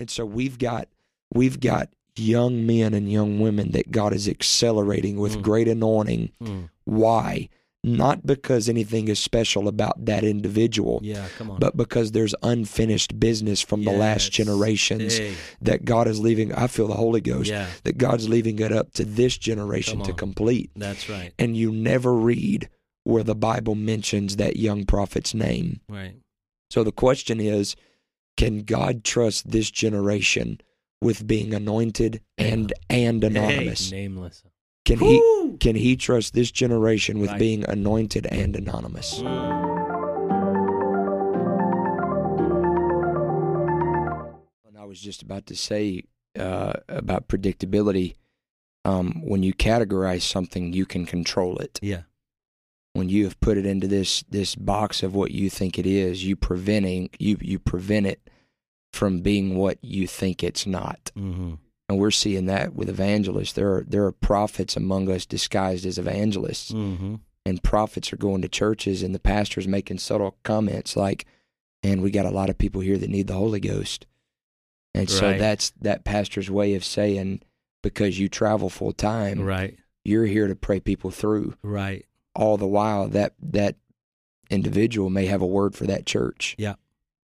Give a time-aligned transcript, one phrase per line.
[0.00, 0.88] And so we've got
[1.32, 5.42] we've got young men and young women that God is accelerating with Mm.
[5.42, 6.32] great anointing.
[6.42, 6.68] Mm.
[6.84, 7.48] Why?
[7.84, 11.58] Not because anything is special about that individual, Yeah, come on.
[11.60, 16.52] but because there's unfinished business from the last generations Hey, that God is leaving.
[16.52, 20.12] I feel the Holy Ghost yeah, that God's leaving it up to this generation to
[20.12, 20.70] complete.
[20.76, 21.32] that's right.
[21.38, 22.68] And you never read
[23.04, 25.80] where the Bible mentions that young prophet's name.
[25.88, 26.16] Right.
[26.70, 27.76] So the question is
[28.40, 30.60] can God trust this generation
[31.02, 33.92] with being anointed and and anonymous?
[33.92, 34.42] Nameless.
[34.86, 37.38] Can he can he trust this generation with Right.
[37.38, 39.20] being anointed and anonymous?
[39.20, 39.60] Mm.
[44.66, 46.04] And I was just about to say
[46.38, 48.14] uh, about predictability.
[48.86, 51.78] Um, when you categorize something, you can control it.
[51.82, 52.02] Yeah.
[52.92, 56.24] When you have put it into this this box of what you think it is,
[56.24, 58.28] you preventing you you prevent it
[58.92, 61.12] from being what you think it's not.
[61.16, 61.54] Mm-hmm.
[61.88, 63.52] And we're seeing that with evangelists.
[63.52, 67.16] There are there are prophets among us disguised as evangelists, Mm-hmm.
[67.46, 71.26] and prophets are going to churches, and the pastors making subtle comments like,
[71.84, 74.06] "And we got a lot of people here that need the Holy Ghost."
[74.94, 77.42] And so that's that pastor's way of saying,
[77.84, 79.78] because you travel full time, Right.
[80.04, 81.54] you're here to pray people through.
[81.62, 82.04] Right.
[82.34, 83.76] All the while, that that
[84.50, 86.54] individual may have a word for that church.
[86.58, 86.74] Yeah.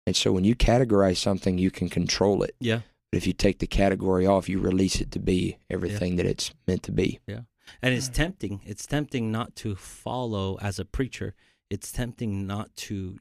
[0.06, 2.54] And so when you categorize something, you can control it.
[2.60, 2.80] Yeah.
[3.10, 6.52] But if you take the category off, you release it to be everything that it's
[6.66, 7.20] meant to be.
[7.26, 7.40] Yeah.
[7.80, 8.14] And it's mm.
[8.14, 8.60] tempting.
[8.66, 11.34] It's tempting not to follow as a preacher.
[11.70, 13.18] It's tempting not to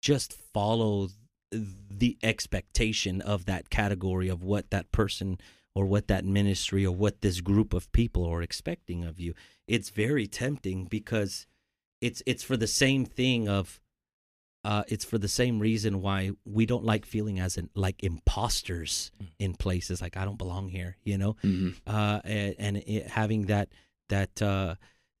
[0.00, 1.08] just follow
[1.50, 5.38] the expectation of that category of what that person
[5.74, 9.34] or what that ministry or what this group of people are expecting of you.
[9.66, 11.46] It's very tempting because
[12.00, 13.80] it's it's for the same thing of
[14.64, 19.10] uh, it's for the same reason why we don't like feeling as in, like imposters
[19.38, 21.70] in places like I don't belong here, you know Mm-hmm.
[21.86, 23.68] uh, and, and it, having that
[24.08, 24.74] that uh,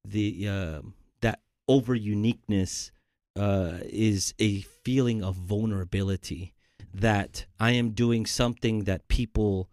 [0.04, 0.80] the uh,
[1.20, 2.92] that over uniqueness
[3.36, 6.54] uh, is a feeling of vulnerability
[6.92, 9.68] that I am doing something that people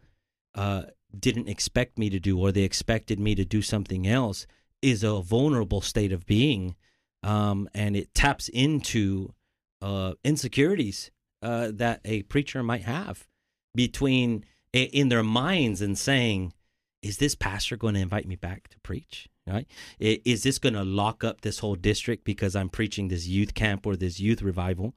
[0.56, 0.84] uh,
[1.18, 4.48] didn't expect me to do or they expected me to do something else
[4.82, 6.76] is a vulnerable state of being
[7.24, 9.34] um, and it taps into
[9.82, 11.12] uh, insecurities
[11.42, 13.28] uh, that a preacher might have
[13.76, 16.54] between in their minds and saying,
[17.02, 19.28] "Is this pastor going to invite me back to preach?
[19.48, 19.68] Right?
[20.00, 23.86] Is this going to lock up this whole district because I'm preaching this youth camp
[23.86, 24.96] or this youth revival,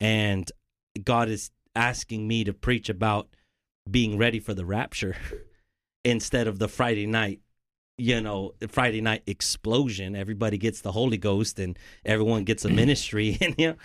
[0.00, 0.50] and
[1.04, 3.28] God is asking me to preach about
[3.90, 5.16] being ready for the rapture
[6.04, 7.40] instead of the Friday night."
[8.02, 10.16] You know, Friday night explosion.
[10.16, 13.38] Everybody gets the Holy Ghost, and everyone gets a ministry.
[13.40, 13.76] And you know,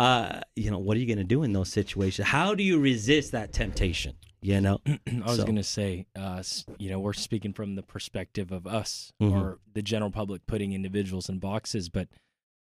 [0.00, 2.28] uh, you know, what are you going to do in those situations?
[2.28, 4.14] How do you resist that temptation?
[4.40, 6.42] You know, I was So- going to say, uh,
[6.78, 9.32] you know, we're speaking from the perspective of us Mhm.
[9.32, 12.08] or the general public putting individuals in boxes, but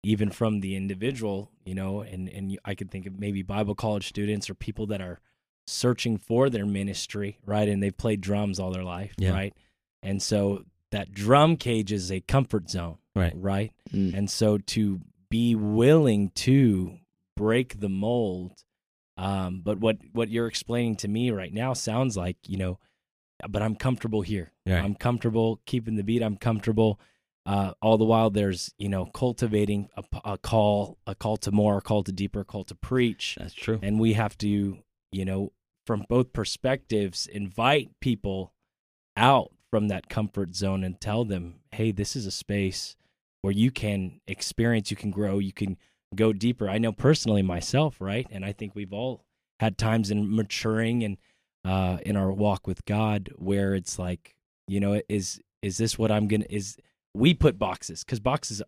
[0.03, 4.07] even from the individual, you know, and and I could think of maybe Bible college
[4.07, 5.19] students or people that are
[5.67, 7.67] searching for their ministry, right?
[7.67, 9.31] And they've played drums all their life, Yeah.
[9.33, 9.53] right?
[10.03, 13.33] And so that drum cage is a comfort zone, Right.
[13.35, 13.71] Right.
[13.93, 14.13] Mm.
[14.17, 16.97] And so to be willing to
[17.35, 18.63] break the mold,
[19.17, 22.79] um, but what what you're explaining to me right now sounds like you know,
[23.49, 24.51] but I'm comfortable here.
[24.65, 24.83] Right.
[24.83, 26.21] I'm comfortable keeping the beat.
[26.21, 26.99] I'm comfortable.
[27.45, 29.89] Uh, all the while, there's you know cultivating
[30.23, 33.53] a call, a call to more, a call to deeper, a call to preach, that's
[33.53, 33.79] true.
[33.81, 34.77] and we have to
[35.11, 35.51] you know
[35.87, 38.53] from both perspectives invite people
[39.17, 42.95] out from that comfort zone and tell them, hey, this is a space
[43.41, 45.77] where you can experience, you can grow, you can
[46.13, 46.69] go deeper.
[46.69, 48.27] I know personally myself, right?
[48.29, 49.25] And I think we've all
[49.59, 51.17] had times in maturing and
[51.65, 54.35] uh, in our walk with God where it's like,
[54.67, 56.45] you know, is is this what I'm gonna?
[56.49, 56.77] Is
[57.13, 58.61] we put boxes because boxes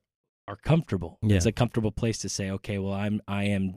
[0.48, 1.18] are comfortable.
[1.22, 1.38] Yeah.
[1.38, 3.76] It's a comfortable place to say, okay, well, I'm I am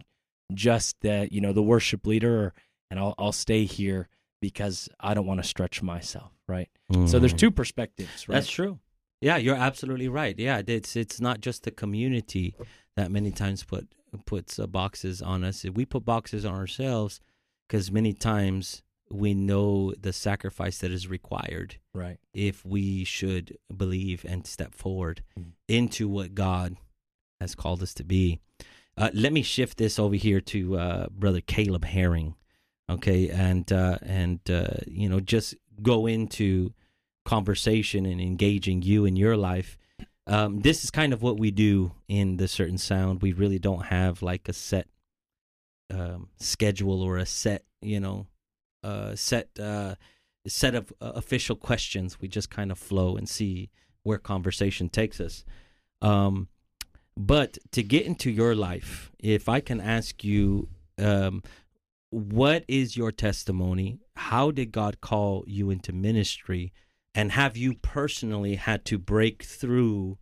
[0.54, 2.54] just the you know the worship leader, or,
[2.90, 4.08] and I'll I'll stay here
[4.40, 6.68] because I don't want to stretch myself, right?
[7.06, 7.38] So there's Mhm.
[7.38, 8.34] two perspectives, right?
[8.36, 8.78] That's true.
[9.20, 10.38] Yeah, you're absolutely right.
[10.38, 12.54] Yeah, it's it's not just the community
[12.96, 13.88] that many times put
[14.24, 15.64] puts uh, boxes on us.
[15.64, 17.20] We put boxes on ourselves
[17.66, 22.18] because many times we know the sacrifice that is required right.
[22.34, 25.52] if we should believe and step forward Mm.
[25.68, 26.76] into what God
[27.40, 28.40] has called us to be.
[28.96, 32.34] Uh, let me shift this over here to uh, Brother Caleb Herring,
[32.88, 36.72] okay, and uh, and uh, you know just go into
[37.24, 39.76] conversation and engaging you in your life.
[40.26, 43.22] Um, this is kind of what we do in the certain sound.
[43.22, 44.88] We really don't have like a set
[45.92, 48.26] um, schedule or a set, you know,
[48.82, 49.50] uh, set
[50.48, 52.20] set of uh, official questions.
[52.20, 53.70] We just kind of flow and see
[54.02, 55.44] where conversation takes us.
[56.00, 56.48] Um,
[57.16, 60.68] but to get into your life, if I can ask you,
[60.98, 61.42] um,
[62.10, 64.00] what is your testimony?
[64.16, 66.72] How did God call you into ministry?
[67.14, 70.18] And have you personally had to break through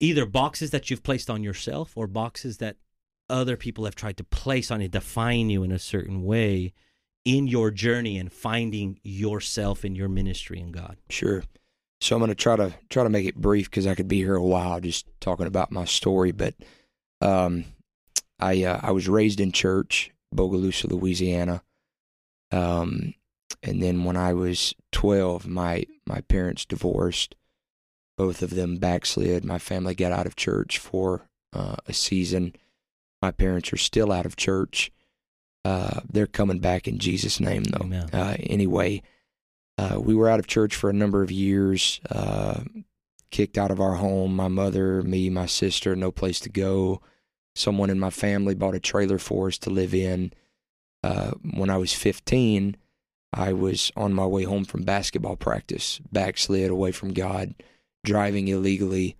[0.00, 2.76] either boxes that you've placed on yourself or boxes that
[3.30, 6.72] other people have tried to place on you, define you in a certain way
[7.24, 10.96] in your journey and finding yourself in your ministry in God?
[11.10, 11.42] Sure.
[12.00, 14.18] So I'm going to try to try to make it brief because I could be
[14.18, 16.32] here a while just talking about my story.
[16.32, 16.54] But
[17.20, 17.64] um,
[18.38, 21.62] I uh, I was raised in church, Bogalusa, Louisiana.
[22.50, 23.14] Um,
[23.62, 27.34] and then when I was 12, my my parents divorced.
[28.16, 29.44] Both of them backslid.
[29.44, 32.54] My family got out of church for uh, a season.
[33.22, 34.90] My parents are still out of church.
[35.64, 37.86] Uh, they're coming back in Jesus' name, though.
[38.12, 39.02] Uh, anyway,
[39.76, 42.60] uh, we were out of church for a number of years, uh,
[43.30, 44.34] kicked out of our home.
[44.34, 47.00] My mother, me, my sister, no place to go.
[47.58, 50.32] Someone in my family bought a trailer for us to live in.
[51.02, 52.76] Uh, when I was 15,
[53.32, 57.54] I was on my way home from basketball practice, backslid away from God,
[58.04, 59.16] driving illegally,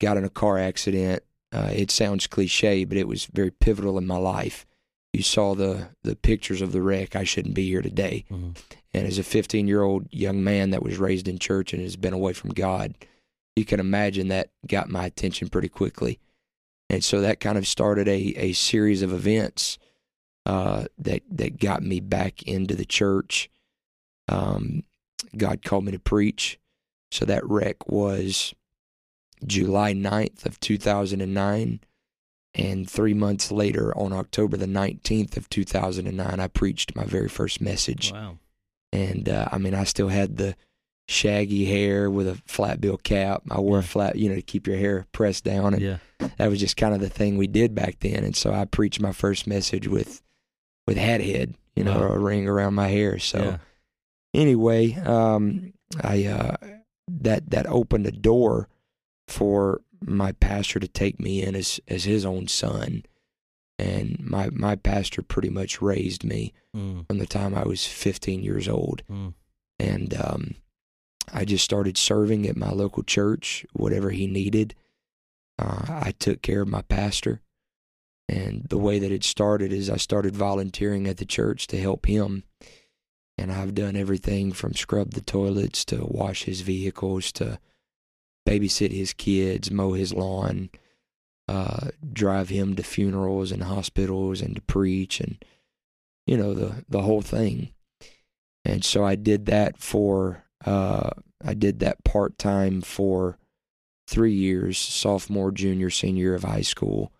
[0.00, 1.24] got in a car accident.
[1.52, 4.64] Uh, it sounds cliche, but it was very pivotal in my life.
[5.12, 7.16] You saw the the pictures of the wreck.
[7.16, 8.24] I shouldn't be here today.
[8.30, 8.56] Mhm.
[8.94, 11.96] And as a 15 year old young man that was raised in church and has
[11.96, 12.94] been away from God,
[13.56, 16.18] you can imagine that got my attention pretty quickly.
[16.92, 19.78] And so that kind of started a, a series of events
[20.44, 23.50] uh, that that got me back into the church.
[24.28, 24.84] Um,
[25.34, 26.60] God called me to preach.
[27.10, 28.54] So that wreck was
[29.46, 31.80] July 9th of 2009.
[32.54, 37.62] And three months later, on October the 19th of 2009, I preached my very first
[37.62, 38.12] message.
[38.12, 38.36] Wow.
[38.92, 40.56] And uh, I mean, I still had the
[41.08, 43.42] shaggy hair with a flat bill cap.
[43.50, 45.74] I wore a flat, you know, to keep your hair pressed down.
[45.74, 45.98] And Yeah.
[46.38, 48.24] that was just kind of the thing we did back then.
[48.24, 50.22] And so I preached my first message with
[50.86, 52.12] with hat head, you know, Wow.
[52.14, 53.18] a ring around my hair.
[53.18, 53.58] So yeah.
[54.34, 55.72] anyway, um,
[56.02, 56.56] I uh,
[57.08, 58.68] that that opened a door
[59.28, 63.04] for my pastor to take me in as as his own son,
[63.78, 68.42] and my my pastor pretty much raised me Mm, from the time I was 15
[68.42, 69.34] years old, mm,
[69.78, 70.54] and um,
[71.32, 74.74] I just started serving at my local church, whatever he needed.
[75.58, 77.40] Uh, I took care of my pastor,
[78.28, 82.06] and the way that it started is I started volunteering at the church to help
[82.06, 82.44] him.
[83.38, 87.58] And I've done everything from scrub the toilets to wash his vehicles to
[88.46, 90.70] babysit his kids, mow his lawn,
[91.48, 95.44] uh, drive him to funerals and hospitals and to preach and
[96.26, 97.72] you know the the whole thing.
[98.64, 101.10] And so I did that for uh,
[101.44, 103.38] I did that part time for
[104.06, 107.12] three years, sophomore, junior, senior of high school.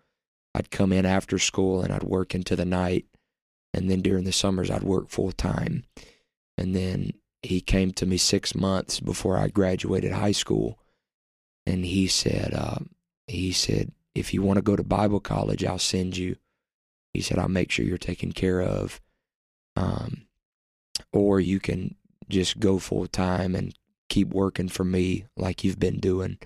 [0.55, 3.05] I'd come in after school and I'd work into the night,
[3.73, 5.85] and then during the summers I'd work full time.
[6.57, 10.77] And then he came to me six months before I graduated high school,
[11.65, 12.79] and he said, uh,
[13.27, 16.35] he said, if you want to go to Bible college, I'll send you.
[17.13, 19.01] He said, I'll make sure you're taken care of.
[19.75, 20.27] Um,
[21.11, 21.95] or you can
[22.33, 23.73] just go full time and
[24.09, 26.37] keep working for me like you've been doing.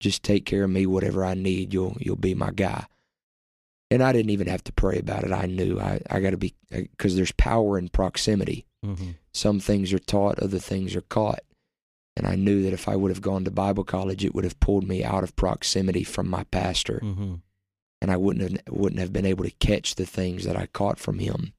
[0.00, 1.72] Just take care of me, whatever I need.
[1.72, 2.86] You'll you'll be my guy.
[3.90, 5.32] And I didn't even have to pray about it.
[5.32, 8.66] I knew I I got to be because there's power in proximity.
[8.84, 9.16] mhm.
[9.32, 11.40] Some things are taught, other things are caught.
[12.16, 14.60] And I knew that if I would have gone to Bible college, it would have
[14.60, 17.40] pulled me out of proximity from my pastor Mhm.
[18.00, 20.98] and I wouldn't have wouldn't have been able to catch the things that I caught
[20.98, 21.52] from him.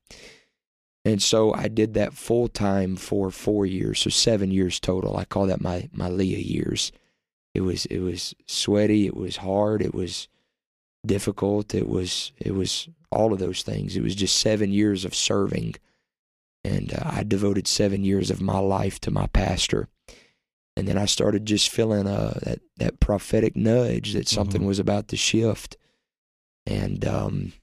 [1.05, 5.15] And so I did that full time for four years, so seven years total.
[5.15, 6.91] I call that my my Leah years.
[7.53, 10.27] It was it was sweaty, it was hard, it was
[11.05, 13.95] difficult, it was it was all of those things.
[13.95, 15.75] It was just seven years of serving,
[16.63, 19.88] and uh, I devoted seven years of my life to my pastor.
[20.77, 24.67] And then I started just feeling uh, that that prophetic nudge that something Mhm.
[24.67, 25.77] was about to shift
[26.65, 27.53] and um,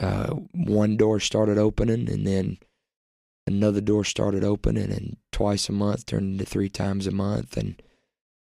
[0.00, 2.58] uh, one door started opening, and then
[3.46, 7.80] another door started opening, and twice a month turned into three times a month, and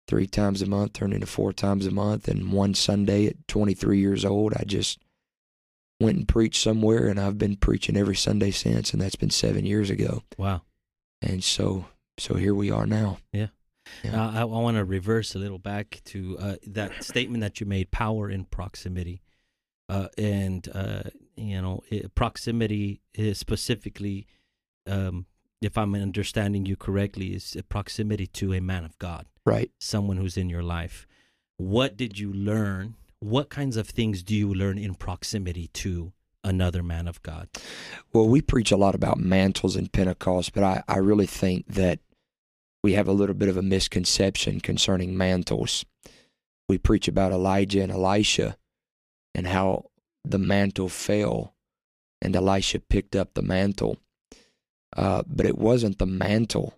[0.08, 4.00] three times a month turned into four times a month, and one Sunday at 23
[4.00, 5.00] years old, I just
[6.00, 9.66] went and preached somewhere, and I've been preaching every Sunday since, and that's been seven
[9.66, 10.62] years ago, Wow.
[11.22, 11.86] and so
[12.18, 13.18] so here we are now.
[13.34, 13.48] Yeah.
[14.06, 17.66] Uh, I, I want to reverse a little back to uh, that statement that you
[17.66, 19.22] made: power in proximity,
[19.90, 21.04] uh, and uh,
[21.36, 24.28] you know, it, proximity is specifically
[24.88, 25.26] um,
[25.62, 29.72] if I'm understanding you correctly, is proximity to a man of God, Right.
[29.80, 31.08] someone who's in your life.
[31.58, 32.96] What did you learn?
[33.20, 36.12] What kinds of things do you learn in proximity to
[36.44, 37.50] another man of God?
[38.14, 42.00] Well, we preach a lot about mantles and Pentecost, but I, I really think that
[42.84, 45.86] we have a little bit of a misconception concerning mantles.
[46.70, 48.58] We preach about Elijah and Elisha
[49.34, 49.86] and how
[50.32, 51.56] the mantle fell
[52.22, 53.98] and Elisha picked up the mantle.
[54.96, 56.74] Uh, but it wasn't the mantle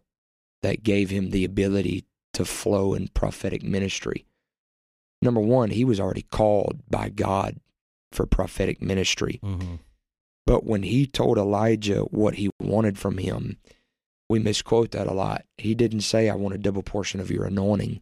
[0.63, 4.25] that gave him the ability to flow in prophetic ministry.
[5.22, 7.60] Number one, he was already called by God
[8.12, 9.39] for prophetic ministry.
[9.44, 9.75] Mm-hmm.
[10.46, 13.58] But when he told Elijah what he wanted from him,
[14.30, 15.46] we misquote that a lot.
[15.58, 18.01] He didn't say, I want a double portion of your anointing.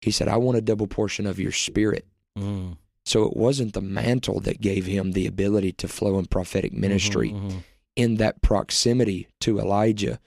[0.00, 2.06] He said, I want a double portion of your spirit.
[2.38, 2.76] Mm.
[3.06, 7.30] So it wasn't the mantle that gave him the ability to flow in prophetic ministry
[7.30, 7.64] Mhm, mhm.
[7.94, 10.18] in that proximity to Elijah.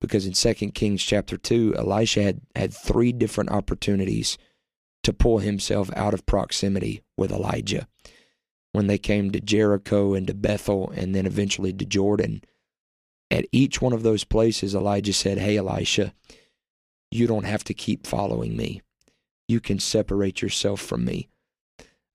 [0.00, 4.36] Because in 2 Kings chapter 2, Elisha had, had three different opportunities
[5.04, 7.86] to pull himself out of proximity with Elijah.
[8.72, 12.42] When they came to Jericho and to Bethel and then eventually to Jordan,
[13.30, 16.12] at each one of those places, Elijah said, Hey, Elisha,
[17.12, 18.82] you don't have to keep following me.
[19.46, 21.28] You can separate yourself from me.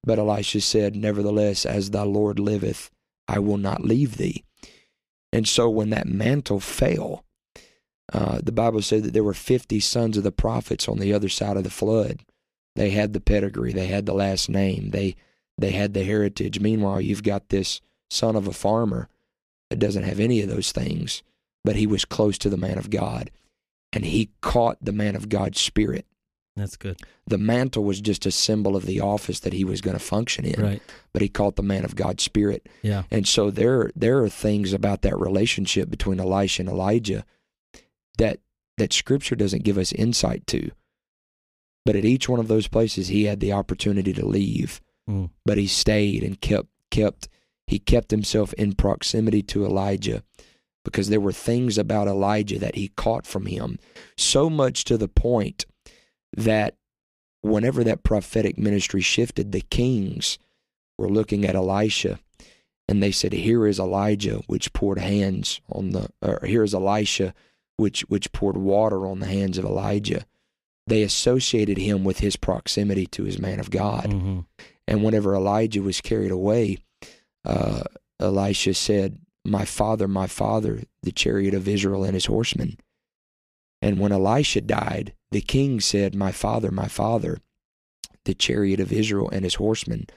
[0.04, 2.90] But Elisha said, Nevertheless, as thy Lord liveth,
[3.28, 4.44] I will not leave thee.
[5.32, 7.24] And so when that mantle fell,
[8.12, 11.30] uh, the Bible said that there were 50 sons of the prophets on the other
[11.30, 12.24] side of the flood.
[12.76, 15.16] They had the pedigree, they had the last name, they
[15.58, 16.60] they had the heritage.
[16.60, 19.10] Meanwhile, you've got this son of a farmer
[19.70, 21.22] that doesn't have any of those things,
[21.66, 23.30] but he was close to the man of God,
[23.92, 26.06] and he caught the man of God's spirit.
[26.60, 27.00] That's good.
[27.26, 30.46] The mantle was just a symbol of the office that he was going to function
[30.46, 30.82] in, Right.
[31.14, 32.68] but he caught the man of God's spirit.
[32.82, 33.04] Yeah.
[33.10, 37.26] And so there there are things about that relationship between Elisha and Elijah
[38.18, 38.40] that
[38.78, 40.72] that scripture doesn't give us insight to.
[41.86, 45.32] But at each one of those places he had the opportunity to leave, Mm.
[45.46, 47.28] but he stayed and kept kept
[47.66, 50.24] he kept himself in proximity to Elijah
[50.86, 53.78] because there were things about Elijah that he caught from him
[54.18, 55.66] so much to the point
[56.36, 56.76] that
[57.42, 60.38] whenever that prophetic ministry shifted the kings
[60.98, 62.20] were looking at Elisha
[62.88, 67.34] and they said, "Here is Elijah, which poured hands on the, or here is Elisha,
[67.78, 70.26] which which poured water on the hands of Elijah."
[70.88, 74.46] They associated him with his proximity to his man of God, Mhm.
[74.88, 76.80] and whenever Elijah was carried away,
[77.46, 77.84] uh,
[78.20, 82.78] Elisha said, "My father, my father, the chariot of Israel and his horsemen."
[83.82, 87.40] And when Elisha died, the king said, "My father, my father,
[88.26, 90.08] the chariot of Israel and his horsemen."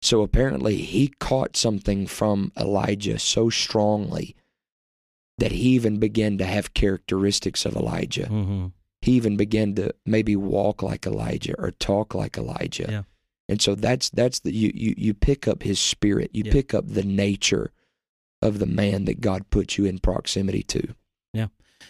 [0.00, 4.36] So apparently he caught something from Elijah so strongly
[5.38, 8.26] that he even began to have characteristics of Elijah.
[8.26, 8.72] Mhm.
[9.00, 12.86] He even began to maybe walk like Elijah or talk like Elijah.
[12.88, 13.02] Yeah.
[13.48, 16.30] And so that's that's the you you, you pick up his spirit.
[16.34, 16.52] You Yeah.
[16.52, 17.72] pick up the nature
[18.42, 20.94] of the man that God put you in proximity to.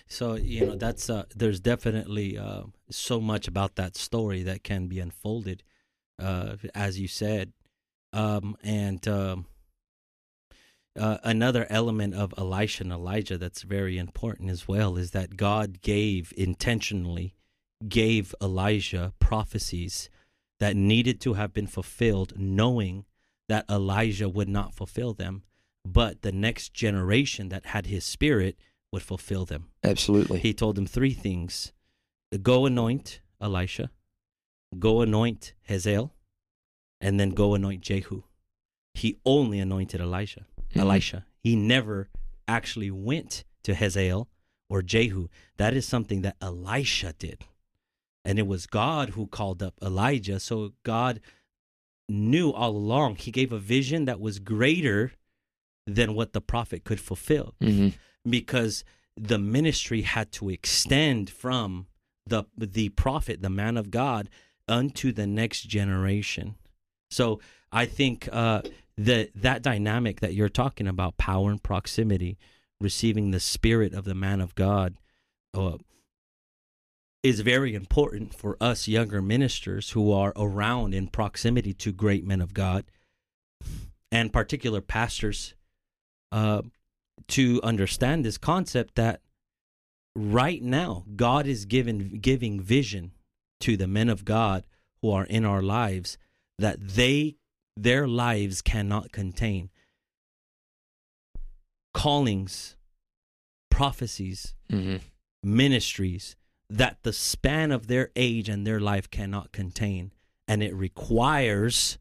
[0.07, 4.87] So you know that's uh, there's definitely uh, so much about that story that can
[4.87, 5.63] be unfolded,
[6.19, 7.53] uh, as you said,
[8.13, 9.47] um, and um,
[10.99, 15.81] uh, another element of Elisha and Elijah that's very important as well is that God
[15.81, 17.35] gave intentionally
[17.87, 20.11] gave Elijah prophecies
[20.59, 23.05] that needed to have been fulfilled, knowing
[23.49, 25.43] that Elijah would not fulfill them,
[25.85, 28.59] but the next generation that had his spirit
[28.93, 29.69] would fulfill them.
[29.85, 30.39] Absolutely.
[30.39, 31.73] He told them three things
[32.43, 33.91] go anoint Elisha,
[34.79, 36.13] go anoint Hazael,
[37.01, 38.23] and then go anoint Jehu.
[38.95, 40.47] He only anointed Elisha.
[40.71, 40.81] Mhm.
[40.81, 41.27] Elisha.
[41.43, 42.09] He never
[42.47, 44.29] actually went to Hazael
[44.69, 45.29] or Jehu.
[45.57, 47.45] That is something that Elisha did.
[48.25, 50.41] And it was God who called up Elijah.
[50.41, 51.21] So God
[52.09, 53.17] knew all along.
[53.17, 55.13] He gave a vision that was greater
[55.95, 57.95] than what the prophet could fulfill Mhm.
[58.29, 58.85] because
[59.17, 61.87] the ministry had to extend from
[62.27, 64.29] the the prophet, the man of God,
[64.69, 66.57] unto the next generation.
[67.11, 67.41] So
[67.73, 68.63] I think uh,
[68.97, 72.37] that that dynamic that you're talking about, power and proximity,
[72.81, 74.97] receiving the spirit of the man of God,
[75.55, 75.79] uh,
[77.23, 82.41] is very important for us younger ministers who are around in proximity to great men
[82.41, 82.85] of God,
[84.13, 85.55] and particular pastors.
[86.31, 86.63] Uh,
[87.27, 89.21] to understand this concept that
[90.15, 93.13] right now God is given giving vision
[93.61, 94.67] to the men of God
[95.03, 96.17] who are in our lives
[96.59, 97.37] that they
[97.77, 99.71] their lives cannot contain
[101.93, 102.77] callings
[103.71, 104.97] prophecies, hmm
[105.43, 106.35] ministries
[106.69, 110.13] that the span of their age and their life cannot contain.
[110.47, 111.97] And it requires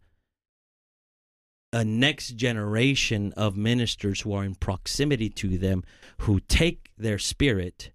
[1.73, 5.83] a next generation of ministers who are in proximity to them
[6.19, 7.91] who take their spirit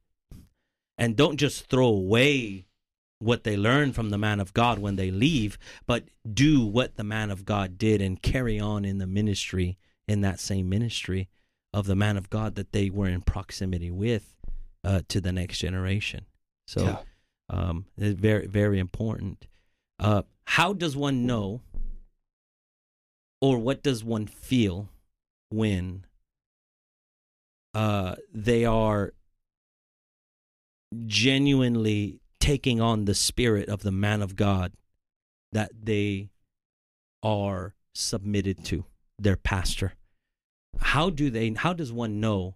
[0.99, 2.67] and don't just throw away
[3.19, 7.05] what they learn from the man of God when they leave, but do what the
[7.05, 11.29] man of God did and carry on in the ministry, in that same ministry
[11.73, 14.35] of the man of God that they were in proximity with
[14.85, 16.27] uh, to the next generation.
[16.67, 16.99] So Yeah.
[17.49, 19.47] um, it's very, very important.
[19.99, 21.63] Uh, how does one know,
[23.43, 24.89] or what does one feel
[25.51, 26.07] when
[27.75, 29.13] uh, they are
[31.07, 34.73] genuinely taking on the spirit of the man of God
[35.51, 36.31] that they
[37.23, 38.85] are submitted to,
[39.19, 39.95] their pastor?
[40.79, 41.51] How do they?
[41.51, 42.55] How does one know?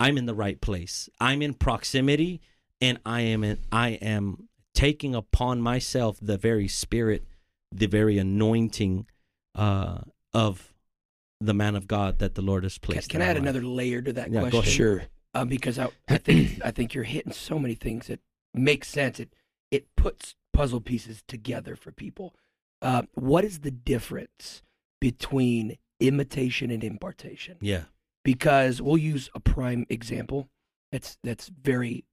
[0.00, 1.08] I'm in the right place.
[1.20, 2.40] I'm in proximity,
[2.80, 7.24] and I am in, I am taking upon myself the very spirit,
[7.70, 9.06] the very anointing
[9.54, 9.98] uh,
[10.32, 10.72] of
[11.40, 13.08] the man of God that the Lord has placed.
[13.10, 13.42] can in I add life.
[13.42, 14.72] another layer to that Yeah, go question?
[14.72, 15.02] Sure.
[15.34, 18.20] Um, because I, I think I think you're hitting so many things that
[18.54, 19.18] make sense.
[19.18, 19.32] It
[19.70, 22.34] it puts puzzle pieces together for people.
[22.82, 24.62] Uh, what is the difference
[25.00, 27.56] between imitation and impartation?
[27.60, 27.84] Yeah.
[28.24, 30.48] Because we'll use a prime example
[30.92, 32.04] that's that's very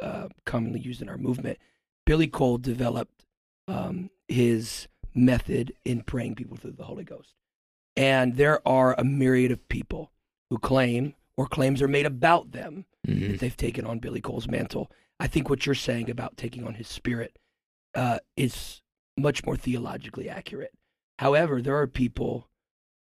[0.00, 1.58] uh, commonly used in our movement.
[2.06, 3.26] Billy Cole developed
[3.66, 4.86] um, his
[5.18, 7.34] method in praying people through the Holy Ghost,
[7.96, 10.12] and there are a myriad of people
[10.50, 14.48] who claim or claims are made about them hmm that they've taken on Billy Cole's
[14.48, 14.90] mantle.
[15.20, 17.38] I think what you're saying about taking on his spirit
[17.94, 18.82] uh, is
[19.16, 20.72] much more theologically accurate.
[21.18, 22.48] However, there are people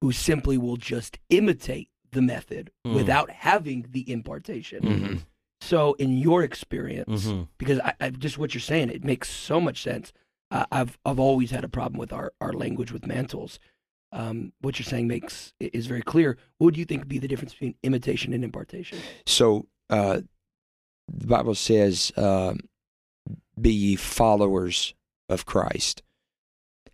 [0.02, 2.96] who simply will just imitate the method Mm.
[2.96, 4.84] without having the impartation.
[4.84, 5.18] hmm
[5.62, 7.48] So, in your experience, Mhm.
[7.60, 10.12] because I, I just what you're saying, it makes so much sense.
[10.52, 13.60] Uh, I've I've always had a problem with our, our language with mantles.
[14.12, 16.38] Um, what you're saying makes is very clear.
[16.58, 19.00] What do you think would be the difference between imitation and impartation?
[19.26, 20.22] So uh,
[21.08, 22.54] the Bible says, uh,
[23.60, 24.94] "Be ye followers
[25.30, 26.04] of Christ."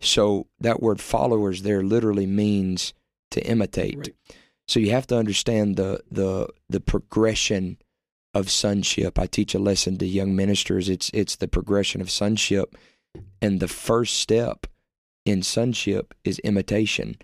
[0.00, 2.94] So that word "followers" there literally means
[3.32, 3.98] to imitate.
[3.98, 4.14] Right.
[4.68, 7.78] So you have to understand the the the progression
[8.34, 9.18] of sonship.
[9.18, 10.88] I teach a lesson to young ministers.
[10.88, 12.76] It's it's the progression of sonship,
[13.40, 14.66] and the first step
[15.24, 17.16] in sonship is imitation,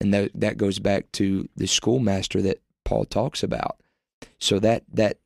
[0.00, 3.80] and that that goes back to the schoolmaster that Paul talks about.
[4.38, 5.18] So that that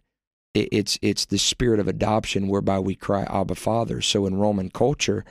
[0.55, 4.01] it, it's it's the spirit of adoption whereby we cry Abba Father.
[4.01, 5.25] So in Roman culture,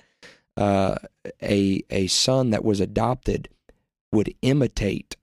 [0.58, 0.96] uh,
[1.42, 3.50] a a son that was adopted
[4.12, 5.16] would imitate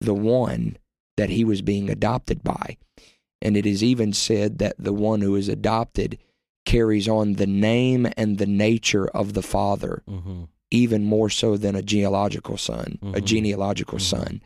[0.00, 0.76] the one
[1.16, 2.76] that he was being adopted by.
[3.40, 6.18] And it is even said that the one who is adopted
[6.64, 10.48] carries on the name and the nature of the father, Mhm.
[10.70, 13.24] even more so than a genealogical son, a Mhm.
[13.24, 14.02] genealogical Mhm.
[14.02, 14.42] son.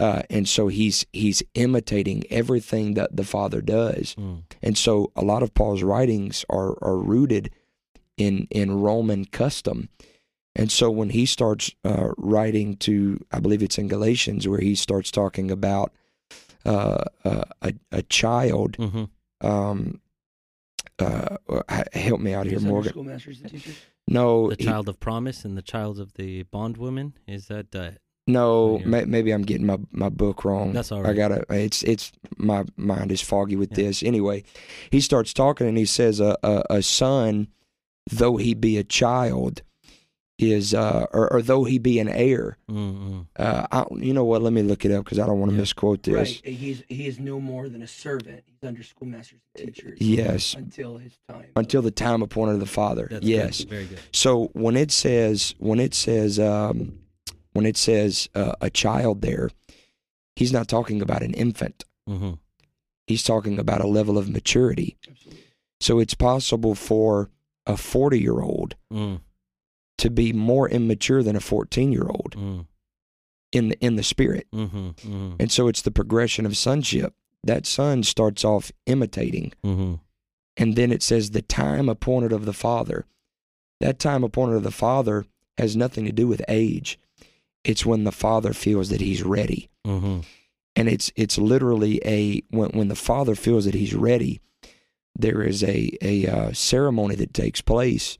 [0.00, 4.16] Uh, and so he's he's imitating everything that the father does.
[4.18, 4.42] Mm.
[4.60, 7.50] And so a lot of Paul's writings are are rooted
[8.16, 9.88] in in Roman custom.
[10.56, 14.74] And so when he starts uh, writing to, I believe it's in Galatians, where he
[14.74, 15.92] starts talking about
[16.66, 18.76] uh, uh, a a child.
[18.78, 19.08] Mhm.
[19.42, 20.00] Um,
[20.98, 21.36] uh,
[21.92, 22.92] help me out here, that your Morgan.
[22.92, 23.76] Schoolmasters and teachers.
[24.06, 27.92] No, The he- child of promise and the child of the bondwoman is that uh,
[28.26, 28.78] no.
[28.84, 30.72] May, maybe I'm getting my, my book wrong.
[30.72, 31.10] That's all right.
[31.10, 31.44] I gotta.
[31.50, 33.86] It's it's my mind is foggy with Yeah.
[33.86, 34.02] this.
[34.02, 34.44] Anyway,
[34.90, 37.48] he starts talking and he says a a, a son,
[38.10, 39.62] though he be a child,
[40.38, 42.58] is uh or, or though he be an heir.
[42.68, 43.26] mm-mm.
[43.36, 44.42] Uh, I, you know what?
[44.42, 45.60] Let me look it up because I don't want to Yeah.
[45.62, 46.14] misquote this.
[46.44, 46.54] Right.
[46.54, 48.42] He's he is no more than a servant.
[48.46, 50.00] He's under schoolmasters and teachers.
[50.00, 51.46] Yes, Until his time.
[51.54, 53.06] until the time appointed of the Father.
[53.10, 53.58] That's yes.
[53.60, 53.68] good.
[53.68, 54.00] very good.
[54.12, 56.98] So when it says when it says um,
[57.52, 59.50] when it says uh, a child there,
[60.34, 61.84] he's not talking about an infant.
[62.08, 62.32] hmm
[63.06, 64.96] He's talking about a level of maturity.
[65.08, 65.42] Absolutely.
[65.80, 67.28] So it's possible for
[67.66, 69.20] a 40 year old Mm,
[69.98, 72.66] to be more immature than a 14 year old mm,
[73.52, 74.46] in the, in the spirit.
[74.52, 74.66] hmm
[75.02, 77.14] hmm And so it's the progression of sonship.
[77.42, 79.94] That son starts off imitating, hmm
[80.56, 83.06] and then it says the time appointed of the Father.
[83.80, 85.26] That time appointed of the Father
[85.58, 86.98] has nothing to do with age.
[87.64, 89.68] It's when the Father feels that he's ready.
[89.84, 90.20] hmm
[90.76, 94.40] And it's it's literally a when when the Father feels that he's ready,
[95.14, 98.18] there is a a uh, ceremony that takes place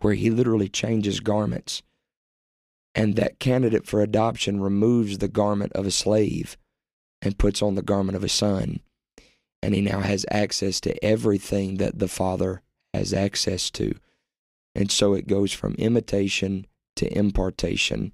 [0.00, 1.82] where he literally changes garments,
[2.94, 6.56] and that candidate for adoption removes the garment of a slave
[7.22, 8.80] and puts on the garment of a son.
[9.62, 12.62] and he now has access to everything that the Father
[12.94, 13.94] has access to.
[14.74, 18.12] And so it goes from imitation to impartation,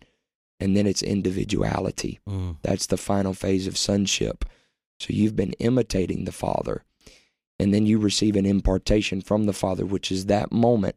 [0.59, 2.21] and then it's individuality.
[2.29, 2.57] Mm.
[2.63, 4.45] That's the final phase of sonship.
[4.99, 6.85] So you've been imitating the Father,
[7.59, 10.97] and then you receive an impartation from the Father, which is that moment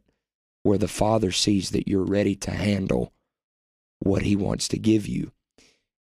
[0.68, 3.12] where the Father sees that you're ready to handle
[4.00, 5.32] what He wants to give you.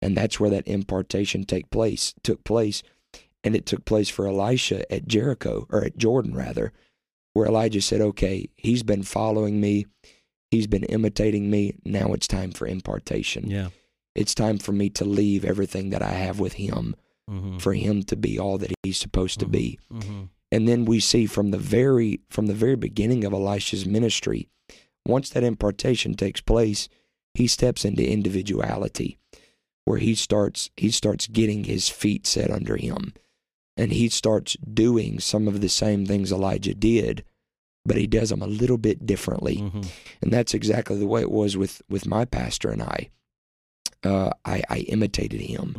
[0.02, 2.82] And that's where that impartation take place took place.
[3.44, 6.72] And it took place for Elisha at Jericho, or at Jordan rather,
[7.34, 9.86] where Elijah said, Okay, he's been following me,
[10.50, 13.50] he's been imitating me, now it's time for impartation.
[13.50, 13.68] Yeah.
[14.16, 16.96] It's time for me to leave everything that I have with him
[17.32, 17.60] Mm-hmm.
[17.60, 19.80] for him to be all that he's supposed to be.
[19.90, 20.24] Mm-hmm.
[20.54, 24.50] And then we see from the very from the very beginning of Elisha's ministry,
[25.04, 26.90] once that impartation takes place,
[27.34, 29.18] he steps into individuality
[29.86, 33.14] where he starts he starts getting his feet set under him
[33.76, 37.24] and he starts doing some of the same things Elijah did,
[37.84, 39.58] but he does them a little bit differently.
[39.58, 39.82] Mm-hmm.
[40.22, 43.10] And that's exactly the way it was with with my pastor and I.
[44.04, 45.74] Uh, I, I imitated him.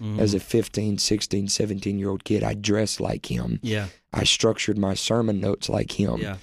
[0.00, 0.18] Mm-hmm.
[0.18, 3.60] As a 15, 16, 17 year old kid, I dressed like him.
[3.62, 6.20] yeah, I structured my sermon notes like him.
[6.20, 6.36] yeah,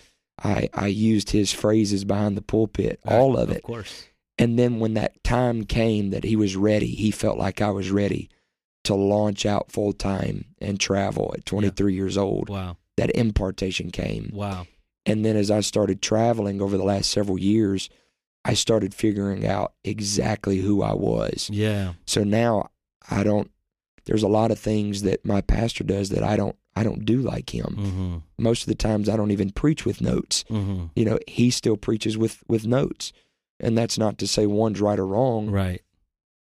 [0.44, 3.58] I, I used his phrases behind the pulpit, all of it.
[3.58, 4.08] Of course.
[4.38, 7.92] And then when that time came that he was ready, he felt like I was
[7.92, 8.30] ready
[8.84, 12.50] to launch out full time and travel at 23 years old.
[12.50, 14.30] Wow, That impartation came.
[14.34, 14.68] wow.
[15.06, 17.90] And then as I started traveling over the last several years,
[18.46, 21.50] I started figuring out exactly who I was.
[21.52, 22.70] Yeah, So now
[23.10, 23.50] I don't
[24.06, 27.18] there's a lot of things that my pastor does that I don't I don't do
[27.22, 27.76] like him.
[27.78, 28.18] mm-hmm.
[28.44, 30.44] Most of the times I don't even preach with notes.
[30.50, 30.86] Mm-hmm.
[30.96, 33.14] You know, he still preaches with with notes.
[33.60, 35.82] And that's not to say one's right or wrong, right.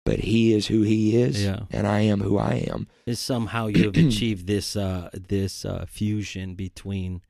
[0.05, 1.61] but he is who he is Yeah.
[1.71, 2.87] and I am who I am.
[3.05, 7.21] is somehow you have achieved this uh this uh fusion between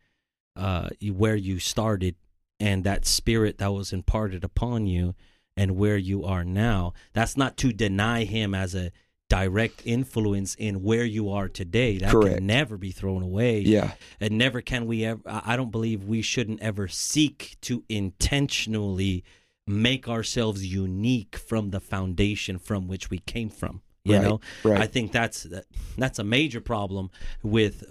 [0.56, 2.16] uh where you started
[2.60, 5.16] and that spirit that was imparted upon you
[5.58, 8.92] and where you are now that's not to deny him as a
[9.32, 12.36] direct influence in where you are today that Correct.
[12.39, 13.94] can never be thrown away Yeah.
[14.20, 19.24] and never can we ever i don't believe we shouldn't ever seek to intentionally
[19.65, 24.82] make ourselves unique from the foundation from which we came from you Right, know right.
[24.82, 25.48] i think that's
[25.98, 27.10] that's a major problem
[27.41, 27.86] with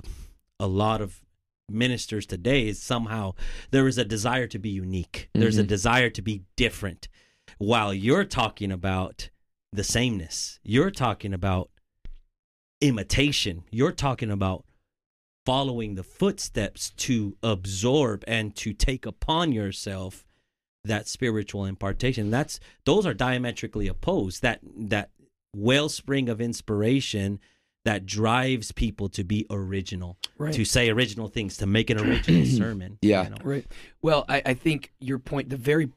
[0.58, 1.22] a lot of
[1.70, 3.32] ministers today is somehow
[3.70, 5.68] there is a desire to be unique there's a Mhm.
[5.68, 7.08] desire to be different
[7.58, 9.30] while you're talking about
[9.72, 11.70] the sameness you're talking about
[12.80, 14.64] imitation you're talking about
[15.46, 20.24] following the footsteps to absorb and to take upon yourself
[20.84, 25.10] that spiritual impartation that's those are diametrically opposed that that
[25.54, 27.38] wellspring of inspiration
[27.84, 30.54] that drives people to be original Right.
[30.54, 33.24] to say original things to make an original sermon Yeah.
[33.24, 33.36] you know?
[33.42, 33.66] Right.
[34.00, 35.90] Well, I, I think your point, the very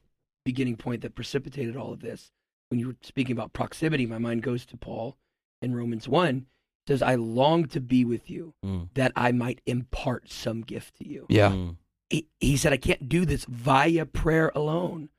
[0.44, 2.32] beginning point that precipitated all of this,
[2.74, 5.16] when you were speaking about proximity, my mind goes to Paul
[5.62, 6.48] in Romans 1.
[6.88, 8.90] Says, I long to be with you Mm.
[8.96, 11.28] that I might impart some gift to you.
[11.30, 11.52] Yeah.
[11.52, 11.78] Mm.
[12.10, 15.10] He, he said, I can't do this via prayer alone.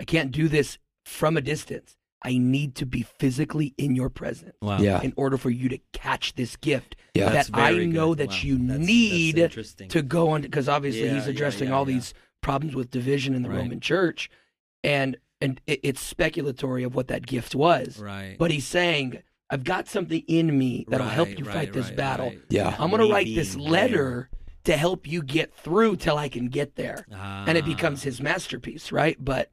[0.00, 1.96] I can't do this from a distance.
[2.24, 5.00] I need to be physically in your presence wow Yeah.
[5.00, 7.30] in order for you to catch this gift Yeah.
[7.30, 8.18] That I know good.
[8.18, 8.40] that Wow.
[8.42, 9.88] you That's- that's need interesting.
[9.90, 11.94] to go on because obviously Yeah, he's yeah, addressing yeah, all yeah.
[11.94, 13.58] these problems with division in the Right.
[13.58, 14.28] Roman church
[14.82, 19.64] and and it, it's speculatory of what that gift was right but he's saying I've
[19.64, 22.40] got something in me that'll help you right, fight this right, battle right.
[22.48, 22.74] Yeah.
[22.80, 24.28] I'm going to write this being letter
[24.64, 27.16] to help you get through till I can get there there.
[27.46, 27.66] and it Ah.
[27.68, 29.50] becomes his masterpiece right but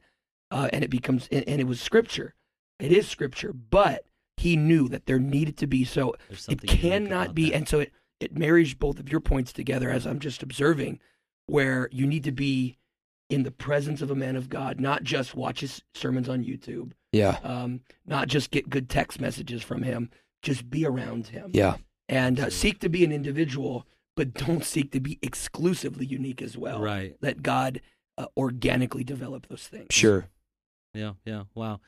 [0.50, 2.34] uh, and it becomes and, and it was scripture
[2.80, 4.04] it is scripture but
[4.36, 6.14] he knew that there needed to be so
[6.48, 7.56] it cannot be that.
[7.56, 10.98] and so it it marries both of your points together as i'm just observing
[11.46, 12.78] where you need to be
[13.30, 16.92] in the presence of a man of god not just watch his sermons on youtube
[17.12, 17.38] Yeah.
[17.42, 20.10] um, not just get good text messages from him
[20.42, 21.76] just be around him Yeah.
[22.08, 26.56] and uh, seek to be an individual but don't seek to be exclusively unique as
[26.56, 27.80] well right let god
[28.18, 30.26] uh, organically develop those things Sure.
[30.92, 31.42] Yeah, yeah.
[31.56, 31.80] Wow.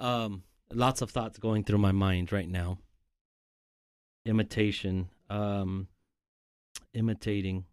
[0.00, 2.78] Um, lots of thoughts going through my mind right now.
[4.26, 5.86] Imitation, um,
[6.92, 7.64] imitating.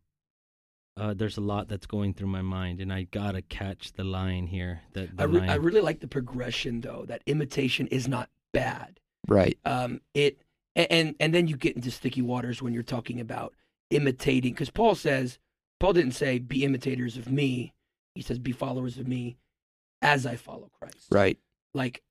[0.97, 4.47] Uh, there's a lot that's going through my mind, and I gotta catch the line
[4.47, 4.81] here.
[4.93, 5.49] That the I, re- line.
[5.49, 9.57] I really like the progression though that imitation is not bad Right.
[9.65, 10.39] um, it
[10.77, 13.53] and and then you get into sticky waters when you're talking about
[13.89, 15.39] imitating because Paul says
[15.81, 17.73] Paul didn't say be imitators of me
[18.13, 19.35] he says be followers of me
[20.01, 21.37] as I follow Christ Right.
[21.73, 22.01] like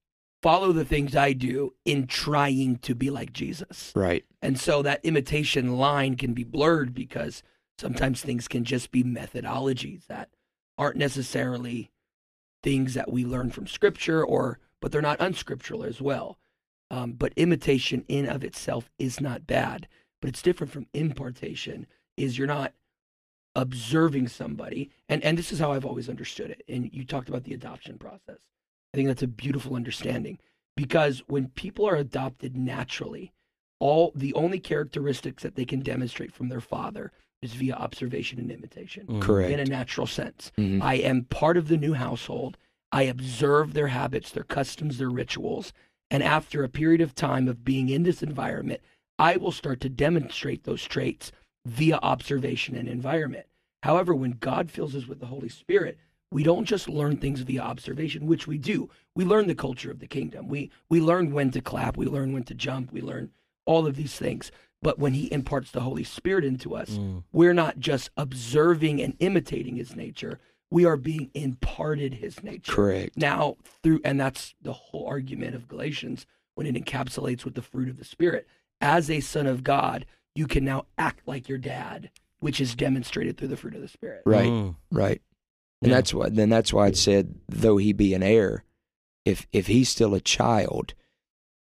[0.42, 3.90] follow the things I do in trying to be like Jesus.
[3.96, 4.24] Right.
[4.42, 7.42] And so that imitation line can be blurred because
[7.78, 10.30] sometimes things can just be methodologies that
[10.78, 11.90] aren't necessarily
[12.62, 16.38] things that we learn from scripture or but they're not unscriptural as well.
[16.90, 19.88] Um, but imitation in of itself is not bad,
[20.20, 21.87] but it's different from impartation.
[22.18, 22.74] Is you're not
[23.54, 26.62] observing somebody, and and this is how I've always understood it.
[26.68, 28.40] And you talked about the adoption process.
[28.92, 30.38] I think that's a beautiful understanding
[30.76, 33.32] because when people are adopted naturally,
[33.80, 37.10] all the only characteristics that they can demonstrate from their father
[37.44, 39.20] is via observation and imitation Mm.
[39.20, 39.52] Correct.
[39.52, 40.50] in a natural sense.
[40.59, 40.83] Mhm.
[40.83, 42.57] I am part of the new household.
[42.90, 45.72] I observe their habits, their customs, their rituals.
[46.11, 48.80] And after a period of time of being in this environment,
[49.18, 51.30] I will start to demonstrate those traits
[51.66, 53.46] via observation and environment.
[53.83, 55.98] However, when God fills us with the Holy Spirit,
[56.30, 58.90] we don't just learn things via observation, which we do.
[59.14, 60.48] We learn the culture of the kingdom.
[60.48, 63.30] We we learn when to clap, we learn when to jump, we learn
[63.66, 64.50] all of these things.
[64.84, 67.24] But when he imparts the Holy Spirit into us, Mm.
[67.32, 70.38] we're not just observing and imitating his nature
[70.70, 73.16] we are being imparted his nature Correct.
[73.16, 77.88] now through and that's the whole argument of galatians when it encapsulates with the fruit
[77.88, 78.46] of the spirit
[78.80, 83.36] as a son of god you can now act like your dad which is demonstrated
[83.36, 84.50] through the fruit of the spirit Right.
[84.50, 84.74] Mm.
[84.90, 85.22] Right.
[85.80, 85.96] And Yeah.
[85.98, 88.64] that's why then that's why it said though he be an heir,
[89.24, 90.94] if if he's still a child,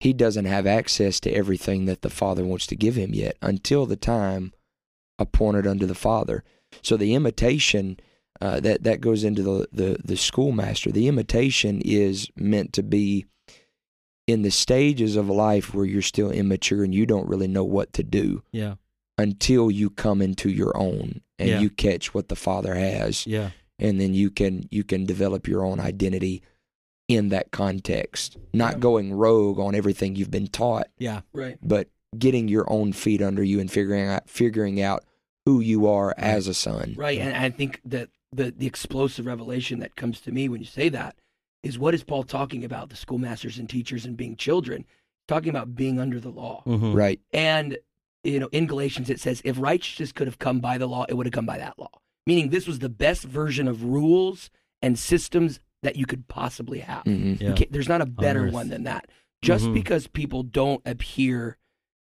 [0.04, 3.86] he doesn't have access to everything that the father wants to give him yet until
[3.86, 4.52] the time
[5.18, 6.44] appointed unto the father.
[6.82, 7.98] So the imitation
[8.42, 10.92] uh, that that goes into the, the the schoolmaster.
[10.92, 13.26] The imitation is meant to be
[14.28, 17.94] in the stages of life where you're still immature and you don't really know what
[17.94, 18.76] to do Yeah.
[19.18, 21.60] until you come into your own and Yeah.
[21.62, 23.52] you catch what the father has Yeah.
[23.80, 26.42] and then you can you can develop your own identity
[27.14, 28.80] in that context not Yeah.
[28.80, 31.22] going rogue on everything you've been taught Yeah.
[31.34, 35.04] right but getting your own feet under you and figuring out figuring out
[35.46, 39.80] who you are as a son right and i think that the the explosive revelation
[39.80, 41.16] that comes to me when you say that
[41.64, 44.86] is what is paul talking about the schoolmasters and teachers and being children
[45.28, 46.94] talking about being under the law Mhm.
[46.94, 47.78] right And
[48.26, 51.14] you know, in Galatians it says, if righteousness could have come by the law, it
[51.16, 51.90] would have come by that law.
[52.26, 54.50] Meaning this was the best version of rules
[54.82, 57.04] and systems that you could possibly have.
[57.04, 57.56] hmm Yeah.
[57.70, 58.54] There's not a better earth.
[58.54, 59.08] one than that.
[59.42, 59.74] Just Mhm.
[59.74, 61.58] because people don't adhere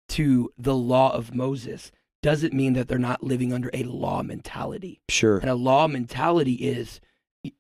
[0.10, 1.92] to the law of Moses
[2.22, 5.02] doesn't mean that they're not living under a law mentality.
[5.10, 7.00] sure And a law mentality is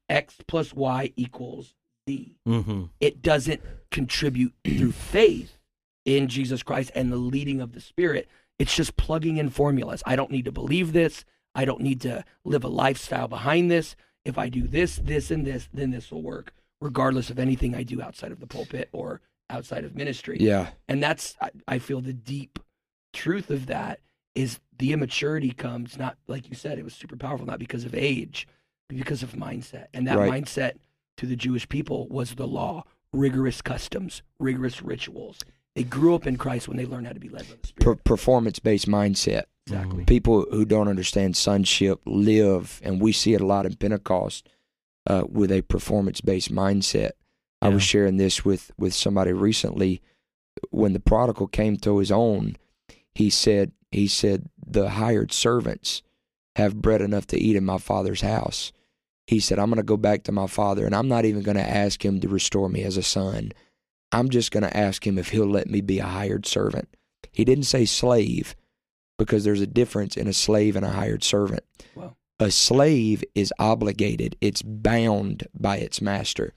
[0.10, 1.74] X plus Y equals
[2.08, 2.90] Z Mhm.
[3.00, 5.58] it doesn't contribute through faith
[6.06, 8.28] in Jesus Christ and the leading of the Spirit.
[8.60, 10.04] It's just plugging in formulas.
[10.06, 11.26] I don't need to believe this.
[11.56, 13.96] I don't need to live a lifestyle behind this.
[14.26, 17.84] If I do this, this, and this, then this will work, regardless of anything I
[17.84, 20.38] do outside of the pulpit or outside of ministry.
[20.40, 22.60] yeah And that's, I, I feel the deep
[23.14, 24.00] truth of that
[24.36, 27.94] is the immaturity comes not, like you said, it was super powerful, not because of
[27.94, 28.48] age,
[28.88, 29.88] but because of mindset.
[29.94, 30.32] And that Right.
[30.32, 30.74] mindset
[31.18, 35.40] to the Jewish people was the law, rigorous customs, rigorous rituals.
[35.76, 37.96] They grew up in Christ when they learned how to be led by the per-
[37.96, 40.06] performance based mindset exactly.
[40.06, 44.50] people who don't understand sonship live, and we see it a lot in Pentecost,
[45.08, 47.12] uh, with a performance based mindset.
[47.64, 50.02] I was sharing this with with somebody recently.
[50.72, 52.58] When the prodigal came to his own,
[53.14, 56.02] he said he said the hired servants
[56.56, 58.72] have bread enough to eat in my father's house.
[59.28, 61.58] He said I'm going to go back to my father, and I'm not even going
[61.58, 63.52] to ask him to restore me as a son.
[64.12, 66.90] I'm just going to ask him if he'll let me be a hired servant.
[67.32, 68.56] He didn't say slave
[69.18, 71.64] because there's a difference in a slave and a hired servant.
[71.96, 72.16] Wow.
[72.40, 76.54] A slave is obligated, it's bound by its master.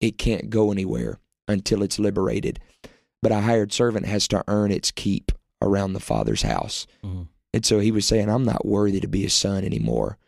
[0.00, 2.60] It can't go anywhere until it's liberated.
[3.22, 6.86] But a hired servant has to earn its keep around the father's house.
[7.04, 7.28] Mhm.
[7.54, 10.18] And so he was saying, I'm not worthy to be a son anymore.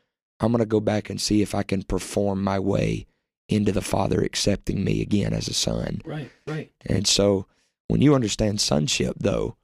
[0.41, 3.07] I'm going to go back and see if I can perform my way
[3.51, 6.01] into the father accepting me again as a son.
[6.05, 6.73] Right, right.
[6.87, 7.47] And so
[7.89, 9.57] when you understand sonship, though,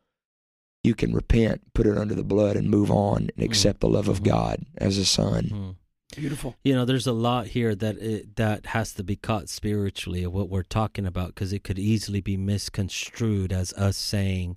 [0.83, 4.09] you can repent, put it under the blood, and move on and accept the love
[4.09, 4.25] of Mhm.
[4.25, 5.45] God as a son.
[5.53, 5.77] Mhm.
[6.17, 6.57] Beautiful.
[6.65, 10.33] You know, there's a lot here that it, that has to be caught spiritually of
[10.33, 14.57] what we're talking about because it could easily be misconstrued as us saying,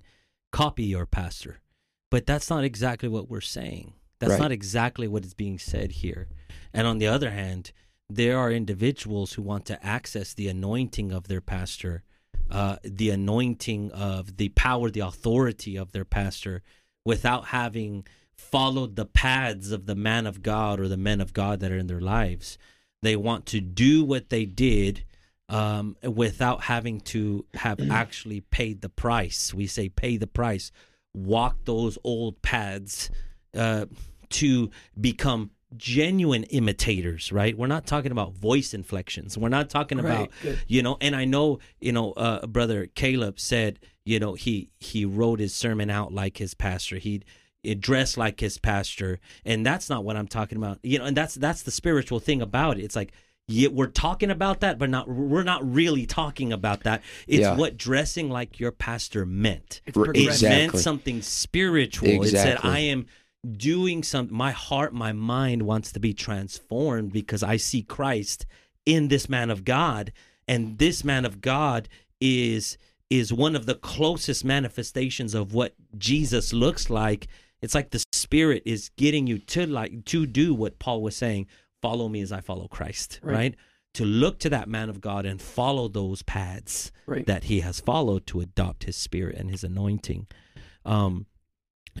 [0.52, 1.60] "Copy your pastor,"
[2.10, 3.94] but that's not exactly what we're saying.
[4.20, 4.40] That's Right.
[4.40, 6.28] not exactly what is being said here.
[6.72, 7.72] And on the other hand,
[8.10, 12.02] there are individuals who want to access the anointing of their pastor,
[12.50, 16.62] uh, the anointing of the power, the authority of their pastor,
[17.04, 21.60] without having followed the paths of the man of God or the men of God
[21.60, 22.58] that are in their lives.
[23.02, 25.04] They want to do what they did
[25.48, 29.54] um, without having to have actually paid the price.
[29.54, 30.72] We say pay the price,
[31.14, 33.10] walk those old paths
[33.54, 33.86] uh,
[34.30, 34.70] to
[35.00, 37.56] become genuine imitators, right?
[37.56, 39.38] We're not talking about voice inflections.
[39.38, 40.58] We're not talking Right, about good.
[40.66, 45.04] you know and i know you know uh brother caleb said you know he he
[45.04, 47.22] wrote his sermon out like his pastor he
[47.78, 51.34] dressed like his pastor and that's not what i'm talking about you know and that's
[51.34, 53.12] that's the spiritual thing about it it's like
[53.52, 57.56] yeah, we're talking about that but not we're not really talking about that it's Yeah.
[57.56, 60.48] what dressing like your pastor meant It's R- it progressive.
[60.48, 63.06] meant something spiritual it said i am
[63.56, 68.44] doing some my heart my mind wants to be transformed because i see christ
[68.84, 70.12] in this man of god
[70.46, 71.88] and this man of god
[72.20, 72.76] is
[73.08, 77.28] is one of the closest manifestations of what jesus looks like
[77.62, 81.46] it's like the spirit is getting you to like to do what paul was saying
[81.80, 83.34] follow me as i follow christ Right.
[83.34, 83.54] right,
[83.94, 87.26] to look to that man of god and follow those paths Right.
[87.26, 90.26] that he has followed to adopt his spirit and his anointing
[90.84, 91.24] um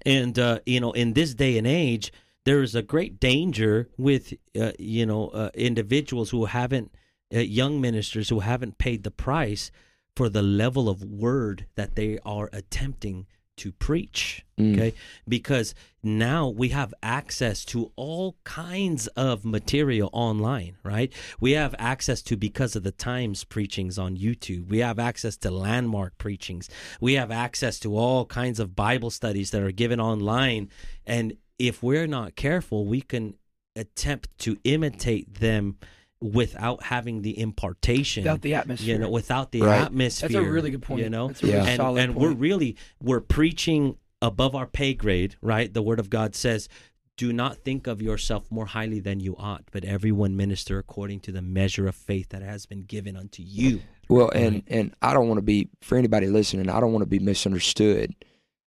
[0.06, 2.12] and uh you know in this day and age
[2.44, 6.92] there is a great danger with uh, you know uh, individuals who haven't
[7.34, 9.70] uh, young ministers who haven't paid the price
[10.16, 13.26] for the level of word that they are attempting
[13.62, 14.74] to preach Mm.
[14.74, 14.92] okay?
[15.26, 21.10] Because now we have access to all kinds of material online right?
[21.40, 25.50] We have access to because of the times preachings on youtube we have access to
[25.50, 26.68] landmark preachings.
[27.00, 30.68] We have access to all kinds of bible studies that are given online.
[31.06, 31.26] And
[31.58, 33.34] if we're not careful we can
[33.76, 35.76] attempt to imitate them
[36.20, 38.94] without having the impartation Without the atmosphere.
[38.94, 39.80] you know without the Right.
[39.82, 41.00] atmosphere That's a really good point.
[41.02, 41.54] you know That's a Yeah.
[41.56, 42.22] really and, solid and point.
[42.30, 46.68] we're really we're preaching above our pay grade right the word of god says
[47.16, 51.32] do not think of yourself more highly than you ought but everyone minister according to
[51.32, 54.64] the measure of faith that has been given unto you Well, and Right.
[54.68, 56.68] and I don't want to be for anybody listening.
[56.68, 58.12] I don't want to be misunderstood.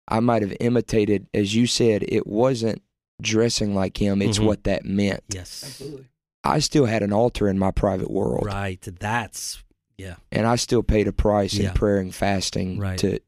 [0.08, 2.82] I might have imitated, as you said, it wasn't
[3.22, 4.22] dressing like him.
[4.22, 4.46] It's Mhm.
[4.46, 5.22] what that meant.
[5.34, 6.06] yes Absolutely.
[6.44, 9.64] I still had an altar in my private world, right that's
[9.98, 11.70] yeah and I still paid a price Yeah.
[11.70, 12.98] in prayer and fasting Right.
[13.00, 13.20] to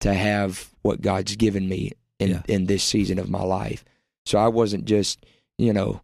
[0.00, 2.42] to have what God's given me in Yeah.
[2.48, 3.84] in this season of my life.
[4.26, 5.24] So I wasn't just
[5.58, 6.00] you know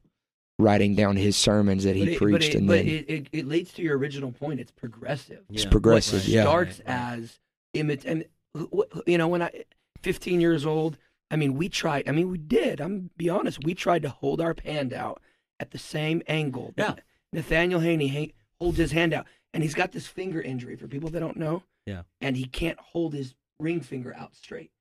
[0.59, 3.27] writing down his sermons that he it, preached, but, it, and but then it, it,
[3.33, 4.61] it leads to your original point.
[4.61, 5.41] It's progressive.
[5.51, 5.71] it's Yeah.
[5.71, 6.21] progressive.
[6.21, 7.39] What yeah, starts as
[7.75, 8.25] imit and
[9.07, 9.65] you know when I
[10.03, 10.99] 15 years old,
[11.31, 12.09] I mean we tried.
[12.09, 12.81] I mean we did.
[12.81, 13.63] I'm be honest.
[13.65, 15.21] We tried to hold our hand out
[15.61, 16.75] at the same angle.
[16.77, 16.95] Yeah.
[17.33, 20.75] Nathaniel Haney ha- holds his hand out, and he's got this finger injury.
[20.75, 22.03] For people that don't know, Yeah.
[22.21, 24.73] and he can't hold his ring finger out straight.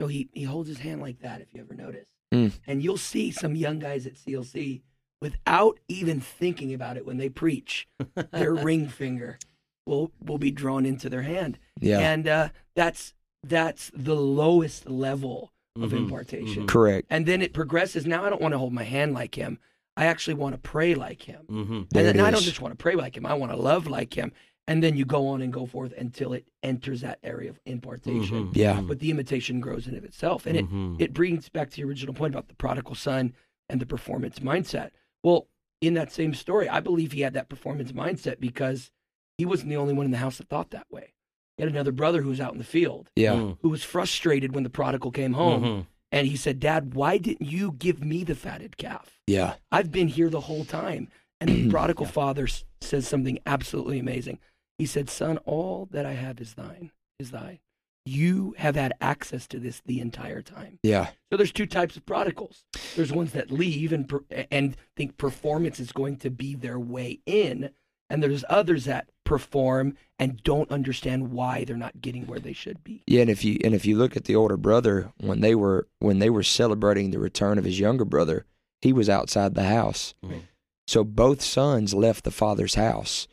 [0.00, 1.40] So he he holds his hand like that.
[1.42, 2.52] If you ever notice, Mm.
[2.66, 4.82] and you'll see some young guys at CLC
[5.20, 7.86] without even thinking about it when they preach,
[8.32, 9.38] their ring finger
[9.86, 13.12] will will be drawn into their hand yeah, and uh, that's
[13.42, 16.64] that's the lowest level of Mhm, impartation.
[16.64, 16.68] mhm.
[16.68, 17.06] correct.
[17.10, 18.06] And then it progresses.
[18.06, 19.58] Now I don't want to hold my hand like him.
[19.96, 21.42] I actually want to pray like him.
[21.48, 21.90] Mhm.
[21.90, 23.26] There and then I don't just want to pray like him.
[23.26, 24.32] I want to love like him.
[24.66, 28.48] And then you go on and go forth until it enters that area of impartation.
[28.50, 28.56] Mhm.
[28.56, 28.80] Yeah.
[28.80, 30.46] But the imitation grows in of itself.
[30.46, 31.00] And Mhm.
[31.00, 33.34] it, it brings back to your original point about the prodigal son
[33.68, 34.90] and the performance mindset.
[35.24, 35.48] Well,
[35.80, 38.90] in that same story, I believe he had that performance mindset because
[39.38, 41.14] he wasn't the only one in the house that thought that way.
[41.56, 43.58] He had another brother who was out in the field Yeah, Mm.
[43.62, 45.86] who was frustrated when the prodigal came home.
[46.12, 49.20] And he said, Dad, why didn't you give me the fatted calf?
[49.26, 51.08] yeah, I've been here the whole time.
[51.40, 54.38] And the prodigal father s- says something absolutely amazing.
[54.78, 57.60] He said, Son, all that I have is thine, is thine.
[58.06, 60.78] You have had access to this the entire time.
[60.82, 62.64] yeah, So there's two types of prodigals.
[62.96, 67.20] There's ones that leave and per- and think performance is going to be their way
[67.26, 67.70] in,
[68.08, 72.82] and there's others that perform and don't understand why they're not getting where they should
[72.84, 73.02] be.
[73.06, 73.20] yeah.
[73.22, 76.18] And if you and if you look at the older brother when they were when
[76.18, 78.44] they were celebrating the return of his younger brother,
[78.82, 80.14] he was outside the house.
[80.24, 80.42] Mhm.
[80.88, 83.28] So both sons left the father's house.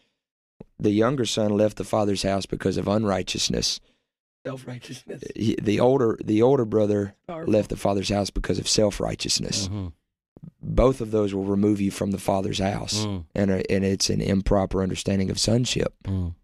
[0.79, 3.80] The younger son left the father's house because of unrighteousness.
[4.45, 5.24] Self righteousness.
[5.36, 7.15] He- The older the older brother
[7.47, 9.67] left the father's house because of self righteousness.
[10.61, 13.25] Both of those will remove you from the father's house, Mm.
[13.35, 15.93] and uh, and it's an improper understanding of sonship.
[16.03, 16.35] Mm.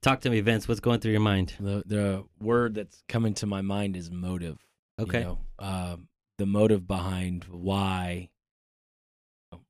[0.00, 0.66] Talk to me, Vince.
[0.68, 1.54] What's going through your mind?
[1.60, 4.58] The the word that's coming to my mind is motive.
[4.98, 5.22] you Okay.
[5.22, 8.28] know, um, the motive behind why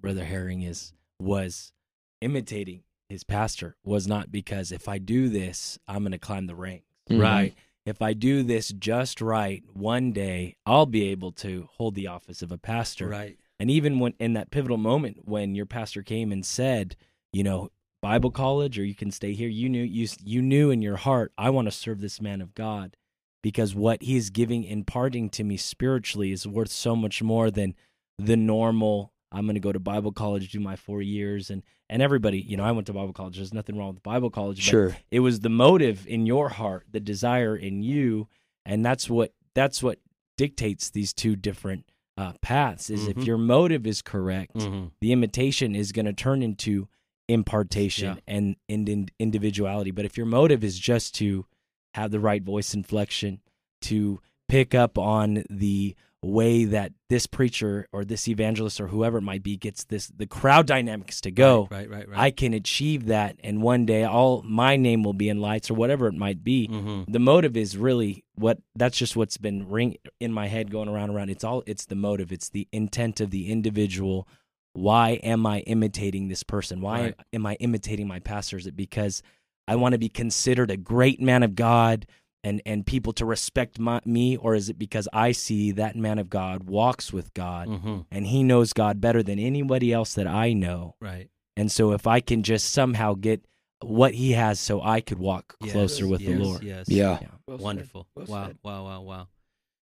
[0.01, 1.73] Brother Herring is was
[2.21, 6.55] imitating his pastor was not because if I do this, I'm going to climb the
[6.55, 6.87] ranks.
[7.11, 7.21] Mhm.
[7.21, 7.55] Right.
[7.87, 12.41] If I do this just right, one day I'll be able to hold the office
[12.43, 13.09] of a pastor.
[13.09, 13.39] Right.
[13.61, 16.97] And even when in that pivotal moment when your pastor came and said,
[17.33, 17.71] you know,
[18.03, 19.49] Bible college or you can stay here.
[19.49, 22.55] You knew you you knew in your heart, I want to serve this man of
[22.55, 22.97] God
[23.43, 27.75] because what he is giving imparting to me spiritually is worth so much more than
[28.19, 32.01] the normal I'm going to go to Bible college, do my 4 years and and
[32.01, 33.37] everybody, you know, I went to Bible college.
[33.37, 34.97] There's nothing wrong with Bible college, but Sure.
[35.11, 38.29] it was the motive in your heart, the desire in you,
[38.65, 39.99] and that's what that's what
[40.39, 41.90] dictates these two different
[42.21, 42.91] uh, paths.
[42.91, 43.17] Is Mhm.
[43.19, 44.87] if your motive is correct, Mm-hmm.
[45.01, 46.87] the imitation is going to turn into
[47.29, 48.21] impartation Yeah.
[48.37, 49.91] and, and in individuality.
[49.91, 51.47] But if your motive is just to
[51.95, 53.41] have the right voice inflection,
[53.83, 59.23] to pick up on the way that this preacher or this evangelist or whoever it
[59.23, 62.19] might be gets this the crowd dynamics to go Right, right, right.
[62.19, 63.37] i can achieve that.
[63.43, 66.69] And one day all my name will be in lights or whatever it might be.
[66.69, 67.11] Mm-hmm.
[67.11, 71.09] the motive is really what that's just what's been ring in my head going around
[71.09, 71.31] and around.
[71.31, 72.33] It's all it's the motive.
[72.33, 74.29] It's the intent of the individual.
[74.75, 76.81] Why am i imitating this person?
[76.83, 77.15] Why Right.
[77.33, 78.59] am i imitating my pastor?
[78.59, 79.23] Is it because
[79.67, 82.07] i want to be considered a great man of god
[82.43, 86.19] and and people to respect my, me or is it because i see that man
[86.19, 88.01] of god walks with god Mm-hmm.
[88.11, 91.29] and he knows god better than anybody else that i know Right.
[91.57, 93.45] and so if i can just somehow get
[93.83, 96.89] what he has so i could walk Yes, closer with yes, the lord Yes.
[96.89, 97.19] Yeah.
[97.21, 97.29] Yeah.
[97.47, 97.59] Well.
[97.59, 98.07] Wonderful.
[98.15, 99.29] Well wow, wow, wow, wow.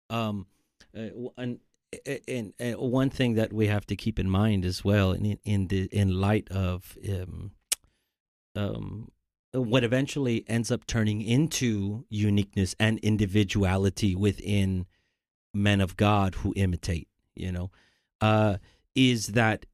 [0.09, 0.45] Um,
[0.95, 1.59] uh, and,
[2.27, 5.67] and, and one thing that we have to keep in mind as well, in in
[5.67, 7.51] the in light of um,
[8.55, 9.09] um,
[9.61, 14.85] what eventually ends up turning into uniqueness and individuality within
[15.53, 17.71] men of God who imitate, you know,
[18.21, 18.57] uh,
[18.95, 19.65] is that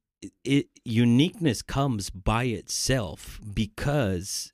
[0.44, 4.52] it, uniqueness comes by itself because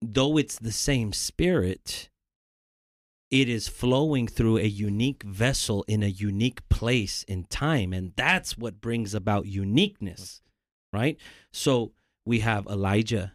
[0.00, 2.08] though it's the same spirit,
[3.30, 7.92] it is flowing through a unique vessel in a unique place in time.
[7.92, 10.42] And that's what brings about uniqueness,
[10.92, 11.16] right?
[11.50, 11.92] So
[12.26, 13.32] we have Elijah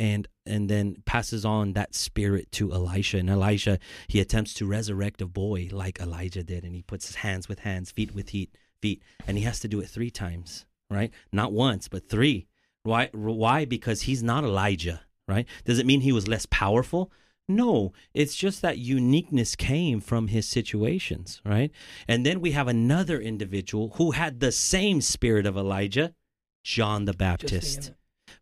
[0.00, 3.18] and and then passes on that spirit to Elisha.
[3.18, 3.78] And Elisha,
[4.08, 7.60] he attempts to resurrect a boy like Elijah did, and he puts his hands with
[7.60, 11.12] hands, feet with feet, feet, and he has to do it three times, right?
[11.30, 12.48] Not once, but three.
[12.82, 13.10] Why?
[13.12, 13.66] Why?
[13.66, 15.46] Because he's not Elijah, right?
[15.66, 17.12] Does it mean he was less powerful?
[17.46, 21.72] No, it's just that uniqueness came from his situations, right?
[22.06, 26.14] And then we have another individual who had the same spirit of Elijah,
[26.62, 27.92] John the Baptist,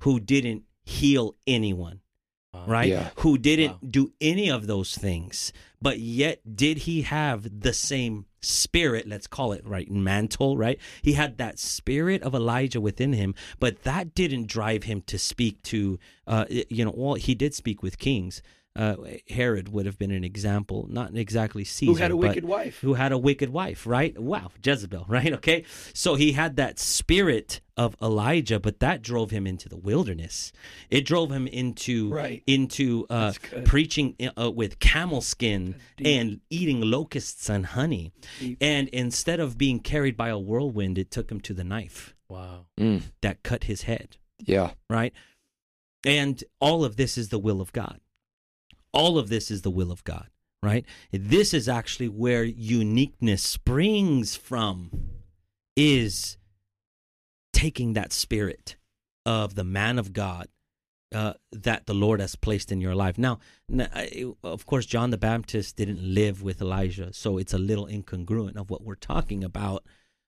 [0.00, 2.00] who didn't heal anyone,
[2.66, 2.88] right?
[2.88, 3.10] Yeah.
[3.16, 3.78] Who didn't Wow.
[3.90, 9.52] do any of those things, but yet did he have the same spirit, let's call
[9.52, 9.90] it, right?
[9.90, 10.78] Mantle, right?
[11.02, 15.60] He had that spirit of Elijah within him, but that didn't drive him to speak
[15.64, 18.40] to, uh, you know, well, he did speak with kings.
[18.78, 18.94] Uh,
[19.28, 22.78] Herod would have been an example, not exactly Caesar, Who had a wicked wife?
[22.80, 24.16] who had a wicked wife, right?
[24.16, 25.32] Wow, Jezebel, right?
[25.32, 25.64] Okay.
[25.94, 30.52] So he had that spirit of Elijah, but that drove him into the wilderness.
[30.90, 32.42] It drove him into Right.
[32.46, 33.32] into uh,
[33.64, 35.74] preaching uh, with camel skin
[36.04, 38.12] and eating locusts and honey.
[38.40, 38.58] Deep.
[38.60, 42.66] And instead of being carried by a whirlwind, it took him to the knife Wow.
[42.78, 44.70] Mm, that cut his head yeah.
[44.88, 45.12] right?
[46.04, 48.00] And all of this is the will of God.
[48.92, 50.28] All of this is the will of God,
[50.62, 50.84] right?
[51.12, 54.90] This is actually where uniqueness springs from
[55.76, 56.36] is
[57.52, 58.76] taking that spirit
[59.26, 60.48] of the man of God
[61.14, 63.16] uh, that the Lord has placed in your life.
[63.18, 63.38] Now,
[64.42, 68.70] of course, John the Baptist didn't live with Elijah, so it's a little incongruent of
[68.70, 69.84] what we're talking about.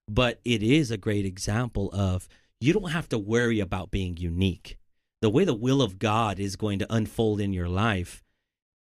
[0.09, 2.29] But it is a great example of
[2.61, 4.79] you don't have to worry about being unique.
[5.23, 8.23] The way the will of God is going to unfold in your life,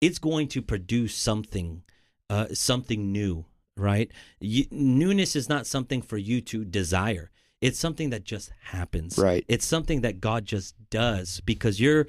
[0.02, 1.84] it's going to produce something,
[2.30, 3.46] uh, something new,
[3.76, 4.12] right?
[4.40, 7.32] You, newness is not something for you to desire.
[7.62, 9.18] It's something that just happens.
[9.18, 9.44] Right.
[9.48, 12.08] It's something that God just does because you're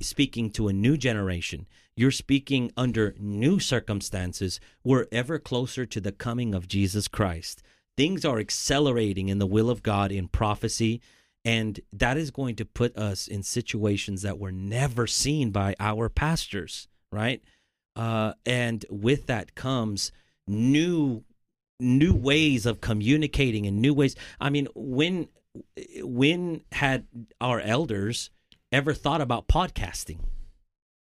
[0.00, 1.66] speaking to a new generation.
[1.96, 4.60] You're speaking under new circumstances.
[4.84, 7.62] We're ever closer to the coming of Jesus Christ.
[7.96, 11.00] Things are accelerating in the will of God in prophecy,
[11.44, 16.08] and that is going to put us in situations that were never seen by our
[16.08, 17.42] pastors, right?
[17.96, 20.12] Uh, and with that comes
[20.46, 21.24] new
[21.78, 24.14] new ways of communicating and new ways.
[24.40, 25.28] I mean, when
[26.02, 27.06] when had
[27.40, 28.30] our elders
[28.72, 30.20] ever thought about podcasting?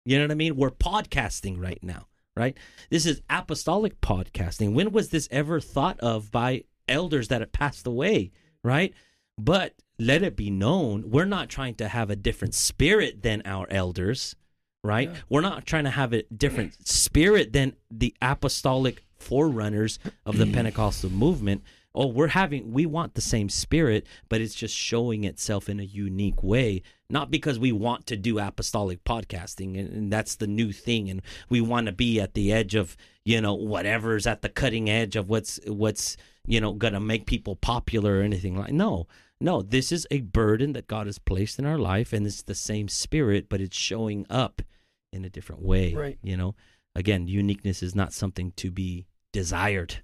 [0.05, 0.57] You know what I mean?
[0.57, 2.57] We're podcasting right now, right?
[2.91, 4.73] This is apostolic podcasting.
[4.73, 8.31] When was this ever thought of by elders that have passed away,
[8.65, 8.95] right?
[9.37, 13.67] But let it be known, we're not trying to have a different spirit than our
[13.71, 14.35] elders,
[14.83, 15.11] right?
[15.11, 15.17] Yeah.
[15.29, 21.11] We're not trying to have a different spirit than the apostolic forerunners of the Pentecostal
[21.11, 21.63] movement.
[21.95, 25.85] Oh, we're having we want the same spirit, but it's just showing itself in a
[25.85, 26.83] unique way.
[27.11, 31.23] Not because we want to do apostolic podcasting and, and that's the new thing, and
[31.49, 35.17] we want to be at the edge of you know whatever's at the cutting edge
[35.17, 36.17] of what's what's
[36.47, 38.73] you know gonna make people popular or anything like.
[38.73, 39.09] No,
[39.41, 42.55] no, this is a burden that God has placed in our life, and it's the
[42.55, 44.63] same spirit, but it's showing up
[45.13, 45.95] in a different way.
[45.95, 46.19] Right.
[46.23, 46.55] You know,
[46.95, 50.03] again, uniqueness is not something to be desired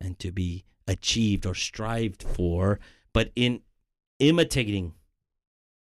[0.00, 2.78] and to be achieved or strived for,
[3.12, 3.62] but in
[4.20, 4.94] imitating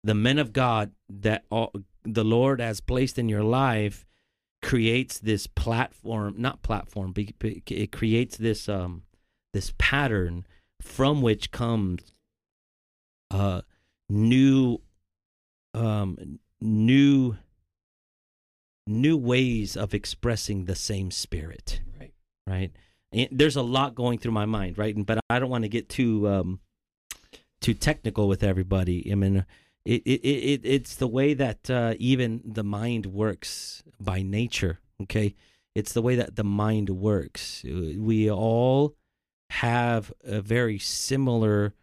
[0.03, 1.71] the men of God that all,
[2.03, 4.05] the Lord has placed in your life
[4.61, 9.03] creates this platform, not platform, but it creates this um
[9.53, 10.45] this pattern
[10.81, 12.13] from which comes
[13.31, 13.61] uh
[14.09, 14.79] new
[15.73, 17.35] um new
[18.87, 22.13] new ways of expressing the same spirit Right.
[22.47, 22.71] right?
[23.13, 24.93] And there's a lot going through my mind right?
[25.05, 26.59] But i don't want to get too um
[27.61, 29.09] too technical with everybody.
[29.11, 29.45] I mean
[29.85, 35.35] it, it, it it's the way that uh, even the mind works by nature okay?
[35.75, 37.63] It's the way that the mind works.
[37.65, 38.95] We all
[39.49, 41.73] have a very similar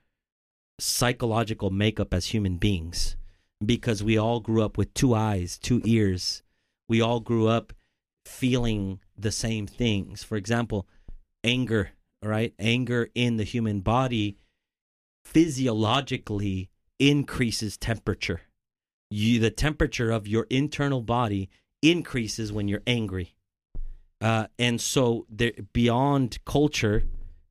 [0.81, 3.17] psychological makeup as human beings
[3.65, 6.43] because we all grew up with two eyes, two ears.
[6.89, 7.73] We all grew up
[8.25, 10.23] feeling the same things.
[10.23, 10.87] For example,
[11.45, 11.91] anger,
[12.23, 12.55] right?
[12.59, 14.37] Anger in the human body
[15.25, 18.43] physiologically increases temperature.
[19.11, 21.51] You, the temperature of your internal body
[21.83, 23.35] increases when you're angry.
[24.21, 27.05] Uh, and so there, beyond culture,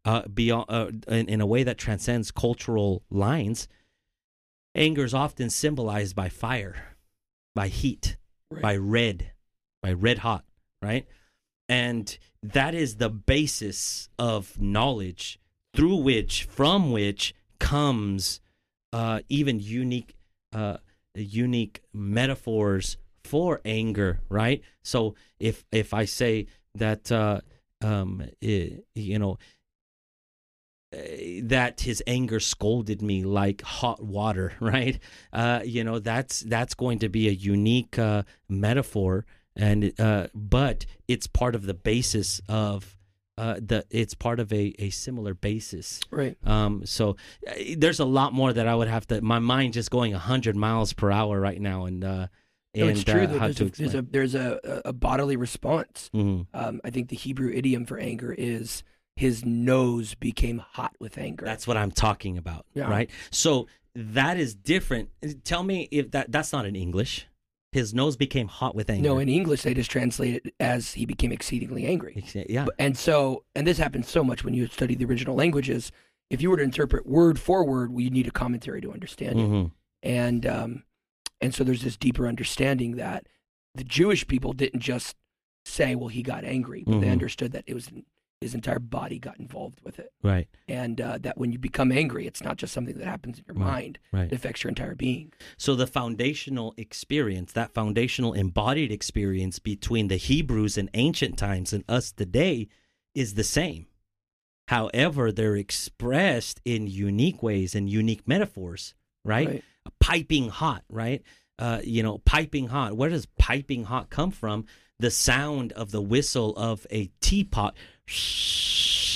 [0.05, 3.67] uh, beyond uh, in, in a way that transcends cultural lines,
[4.75, 6.95] anger is often symbolized by fire,
[7.55, 8.17] by heat,
[8.51, 8.61] Right.
[8.63, 9.31] by red,
[9.83, 10.43] by red hot,
[10.81, 11.05] right?
[11.67, 15.39] And that is the basis of knowledge
[15.75, 18.41] through which, from which comes
[18.91, 20.15] uh, even unique,
[20.51, 20.77] uh,
[21.13, 24.63] unique metaphors for anger, right?
[24.81, 27.41] So if if I say that, uh,
[27.81, 29.35] um, i you know, eh,
[30.91, 34.97] that his anger scolded me like hot water right
[35.33, 39.25] uh you know that's that's going to be a unique uh metaphor
[39.55, 42.97] and uh but it's part of the basis of
[43.37, 46.35] uh the it's part of a a similar basis Right.
[46.43, 47.17] um so
[47.47, 50.55] uh, there's a lot more that i would have to my mind just going 100
[50.55, 52.27] miles per hour right now and uh
[52.75, 53.23] No, and it's true.
[53.23, 56.09] uh, how there's, to a, there's a there's a, a bodily response.
[56.13, 56.45] Mhm.
[56.53, 58.83] Um, I think the Hebrew idiom for anger is
[59.15, 61.45] his nose became hot with anger.
[61.45, 62.89] That's what I'm talking about, Yeah.
[62.89, 63.09] right?
[63.31, 65.09] So that is different.
[65.43, 67.27] Tell me if that that's not in English.
[67.71, 69.07] His nose became hot with anger.
[69.07, 72.23] no, in English they just translate it as he became exceedingly angry.
[72.49, 75.91] yeah, And so, and this happens so much when you study the original languages.
[76.31, 79.47] If you were to interpret word for word, we need a commentary to understand it.
[79.49, 79.71] Mhm.
[80.01, 80.83] And um,
[81.41, 83.27] and so there's this deeper understanding that
[83.75, 85.15] the Jewish people didn't just
[85.65, 87.11] say, "Well, he got angry," but they Mhm.
[87.11, 87.91] understood that it was
[88.41, 92.25] his entire body got involved with it, right, and uh, that when you become angry,
[92.25, 93.71] it's not just something that happens in your Right.
[93.73, 94.31] mind; right.
[94.31, 95.33] it affects your entire being.
[95.57, 101.83] So the foundational experience, that foundational embodied experience between the Hebrews in ancient times and
[101.89, 102.67] us today
[103.13, 103.87] is the same.
[104.69, 108.93] However, they're expressed in unique ways and unique metaphors,
[109.25, 109.63] right?
[109.99, 111.23] Piping hot, right?
[111.57, 112.95] Uh, you know, piping hot.
[112.95, 114.65] Where does piping hot come from?
[114.99, 117.75] The sound of the whistle of a teapot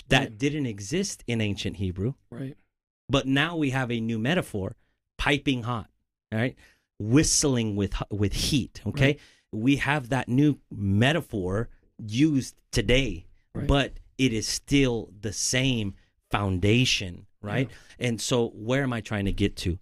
[0.10, 0.38] that Right.
[0.38, 2.14] didn't exist in ancient Hebrew.
[2.30, 2.56] Right.
[3.10, 4.76] But now we have a new metaphor,
[5.18, 5.90] piping hot,
[6.32, 6.56] all right?
[7.00, 9.06] Whistling with with heat, okay?
[9.06, 9.20] Right.
[9.52, 11.70] We have that new metaphor
[12.00, 13.68] used today, Right.
[13.68, 15.96] but it is still the same
[16.32, 17.70] foundation, right?
[18.00, 19.80] And so where am I trying to get to?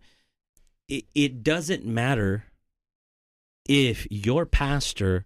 [0.88, 2.46] It it doesn't matter
[3.68, 5.26] if your pastor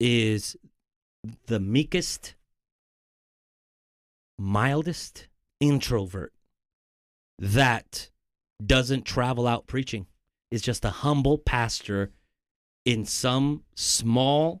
[0.00, 0.56] is
[1.46, 2.34] the meekest,
[4.42, 5.28] mildest
[5.60, 6.32] introvert
[7.38, 8.10] that
[8.64, 10.06] doesn't travel out preaching
[10.50, 12.10] is just a humble pastor
[12.84, 14.60] in some small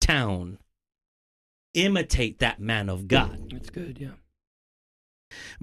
[0.00, 0.58] town
[1.74, 3.96] imitate that man of god That's good.
[4.00, 4.10] Yeah.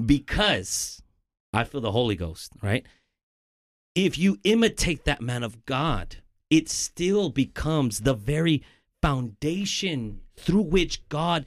[0.03, 1.03] because
[1.53, 2.85] i feel the holy ghost right
[3.93, 6.15] if you imitate that man of god
[6.49, 8.63] it still becomes the very
[9.01, 11.45] foundation through which god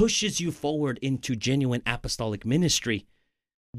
[0.00, 3.04] pushes you forward into genuine apostolic ministry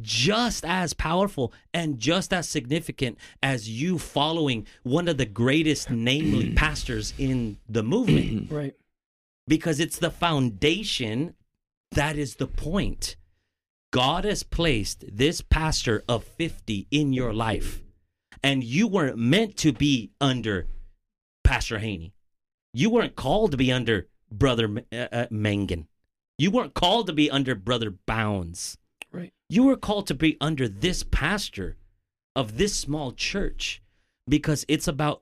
[0.01, 6.53] just as powerful and just as significant as you following one of the greatest namely
[6.55, 8.75] pastors in the movement Right.
[9.47, 11.33] because it's the foundation
[11.93, 13.15] that is the point.
[13.91, 17.81] God has placed this pastor of 50 in your life,
[18.43, 20.67] and you weren't meant to be under
[21.43, 22.13] Pastor Haney.
[22.73, 25.87] You weren't called to be under Brother uh, uh, Mangun.
[26.41, 28.75] You weren't called to be under Brother Bounds.
[29.11, 29.31] Right.
[29.47, 31.77] You were called to be under this pastor
[32.35, 33.83] of this small church
[34.27, 35.21] because it's about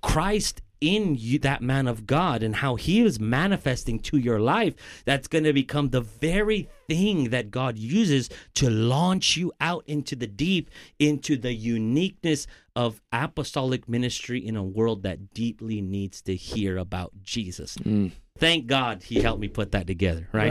[0.00, 4.74] Christ in you, that man of God, and how he is manifesting to your life.
[5.04, 10.14] That's going to become the very thing that God uses to launch you out into
[10.14, 10.70] the deep,
[11.00, 17.12] into the uniqueness of apostolic ministry in a world that deeply needs to hear about
[17.24, 17.76] Jesus.
[17.78, 18.12] Mm.
[18.38, 20.50] Thank God he helped me put that together, right?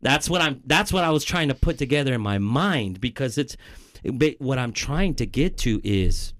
[0.00, 3.38] That's what I'm that's what I was trying to put together in my mind because
[3.38, 3.56] it's
[4.38, 6.34] what I'm trying to get to is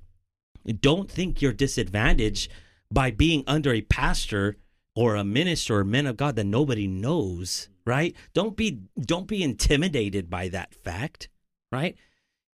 [0.81, 2.51] don't think you're disadvantaged
[2.91, 4.57] by being under a pastor
[4.95, 8.15] or a minister or men of God that nobody knows, right?
[8.35, 11.29] Don't be don't be intimidated by that fact,
[11.71, 11.97] right?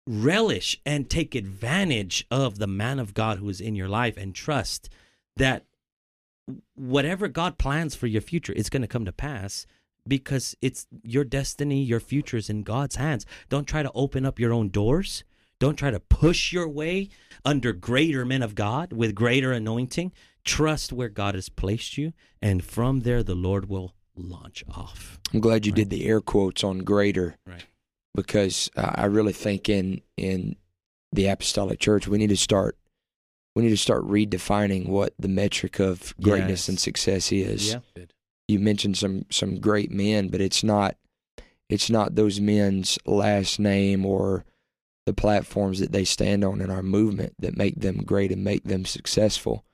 [0.07, 4.33] Relish and take advantage of the man of God who is in your life and
[4.33, 4.89] trust
[5.37, 5.65] that
[6.75, 9.65] whatever God plans for your future, it's going to come to pass
[10.07, 13.25] because it's your destiny, your future is in God's hands.
[13.49, 15.23] Don't try to open up your own doors.
[15.59, 17.09] Don't try to push your way
[17.45, 20.11] under greater men of God with greater anointing.
[20.43, 25.19] Trust where God has placed you, and from there the Lord will launch off.
[25.33, 25.77] I'm glad you Right.
[25.77, 27.63] did the air quotes on greater Right.
[28.13, 30.57] because uh, I really think in in
[31.13, 32.77] the apostolic church we need to start
[33.55, 36.69] we need to start redefining what the metric of greatness Yes.
[36.69, 37.73] and success is.
[37.73, 38.05] Yeah.
[38.47, 40.97] You mentioned some some great men, but it's not
[41.69, 44.43] it's not those men's last name or
[45.05, 48.63] the platforms that they stand on in our movement that make them great and make
[48.63, 49.65] them successful.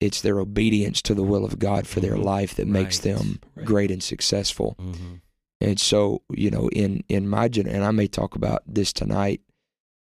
[0.00, 2.24] It's their obedience to the will of God for their Mhm.
[2.24, 3.64] life that makes them Right.
[3.66, 4.76] great and successful.
[4.78, 5.14] Mm-hmm.
[5.60, 9.40] And so, you know, in in my gen, and I may talk about this tonight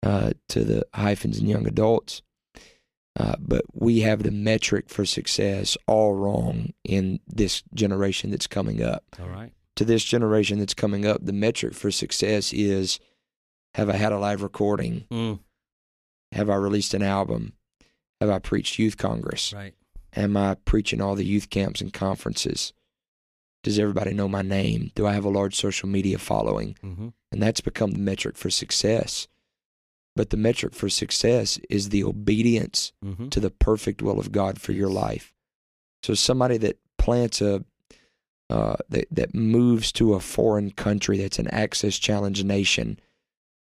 [0.03, 2.23] uh, to the hyphens and young adults,
[3.17, 8.83] uh, but we have the metric for success all wrong in this generation that's coming
[8.83, 9.05] up.
[9.21, 9.53] All right.
[9.77, 12.99] To this generation that's coming up, the metric for success is:
[13.75, 15.05] Have I had a live recording?
[15.11, 15.41] Mm,
[16.33, 17.53] Have I released an album?
[18.21, 19.53] Have I preached youth congress?
[19.53, 19.75] right.
[20.15, 22.73] Am I preaching all the youth camps and conferences?
[23.63, 24.91] Does everybody know my name?
[24.95, 26.75] Do I have a large social media following?
[26.83, 27.09] Mm-hmm.
[27.33, 29.27] And that's become the metric for success.
[30.17, 33.29] But the metric for success is the obedience Mm-hmm.
[33.29, 35.33] to the perfect will of God for your life.
[36.03, 37.65] So somebody that plants a
[38.49, 42.99] uh, that that moves to a foreign country that's an access challenge nation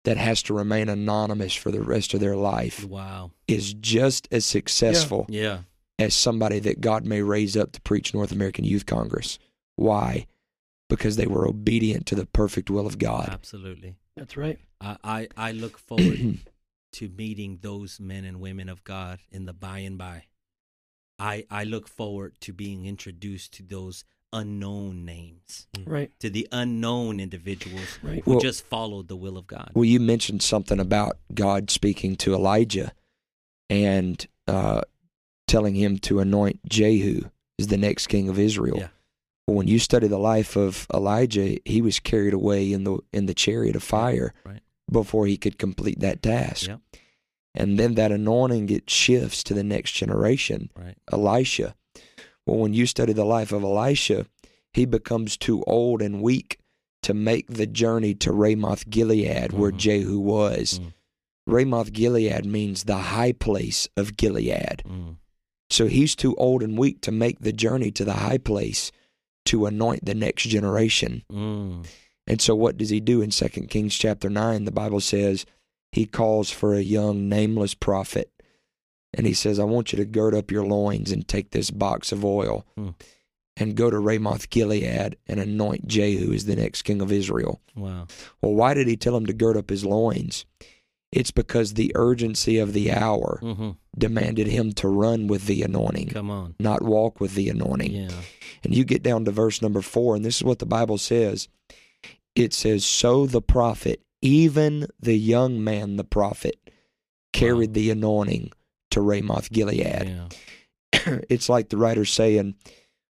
[0.04, 3.32] that has to remain anonymous for the rest of their life Wow.
[3.48, 5.62] is just as successful Yeah.
[5.98, 9.40] as somebody that God may raise up to preach North American Youth Congress.
[9.74, 10.26] Why?
[10.88, 13.28] Because they were obedient to the perfect will of God.
[13.28, 13.96] Absolutely.
[14.16, 14.58] That's right.
[14.80, 16.38] I, I, I look forward
[16.94, 20.24] to meeting those men and women of God in the by and by.
[21.18, 26.10] I, I look forward to being introduced to those unknown names, Right.
[26.20, 28.22] to the unknown individuals Right.
[28.24, 29.70] who Well- just followed the will of God.
[29.74, 32.92] Well, you mentioned something about God speaking to Elijah
[33.70, 34.82] and uh,
[35.46, 37.22] telling him to anoint Jehu
[37.58, 38.78] as the next king of Israel.
[38.78, 38.88] Yeah.
[39.46, 43.26] Well, when you study the life of Elijah, he was carried away in the in
[43.26, 44.60] the chariot of fire right.
[44.90, 46.66] before he could complete that task.
[46.68, 46.80] Yep.
[47.54, 50.70] And then that anointing it shifts to the next generation.
[50.76, 50.96] Right.
[51.12, 51.74] Elisha.
[52.44, 54.26] Well, when you study the life of Elisha,
[54.72, 56.58] he becomes too old and weak
[57.02, 59.78] to make the journey to Ramoth Gilead, where Mhm.
[59.78, 60.80] Jehu was.
[60.80, 60.92] Mm.
[61.46, 64.82] Ramoth Gilead means the high place of Gilead.
[64.84, 65.16] Mm.
[65.70, 68.90] So he's too old and weak to make the journey to the high place
[69.46, 71.22] to anoint the next generation.
[71.32, 71.86] Mm.
[72.26, 74.64] And so what does he do in 2 Kings chapter 9?
[74.64, 75.46] The Bible says
[75.92, 78.30] he calls for a young nameless prophet.
[79.14, 82.12] And he says, I want you to gird up your loins and take this box
[82.12, 82.90] of oil Hmm.
[83.56, 87.62] and go to Ramoth Gilead and anoint Jehu as the next king of Israel.
[87.74, 88.08] Wow.
[88.42, 90.44] Well, why did he tell him to gird up his loins?
[91.16, 96.08] It's because the urgency of the hour hmm demanded him to run with the anointing,
[96.08, 96.54] Come on.
[96.60, 97.92] not walk with the anointing.
[97.92, 98.10] Yeah.
[98.62, 101.48] And you get down to verse number four, and this is what the Bible says.
[102.34, 106.56] It says, So the prophet, even the young man, the prophet,
[107.32, 107.74] carried Wow.
[107.74, 108.52] the anointing
[108.90, 109.78] to Ramoth Gilead.
[109.82, 110.28] Yeah.
[111.30, 112.54] it's like the writer saying,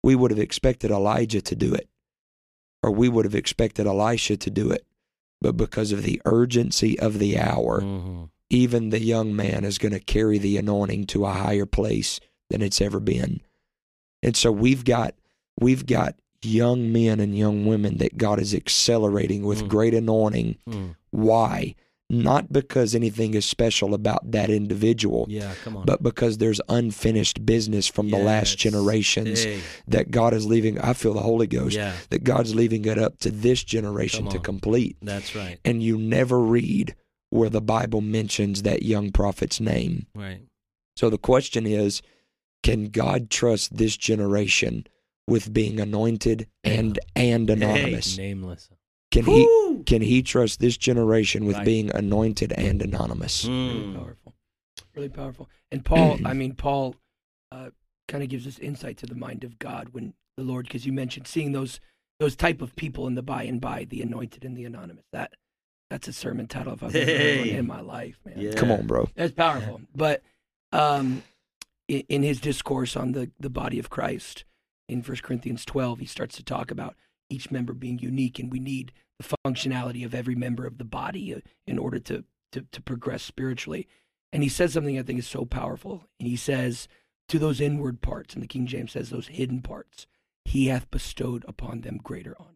[0.02, 1.88] We would have expected Elijah to do it,
[2.82, 4.84] or we would have expected Elisha to do it.
[5.40, 8.30] But because of the urgency of the hour, Mhm.
[8.50, 12.20] even the young man is going to carry the anointing to a higher place
[12.50, 13.40] than it's ever been.
[14.22, 15.14] And so we've got
[15.60, 19.68] we've got young men and young women that God is accelerating with Mm.
[19.68, 20.56] great anointing.
[20.68, 20.94] Mm.
[21.10, 21.74] Why?
[22.08, 25.86] Not because anything is special about that individual, Yeah, come on.
[25.86, 30.78] but because there's unfinished business from the last generations Hey, that God is leaving.
[30.80, 34.38] I feel the Holy Ghost yeah, that God's leaving it up to this generation to
[34.38, 34.96] complete.
[35.02, 35.58] that's right.
[35.64, 36.94] And you never read
[37.30, 40.06] where the Bible mentions that young prophet's name.
[40.14, 40.42] Right.
[40.96, 42.02] So the question is
[42.62, 44.86] can God trust this generation
[45.26, 48.16] with being anointed and and anonymous?
[48.16, 48.70] Nameless.
[49.10, 51.64] Can he can he trust this generation with Right.
[51.64, 53.44] being anointed and anonymous?
[53.44, 53.94] Really Mm.
[53.94, 54.34] powerful.
[54.94, 55.48] Really powerful.
[55.70, 56.96] And Paul, I mean, Paul
[57.52, 57.70] uh,
[58.08, 60.92] kind of gives us insight to the mind of God when the Lord, because you
[60.92, 61.80] mentioned seeing those
[62.18, 65.04] those type of people in the by and by, the anointed and the anonymous.
[65.12, 65.34] That
[65.90, 68.40] that's a sermon title if I've ever heard one in my life, man.
[68.40, 68.54] Yeah.
[68.54, 69.08] Come on, bro.
[69.14, 69.82] That's powerful.
[69.94, 70.22] But
[70.72, 71.22] um,
[71.88, 74.44] in, in his discourse on the, the body of Christ
[74.88, 76.96] in 1 Corinthians 12, he starts to talk about
[77.28, 81.34] each member being unique, and we need the functionality of every member of the body
[81.34, 83.88] uh, in order to, to, to progress spiritually.
[84.32, 86.04] And he says something I think is so powerful.
[86.20, 86.88] And he says,
[87.28, 90.06] To those inward parts, and the King James says, those hidden parts,
[90.44, 92.50] he hath bestowed upon them greater honor.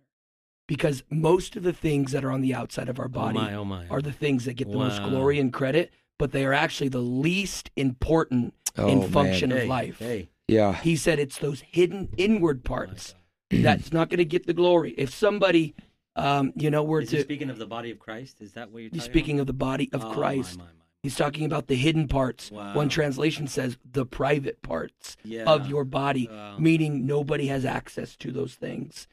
[0.69, 3.55] Because most of the things that are on the outside of our body Oh my,
[3.55, 3.89] oh my.
[3.89, 6.99] are the things that get the most glory and credit, but they are actually the
[6.99, 9.11] least important Oh in man.
[9.11, 9.99] function hey, of life.
[9.99, 10.31] Hey.
[10.47, 10.75] Yeah.
[10.75, 13.20] He said it's those hidden inward parts Oh my
[13.51, 14.93] that's not going to get the glory.
[14.97, 15.75] If somebody,
[16.17, 17.05] um, you know, were God.
[17.05, 18.41] Is he to speaking of the body of Christ?
[18.41, 19.43] Is that what you're he's speaking about?
[19.43, 20.71] of the body of Oh, Christ, my, my.
[21.03, 22.51] he's talking about the hidden parts.
[22.51, 22.75] Wow.
[22.75, 25.45] One translation says the private parts Yeah.
[25.45, 26.59] of your body, Wow.
[26.59, 29.07] meaning nobody has access to those things.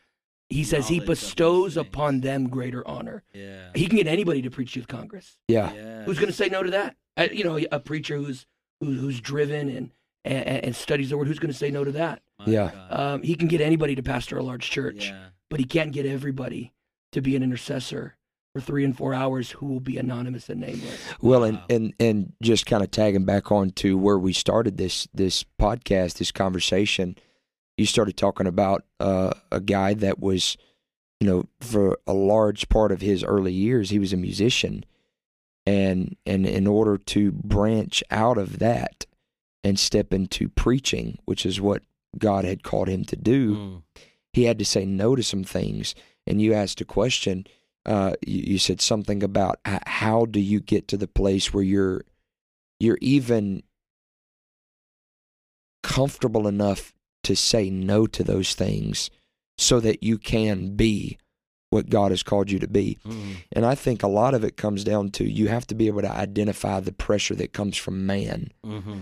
[0.49, 3.23] He says he Knowledge of bestows upon them greater honor.
[3.33, 3.71] Yeah.
[3.75, 5.37] He can get anybody to preach youth Congress.
[5.49, 5.73] Yeah.
[5.73, 6.05] Yes.
[6.05, 6.95] Who's going to say no to that?
[7.17, 8.45] Uh, you know, a preacher who's
[8.79, 9.91] who's driven and,
[10.23, 11.27] and and studies the word.
[11.27, 12.21] Who's going to say no to that?
[12.39, 12.71] My Yeah.
[12.89, 15.29] Um, he can get anybody to pastor a large church, Yeah.
[15.49, 16.73] but he can't get everybody
[17.11, 18.15] to be an intercessor
[18.53, 20.99] for three and four hours who will be anonymous and nameless.
[21.21, 25.07] Well, and, and and just kind of tagging back on to where we started this
[25.13, 27.15] this podcast, this conversation,
[27.77, 30.57] you started talking about uh, a guy that was,
[31.19, 34.83] you know, for a large part of his early years, he was a musician,
[35.65, 39.05] and and in order to branch out of that
[39.63, 41.83] and step into preaching, which is what
[42.17, 43.81] God had called him to do, Mm.
[44.33, 45.95] he had to say no to some things.
[46.25, 47.47] And you asked a question.
[47.85, 52.03] Uh, you, you said something about how do you get to the place where you're
[52.79, 53.63] you're even
[55.83, 56.93] comfortable enough
[57.23, 59.09] to say no to those things,
[59.57, 61.17] so that you can be
[61.69, 62.97] what God has called you to be.
[63.05, 63.35] Mm.
[63.51, 66.01] And I think a lot of it comes down to you have to be able
[66.01, 68.99] to identify the pressure that comes from man Mm-hmm.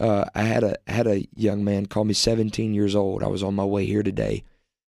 [0.00, 3.22] Uh, I had a had a young man call me 17 years old.
[3.22, 4.44] I was on my way here today,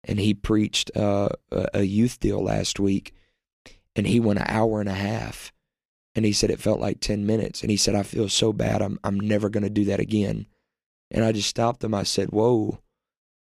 [0.04, 3.14] and he preached uh, a, a youth deal last week,
[3.96, 5.52] and he went an hour and a half,
[6.14, 8.82] and he said it felt like 10 minutes, and he said I feel so bad.
[8.82, 10.46] I'm I'm never going to do that again,
[11.10, 11.94] and I just stopped him.
[11.94, 12.80] I said, "Whoa,"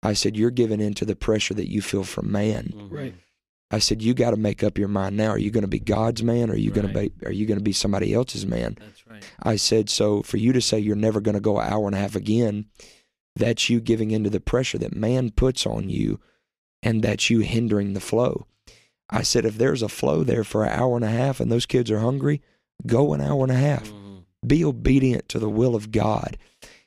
[0.03, 2.95] I said, "You're giving in to the pressure that you feel from man." Mm-hmm.
[2.95, 3.15] Right.
[3.73, 5.29] I said, "You got to make up your mind now.
[5.29, 7.45] Are you going to be God's man, or are you going to be are you
[7.45, 9.23] going to be somebody else's man?" That's right.
[9.41, 11.95] I said, so for you to say you're never going to go an hour and
[11.95, 12.65] a half again,
[13.35, 16.19] that's you giving into the pressure that man puts on you
[16.83, 18.45] and that's you hindering the flow.
[19.09, 21.65] I said, if there's a flow there for an hour and a half and those
[21.65, 22.41] kids are hungry,
[22.85, 23.89] go an hour and a half.
[23.89, 24.23] Mhm.
[24.45, 26.37] Be obedient to the will of God.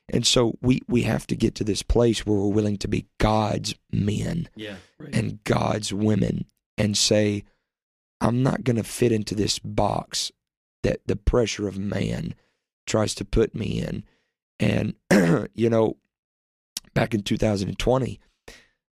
[0.08, 3.06] And so we, we have to get to this place where we're willing to be
[3.18, 4.76] God's men Yeah.
[4.98, 5.14] Right.
[5.14, 7.44] and God's women and say,
[8.20, 10.32] I'm not going to fit into this box
[10.82, 12.34] that the pressure of man
[12.86, 14.04] tries to put me in.
[14.60, 14.94] And,
[15.54, 15.96] you know,
[16.94, 18.20] back in 2020,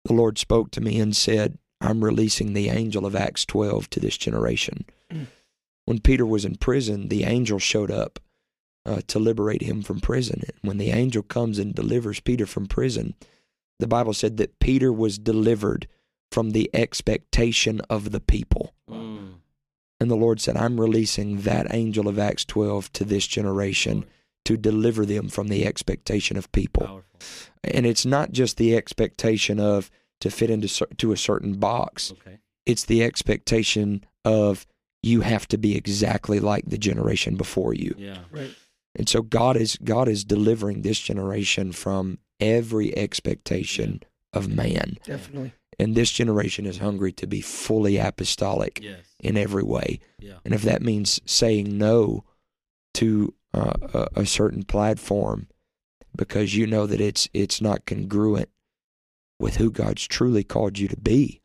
[0.05, 3.99] the Lord spoke to me and said, I'm releasing the angel of Acts 12 to
[3.99, 4.86] this generation.
[5.11, 5.27] Mm.
[5.86, 8.19] When Peter was in prison, the angel showed up
[8.86, 10.41] uh, to liberate him from prison.
[10.47, 13.15] And when the angel comes and delivers Peter from prison,
[13.79, 15.88] the Bible said that Peter was delivered
[16.32, 18.73] from the expectation of the people.
[18.89, 19.34] Mm.
[19.99, 24.05] And the Lord said, I'm releasing that angel of Acts 12 to this generation
[24.45, 26.88] to deliver them from the expectation of people.
[26.88, 27.19] Powerful.
[27.63, 32.11] And it's not just the expectation of to fit into to a certain box.
[32.13, 32.39] Okay.
[32.65, 34.65] It's the expectation of
[35.03, 37.93] you have to be exactly like the generation before you.
[37.97, 38.19] Yeah.
[38.32, 38.55] right.
[38.95, 44.01] And so God is God is delivering this generation from every expectation
[44.34, 44.97] of man.
[45.05, 45.53] Definitely.
[45.82, 48.99] And this generation is hungry to be fully apostolic Yes.
[49.19, 49.99] in every way.
[50.19, 50.38] Yeah.
[50.45, 52.23] And if that means saying no
[52.95, 55.47] to uh, a, a certain platform
[56.15, 58.49] because you know that it's it's not congruent
[59.39, 61.41] with who God's truly called you to be,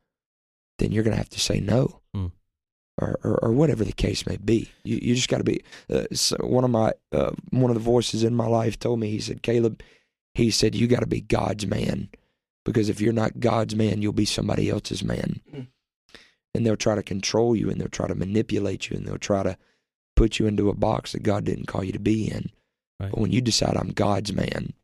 [0.79, 2.01] then you're going to have to say no.
[2.15, 2.33] Mm.
[2.99, 5.63] Or, or, or whatever the case may be, you you just got to be.
[5.91, 9.11] Uh, so one of my uh, one of the voices in my life told me.
[9.11, 9.83] He said, "Caleb,"
[10.35, 12.09] he said, "you got to be God's man,
[12.67, 15.67] because if you're not God's man, you'll be somebody else's man, Mm.
[16.55, 19.43] and they'll try to control you, and they'll try to manipulate you, and they'll try
[19.43, 19.57] to
[20.17, 22.51] put you into a box that God didn't call you to be in.
[23.01, 23.11] Right.
[23.11, 24.75] But when you decide I'm God's man,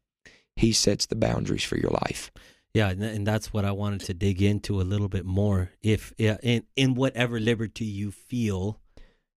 [0.57, 2.31] He sets the boundaries for your life.
[2.75, 5.71] Yeah, and, and that's what I wanted to dig into a little bit more.
[5.83, 8.81] If yeah, in in whatever liberty you feel,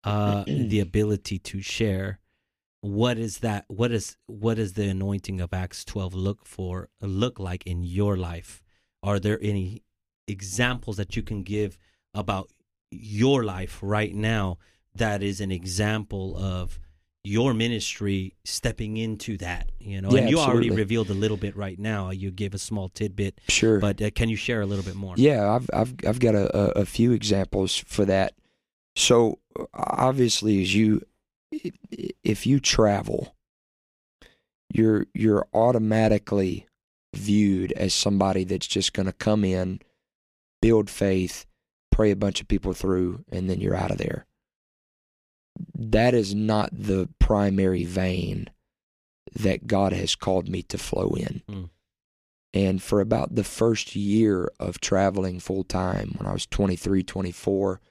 [0.04, 2.20] uh, the ability to share,
[2.86, 3.66] what is that?
[3.68, 6.90] What is what is the anointing of Acts twelve look for?
[7.02, 8.62] Look like in your life?
[9.02, 9.82] Are there any
[10.28, 11.80] examples that you can give
[12.14, 12.52] about
[12.92, 14.58] your life right now
[14.94, 16.80] that is an example of
[17.24, 21.56] your ministry stepping into that you know Yeah, and you already revealed a little bit
[21.58, 23.80] right now you gave a small tidbit Sure.
[23.80, 26.80] but uh, can you share a little bit more Yeah, I've I've I've got a,
[26.80, 28.34] a few examples for that.
[28.96, 29.40] So
[29.74, 31.02] obviously, as you
[31.52, 33.36] if you travel,
[34.74, 36.68] you're you're automatically
[37.16, 39.80] viewed as somebody that's just going to come in,
[40.62, 41.46] build faith,
[41.92, 44.26] pray a bunch of people through, and then you're out of there.
[45.74, 48.50] That is not the primary vein
[49.34, 51.42] that God has called me to flow in.
[51.50, 51.70] Mm.
[52.54, 57.82] And for about the first year of traveling full time, when I was 23, 24,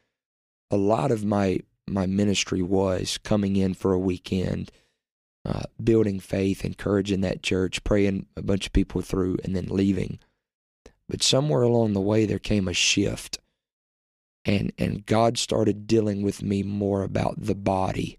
[0.70, 4.70] a lot of my my ministry was coming in for a weekend,
[5.44, 10.18] uh, building faith, encouraging that church, praying a bunch of people through, and then leaving.
[11.08, 13.38] But somewhere along the way, there came a shift,
[14.44, 18.18] and and God started dealing with me more about the body.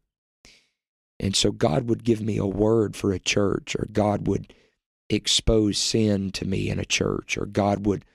[1.19, 4.53] And so God would give me a word for a church, or God would
[5.09, 8.05] expose sin to me in a church, or God would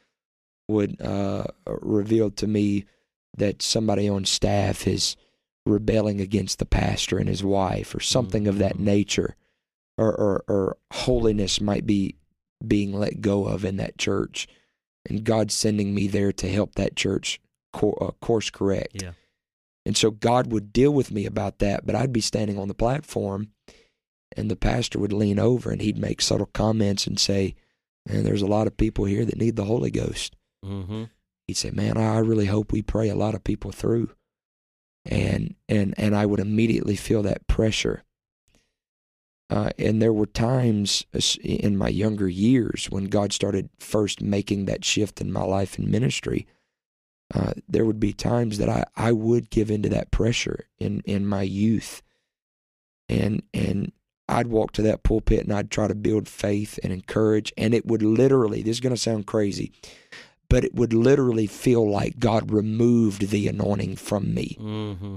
[0.68, 2.84] would uh, reveal to me
[3.36, 5.16] that somebody on staff is
[5.66, 8.80] rebelling against the pastor and his wife, or something of that Mhm.
[8.80, 9.36] nature,
[9.98, 12.16] or, or or holiness might be
[12.66, 14.46] being let go of in that church,
[15.08, 17.40] and God sending me there to help that church
[17.74, 19.02] uh, course correct.
[19.02, 19.12] yeah
[19.86, 22.74] And so God would deal with me about that, but I'd be standing on the
[22.74, 23.52] platform
[24.36, 27.54] and the pastor would lean over and he'd make subtle comments and say,
[28.08, 30.34] Man, there's a lot of people here that need the Holy Ghost.
[30.64, 31.04] mm-hmm.
[31.46, 34.10] He'd say, Man, I really hope we pray a lot of people through.
[35.10, 38.04] And and and I would immediately feel that pressure.
[39.50, 41.04] Uh, and there were times
[41.42, 45.88] in my younger years when God started first making that shift in my life and
[45.88, 46.46] ministry.
[47.34, 51.26] Uh, there would be times that I, I would give into that pressure in, in
[51.26, 52.02] my youth,
[53.08, 53.92] and and
[54.28, 57.86] I'd walk to that pulpit and I'd try to build faith and encourage, and it
[57.86, 59.72] would literally this is going to sound crazy,
[60.50, 65.16] but it would literally feel like God removed the anointing from me, Mm-hmm.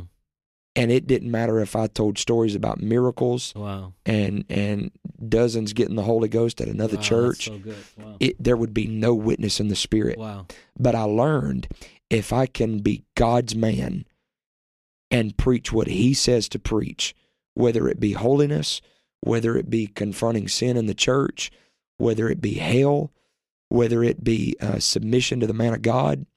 [0.75, 4.91] and it didn't matter if I told stories about miracles wow and and
[5.27, 7.45] dozens getting the Holy Ghost at another Wow, church.
[7.45, 7.59] so
[7.97, 10.17] wow It, there would be no witness in the spirit.
[10.17, 10.45] wow
[10.79, 11.67] But I learned
[12.09, 14.05] if I can be God's man
[15.11, 17.15] and preach what He says to preach,
[17.53, 18.81] whether it be holiness,
[19.21, 21.51] whether it be confronting sin in the church,
[21.97, 23.11] whether it be hell,
[23.73, 26.27] whether it be uh, submission to the man of God,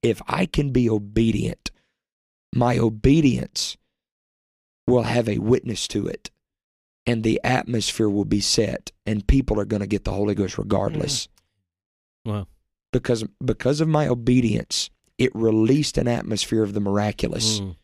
[0.00, 1.72] if I can be obedient,
[2.54, 3.76] my obedience
[4.86, 6.30] will have a witness to it.
[7.04, 10.56] And the atmosphere will be set, and people are going to get the Holy Ghost
[10.56, 11.26] regardless
[12.24, 12.46] wow
[12.92, 14.88] because because of my obedience,
[15.18, 17.74] it released an atmosphere of the miraculous, Mm.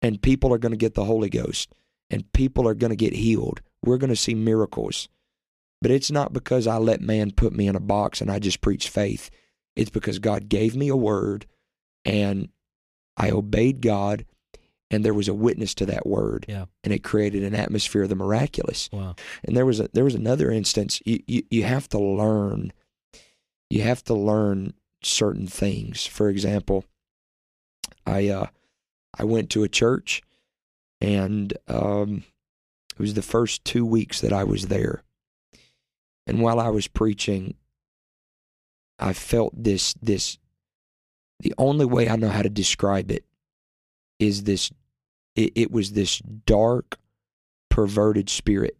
[0.00, 1.74] and people are going to get the Holy Ghost,
[2.08, 3.60] and people are going to get healed.
[3.84, 5.08] We're going to see miracles,
[5.84, 8.62] but it's not because I let man put me in a box and I just
[8.62, 9.28] preach faith.
[9.76, 11.44] It's because God gave me a word,
[12.06, 12.48] and
[13.18, 14.24] I obeyed God,
[14.90, 16.64] and there was a witness to that word, Yeah.
[16.84, 18.88] and it created an atmosphere of the miraculous.
[18.92, 19.14] wow
[19.44, 21.02] And there was a, there was another instance.
[21.04, 22.72] You, you you have to learn.
[23.68, 24.72] You have to learn
[25.02, 26.06] certain things.
[26.06, 26.84] For example,
[28.06, 28.46] I uh
[29.18, 30.22] I went to a church,
[31.00, 32.24] and um,
[32.94, 35.03] it was the first two weeks that I was there.
[36.26, 37.54] And while I was preaching,
[38.98, 40.38] I felt this this.
[41.40, 43.24] The only way I know how to describe it
[44.18, 44.70] is this.
[45.34, 46.98] It, it was this dark,
[47.68, 48.76] perverted spirit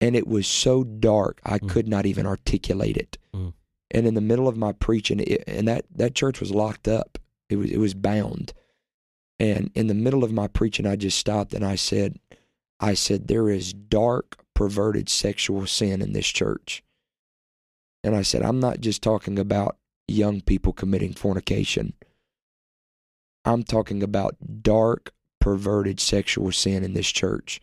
[0.00, 1.68] and it was so dark I Mm.
[1.68, 3.18] could not even articulate it.
[3.34, 3.54] Mm.
[3.92, 7.18] And in the middle of my preaching, it, and that that church was locked up.
[7.48, 8.52] It was it was bound.
[9.38, 12.18] And in the middle of my preaching, I just stopped and I said,
[12.80, 16.82] I said there is dark, perverted sexual sin in this church.
[18.04, 19.76] And I said, I'm not just talking about
[20.08, 21.94] young people committing fornication.
[23.44, 27.60] I'm talking about dark, perverted sexual sin in this church.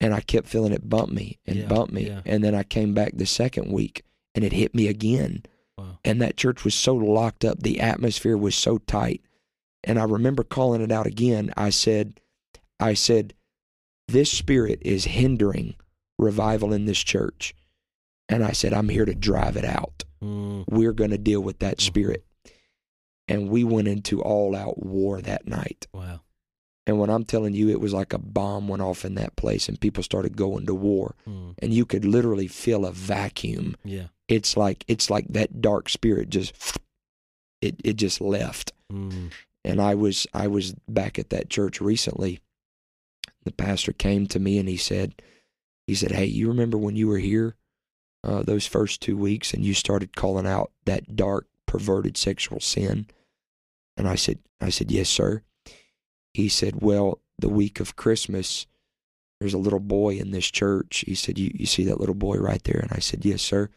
[0.00, 2.08] And I kept feeling it bump me and Yeah, bump me.
[2.08, 2.20] yeah.
[2.26, 4.02] And then I came back the second week
[4.34, 5.44] and it hit me again.
[5.78, 5.98] Wow.
[6.04, 7.60] And that church was so locked up.
[7.62, 9.22] The atmosphere was so tight.
[9.84, 11.52] And I remember calling it out again.
[11.56, 12.20] I said,
[12.80, 13.34] I said,
[14.08, 15.74] this spirit is hindering
[16.18, 17.54] revival in this church.
[18.28, 20.04] And I said, I'm here to drive it out.
[20.22, 20.64] Mm.
[20.68, 21.82] We're going to deal with that Mhm.
[21.82, 22.24] spirit.
[23.28, 25.86] And we went into all out war that night.
[25.92, 26.20] Wow.
[26.86, 29.68] And when I'm telling you, it was like a bomb went off in that place
[29.68, 31.16] and people started going to war.
[31.28, 31.54] Mm.
[31.58, 33.76] And you could literally feel a vacuum.
[33.84, 34.08] Yeah.
[34.28, 36.78] It's like it's like that dark spirit just
[37.60, 38.72] it it just left.
[38.92, 39.32] Mm.
[39.64, 42.38] And I was I was back at that church recently.
[43.46, 45.22] The pastor came to me and he said
[45.86, 47.54] he said, "Hey, you remember when you were here
[48.24, 53.06] uh, those first two weeks and you started calling out that dark, perverted sexual sin?"
[53.96, 55.42] And I said, "I said yes, sir."
[56.34, 58.66] He said, "Well, the week of Christmas,
[59.38, 62.38] there's a little boy in this church." He said, "You you see that little boy
[62.38, 63.70] right there?" And I said, "Yes, sir."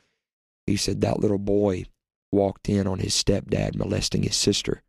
[0.66, 1.86] He said that little boy
[2.32, 4.82] walked in on his stepdad molesting his sister.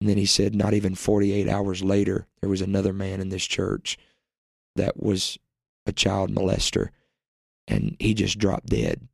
[0.00, 3.44] And then he said, not even 48 hours later, there was another man in this
[3.44, 3.98] church
[4.76, 5.38] that was
[5.86, 6.88] a child molester,
[7.68, 9.08] and he just dropped dead.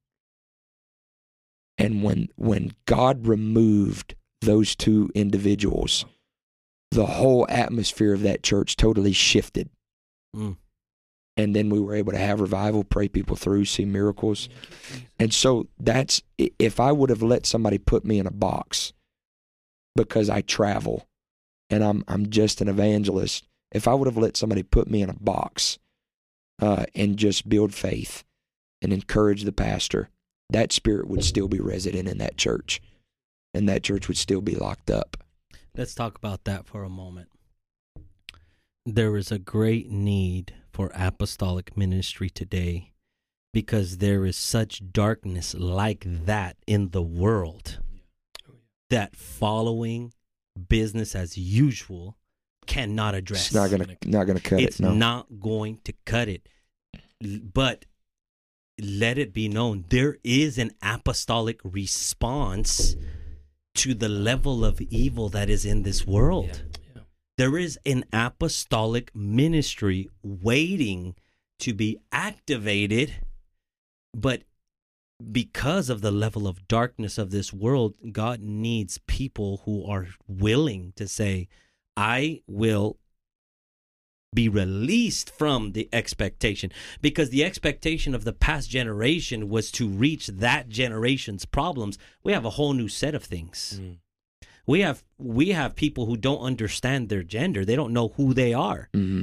[1.78, 6.06] And when when God removed those two individuals,
[6.90, 9.68] the whole atmosphere of that church totally shifted.
[10.34, 10.56] Mm.
[11.36, 14.48] And then we were able to have revival, pray people through, see miracles.
[15.18, 18.94] And so that's if I would have let somebody put me in a box
[19.96, 21.06] because I travel
[21.70, 23.46] and I'm I'm just an evangelist.
[23.72, 25.78] If I would have let somebody put me in a box
[26.60, 28.24] uh, and just build faith
[28.80, 30.10] and encourage the pastor,
[30.50, 32.80] that spirit would still be resident in that church,
[33.52, 35.16] and that church would still be locked up.
[35.76, 37.28] Let's talk about that for a moment.
[38.84, 42.92] There is a great need for apostolic ministry today
[43.52, 47.80] because there is such darkness like that in the world
[48.90, 50.12] that following
[50.68, 52.16] business as usual
[52.66, 53.46] cannot address.
[53.46, 54.82] It's not gonna not gonna cut it's it.
[54.82, 54.94] No.
[54.94, 56.48] not going to cut it.
[57.20, 57.86] But
[58.80, 62.96] let it be known there is an apostolic response
[63.76, 66.62] to the level of evil that is in this world.
[66.94, 67.02] Yeah.
[67.38, 71.14] There is an apostolic ministry waiting
[71.60, 73.14] to be activated,
[74.14, 74.42] but
[75.32, 80.92] because of the level of darkness of this world, God needs people who are willing
[80.96, 81.48] to say,
[81.96, 82.98] I will
[84.34, 86.70] be released from the expectation.
[87.00, 92.44] Because the expectation of the past generation was to reach that generation's problems we have
[92.44, 93.80] a whole new set of things.
[93.80, 93.98] Mm.
[94.66, 97.64] we have we have people who don't understand their gender.
[97.64, 98.90] They don't know who they are.
[98.92, 99.22] Hmm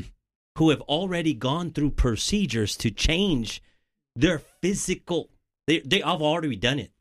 [0.57, 3.61] who have already gone through procedures to change
[4.15, 5.29] their physical
[5.67, 6.91] they they have already done it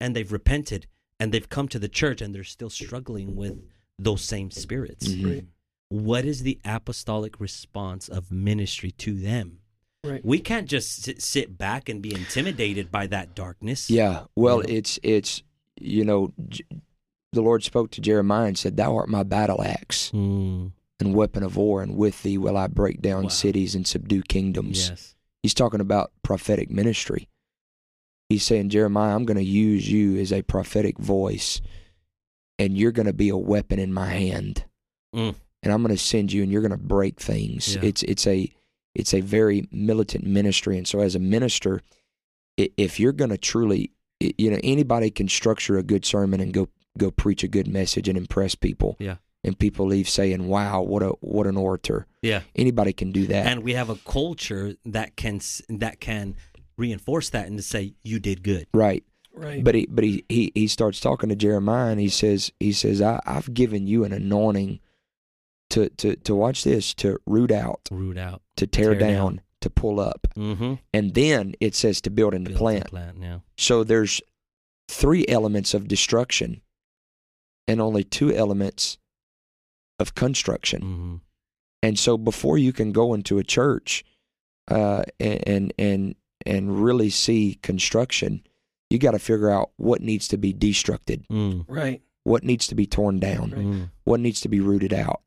[0.00, 0.86] and they've repented
[1.20, 3.58] and they've come to the church and they're still struggling with
[3.98, 5.24] those same spirits Mhm.
[5.24, 5.44] Right.
[5.88, 9.58] what is the apostolic response of ministry to them
[10.04, 10.24] Right.
[10.24, 14.24] we can't just sit, sit back and be intimidated by that darkness Yeah.
[14.34, 14.74] Well, Yeah.
[14.78, 15.42] it's it's
[15.80, 16.64] you know, J-
[17.32, 21.42] the Lord spoke to Jeremiah and said, "Thou art my battle axe Mm, and weapon
[21.42, 23.28] of war, and with thee will I break down Wow.
[23.30, 27.28] cities and subdue kingdoms." yes He's talking about prophetic ministry.
[28.32, 31.60] He's saying, Jeremiah, I'm going to use you as a prophetic voice,
[32.58, 34.64] and you're going to be a weapon in my hand,
[35.14, 35.34] Mm.
[35.62, 37.74] and I'm going to send you, and you're going to break things.
[37.76, 37.82] Yeah.
[37.84, 38.50] It's it's a
[38.94, 41.80] it's a very militant ministry, and so as a minister,
[42.56, 46.68] if you're going to truly, you know, anybody can structure a good sermon and go
[46.98, 48.96] go preach a good message and impress people.
[48.98, 49.16] Yeah.
[49.44, 53.46] And people leave saying, "Wow, what a what an orator!" yeah Anybody can do that.
[53.46, 56.36] and we have a culture that can that can
[56.76, 59.04] reinforce that and to say you did good right.
[59.34, 59.64] Right.
[59.64, 63.00] But he but he, he he starts talking to Jeremiah and he says he says
[63.00, 64.78] I I've given you an anointing
[65.70, 69.40] to to to watch this to root out root out to tear, Tear down, down.
[69.62, 72.88] to pull up mm-hmm and then it says to build and to plant.
[72.88, 74.20] plant yeah So there's
[74.88, 76.60] three elements of destruction
[77.66, 78.98] and only two elements
[79.98, 80.82] of construction.
[80.82, 81.14] mm-hmm.
[81.82, 84.04] And so before you can go into a church
[84.68, 86.14] uh, and and
[86.46, 88.42] and and really see construction,
[88.90, 91.64] you got to figure out what needs to be destructed, mm.
[91.68, 92.02] right.
[92.24, 93.64] what needs to be torn down, Right.
[93.64, 93.90] Mm.
[94.04, 95.22] what needs to be rooted out,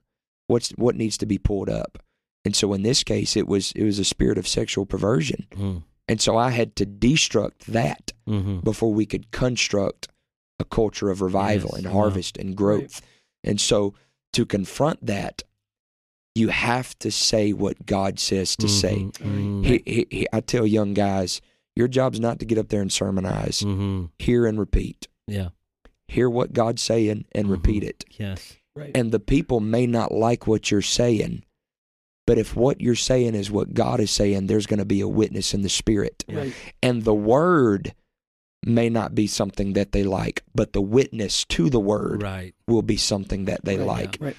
[0.48, 1.98] what's what needs to be pulled up.
[2.46, 5.48] And so in this case, it was it was a spirit of sexual perversion.
[5.56, 5.84] Mm.
[6.08, 8.62] And so I had to destruct that Mm-hmm.
[8.62, 10.08] before we could construct
[10.60, 12.02] a culture of revival Yes, and wow.
[12.02, 13.02] harvest and growth.
[13.44, 13.94] And so
[14.34, 15.44] to confront that,
[16.36, 18.98] you have to say what God says to say.
[18.98, 19.64] Mm-hmm.
[19.64, 21.42] He, he, he, I tell young guys,
[21.76, 23.62] your job's not to get up there and sermonize.
[23.62, 24.06] Mm-hmm.
[24.20, 25.08] Hear and repeat.
[25.28, 25.50] Yeah.
[26.08, 27.52] Hear what God's saying and Mhm.
[27.52, 28.06] repeat it.
[28.12, 28.58] Yes.
[28.76, 28.92] Right.
[28.94, 31.44] And the people may not like what you're saying,
[32.28, 35.08] but if what you're saying is what God is saying, there's going to be a
[35.08, 36.24] witness in the spirit.
[36.28, 36.38] Yeah.
[36.40, 36.54] right.
[36.84, 37.94] And the word
[38.66, 42.54] may not be something that they like, but the witness to the word Right.
[42.68, 44.18] will be something that they Right, like.
[44.20, 44.36] Right.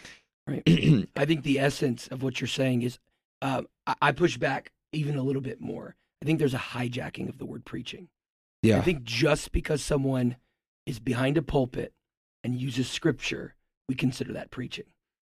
[0.47, 0.62] Right.
[1.16, 2.99] I think the essence of what you're saying is,
[3.42, 5.97] uh, I, I push back even a little bit more.
[6.22, 8.09] I think there's a hijacking of the word preaching.
[8.62, 8.78] Yeah.
[8.78, 10.36] I think just because someone
[10.86, 11.92] is behind a pulpit
[12.42, 13.55] and uses scripture,
[13.88, 14.86] we consider that preaching.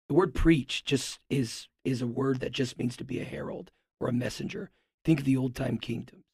[0.08, 3.72] The word preach just is is a word that just means to be a herald
[4.00, 4.72] or a messenger.
[5.06, 6.26] Think of the old time kingdoms.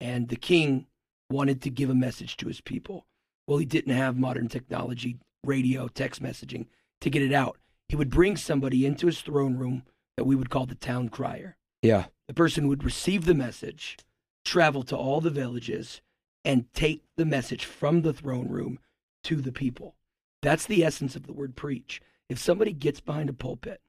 [0.00, 0.86] And the king
[1.30, 3.06] wanted to give a message to his people.
[3.46, 6.66] Well, he didn't have modern technology, radio, text messaging
[7.00, 7.58] to get it out.
[7.88, 9.82] He would bring somebody into his throne room
[10.16, 11.56] that we would call the town crier.
[11.82, 12.06] Yeah.
[12.28, 13.98] The person would receive the message,
[14.44, 16.00] travel to all the villages,
[16.44, 18.78] and take the message from the throne room
[19.24, 19.96] to the people.
[20.42, 22.00] That's the essence of the word preach.
[22.28, 23.80] If somebody gets behind a pulpit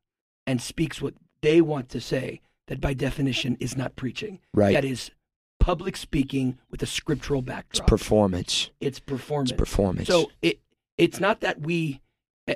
[0.45, 4.39] and speaks what they want to say, that by definition is not preaching.
[4.53, 4.73] Right.
[4.73, 5.11] That is
[5.59, 7.87] public speaking with a scriptural backdrop.
[7.87, 8.69] it's performance.
[8.79, 9.51] it's performance.
[9.51, 10.07] It's performance.
[10.07, 10.59] So it
[10.97, 12.01] it's not that we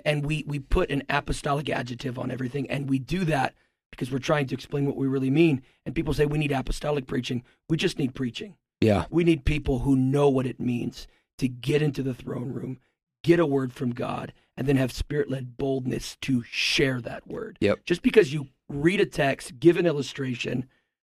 [0.05, 3.53] and we we put an apostolic adjective on everything, and we do that
[3.91, 5.61] because we're trying to explain what we really mean.
[5.85, 7.43] And people say we need apostolic preaching.
[7.67, 8.55] We just need preaching.
[8.81, 9.05] yeah.
[9.09, 11.07] We need people who know what it means
[11.39, 12.79] to get into the throne room,
[13.23, 17.57] get a word from God, and then have spirit led boldness to share that word.
[17.61, 17.85] Yep.
[17.85, 20.65] Just because you read a text, give an illustration,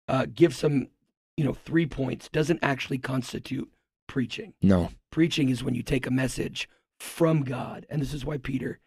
[0.06, 0.88] uh, give some,
[1.36, 3.68] you know, three points, doesn't actually constitute
[4.06, 4.54] preaching.
[4.62, 4.90] No.
[5.10, 6.68] Preaching is when you take a message
[6.98, 7.86] from God.
[7.88, 8.78] And this is why Peter,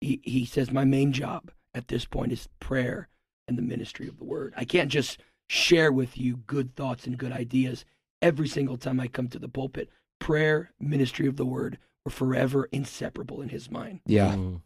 [0.00, 3.08] he, he says, My main job at this point is prayer
[3.48, 4.54] and the ministry of the word.
[4.56, 7.84] I can't just share with you good thoughts and good ideas
[8.22, 9.88] every single time I come to the pulpit.
[10.18, 14.00] Prayer, ministry of the word were forever inseparable in his mind.
[14.06, 14.34] Yeah.
[14.34, 14.60] Mm.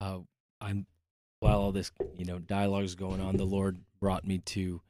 [0.00, 0.18] uh,
[0.60, 0.86] I'm
[1.40, 4.80] while all this you know dialogue is going on, the Lord brought me to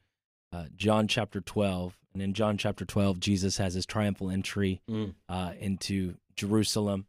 [0.53, 5.13] uh, John chapter 12, and in John chapter 12, Jesus has his triumphal entry Mm.
[5.27, 7.05] uh, into Jerusalem,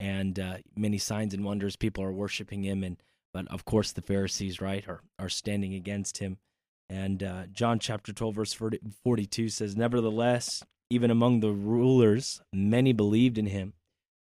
[0.00, 1.76] and uh, many signs and wonders.
[1.76, 2.96] People are worshiping him, and
[3.34, 6.38] but of course the Pharisees, right, are are standing against him.
[6.90, 12.94] And uh, John chapter 12, verse 40, 42 says, Nevertheless, even among the rulers, many
[12.94, 13.74] believed in him.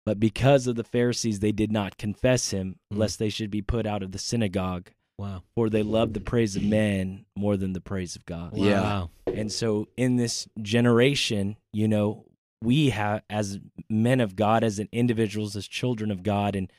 [0.05, 2.97] But because of the Pharisees, they did not confess him, Mm.
[2.99, 4.91] lest they should be put out of the synagogue.
[5.17, 5.43] Wow.
[5.55, 8.55] For they loved the praise of men more than the praise of God.
[8.55, 9.07] Yeah.
[9.25, 12.25] And so in this generation, you know,
[12.65, 13.59] we have as
[13.89, 16.71] men of God, as an individuals, as children of God, and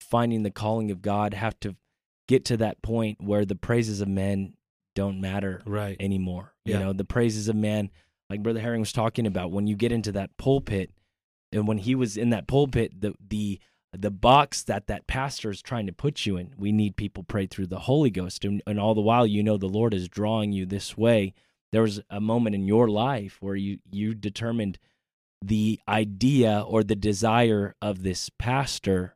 [0.00, 1.76] finding the calling of God, have to
[2.26, 4.54] get to that point where the praises of men
[4.94, 5.96] don't matter Right.
[6.00, 6.54] anymore.
[6.64, 6.78] Yeah.
[6.78, 7.90] You know, the praises of man,
[8.28, 10.90] like Brother Herring was talking about, when you get into that pulpit,
[11.52, 13.60] and when he was in that pulpit, the the
[13.96, 17.46] the box that that pastor is trying to put you in, we need people pray
[17.46, 20.52] through the Holy Ghost, and, and all the while, you know, the Lord is drawing
[20.52, 21.32] you this way.
[21.72, 24.78] There was a moment in your life where you you determined
[25.42, 29.14] the idea or the desire of this pastor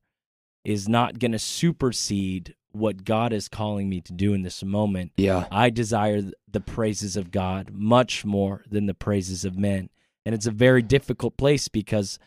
[0.65, 5.13] is not going to supersede what God is calling me to do in this moment.
[5.17, 5.47] Yeah.
[5.51, 9.91] I desire the praises of God much more than the praises of men.
[10.25, 12.19] And it's a very difficult place because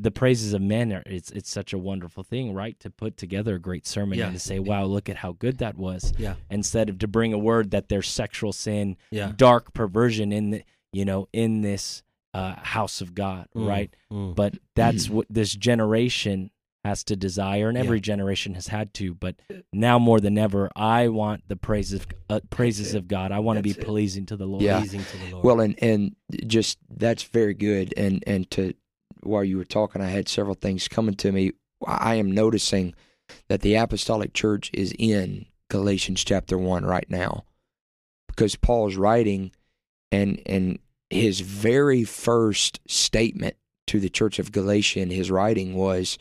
[0.00, 2.78] the praises of men are it's it's such a wonderful thing, right?
[2.80, 4.26] To put together a great sermon Yeah.
[4.26, 6.12] and to say, Wow, look at how good that was.
[6.18, 6.34] Yeah.
[6.50, 9.32] Instead of to bring a word that there's sexual sin, Yeah.
[9.36, 12.02] dark perversion in the you know, in this
[12.34, 13.66] uh, house of God, Mm.
[13.68, 13.94] right?
[14.12, 14.34] Mm.
[14.34, 16.50] But that's what this generation
[16.84, 17.84] has to desire, and Yeah.
[17.84, 19.12] every generation has had to.
[19.14, 19.36] But
[19.72, 22.98] now more than ever, I want the praises uh, praises it.
[22.98, 23.32] of God.
[23.32, 23.80] I want to be it.
[23.80, 24.62] pleasing to the Lord.
[24.62, 24.78] Yeah.
[24.78, 25.44] Pleasing to the Lord.
[25.44, 27.92] Well, and and just that's very good.
[27.96, 28.74] And and to
[29.22, 31.52] while you were talking, I had several things coming to me.
[31.84, 32.94] I am noticing
[33.48, 37.44] that the apostolic church is in Galatians chapter one right now,
[38.28, 39.50] because Paul's writing,
[40.12, 40.78] and and
[41.10, 43.56] his very first statement
[43.86, 46.18] to the church of Galatia in his writing was,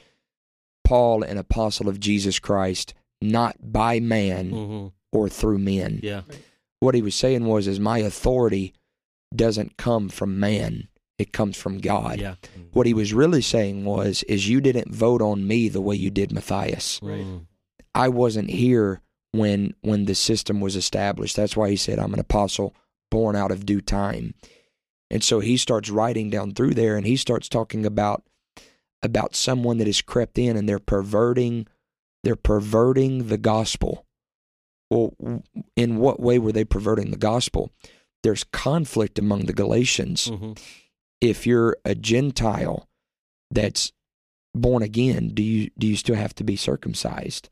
[0.83, 4.91] Paul, an apostle of Jesus Christ, not by man Mhm.
[5.11, 6.21] or through men Yeah.
[6.79, 8.73] what he was saying was is my authority
[9.35, 10.87] doesn't come from man
[11.17, 12.35] it comes from god Yeah.
[12.73, 16.11] what he was really saying was is you didn't vote on me the way you
[16.11, 17.25] did matthias Right.
[17.25, 17.47] Mm.
[17.95, 19.01] i wasn't here
[19.31, 22.75] when when the system was established that's why he said i'm an apostle
[23.09, 24.35] born out of due time
[25.09, 28.23] And so he starts writing down through there and he starts talking about
[29.03, 31.67] about someone that has crept in and they're perverting
[32.23, 34.05] they're perverting the gospel.
[34.89, 35.13] Well,
[35.75, 37.71] in what way were they perverting the gospel?
[38.23, 40.27] There's conflict among the Galatians.
[40.27, 40.59] Mhm.
[41.21, 42.89] If you're a Gentile
[43.51, 43.91] that's
[44.53, 47.49] born again, do you do you still have to be circumcised?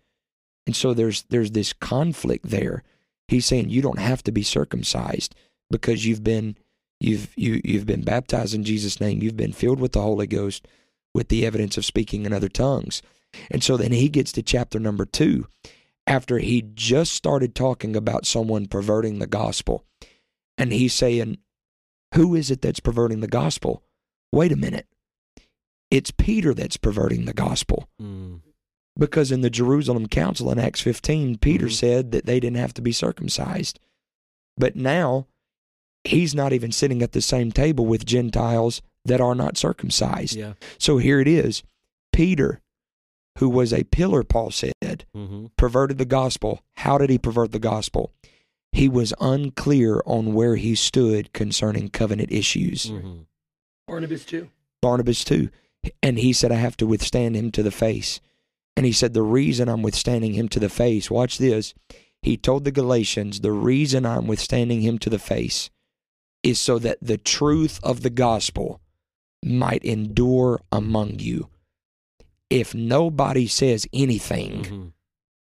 [0.65, 2.83] And so there's there's this conflict there.
[3.27, 5.35] He's saying you don't have to be circumcised
[5.69, 6.57] because you've been
[7.05, 9.21] you've you you've been baptized in Jesus' name.
[9.21, 10.67] You've been filled with the Holy Ghost
[11.13, 13.01] with the evidence of speaking in other tongues.
[13.49, 15.47] And so then he gets to chapter number two
[16.07, 19.85] after he just started talking about someone perverting the gospel.
[20.57, 21.37] And he's saying,
[22.13, 23.83] Who is it that's perverting the gospel?
[24.31, 24.87] Wait a minute.
[25.91, 27.89] It's Peter that's perverting the gospel.
[28.01, 28.41] Mm.
[28.97, 31.73] Because in the Jerusalem Council in Acts 15, Peter Mhm.
[31.73, 33.79] said that they didn't have to be circumcised.
[34.57, 35.27] But now
[36.05, 40.35] he's not even sitting at the same table with Gentiles that are not circumcised.
[40.35, 40.53] Yeah.
[40.77, 41.63] So here it is
[42.13, 42.61] Peter,
[43.39, 45.47] who was a pillar, Paul said, Mm-hmm.
[45.57, 46.61] perverted the gospel.
[46.77, 48.11] How did he pervert the gospel?
[48.71, 52.87] He was unclear on where he stood concerning covenant issues.
[52.87, 53.19] Mm-hmm.
[53.87, 54.49] Barnabas too.
[54.81, 55.49] Barnabas too.
[56.03, 58.19] And he said, I have to withstand him to the face.
[58.75, 61.73] And he said, The reason I'm withstanding him to the face, watch this.
[62.21, 65.69] He told the Galatians, The reason I'm withstanding him to the face
[66.45, 68.79] is so that the truth of the gospel
[69.43, 71.49] might endure among you.
[72.49, 74.85] If nobody says anything, Mm-hmm.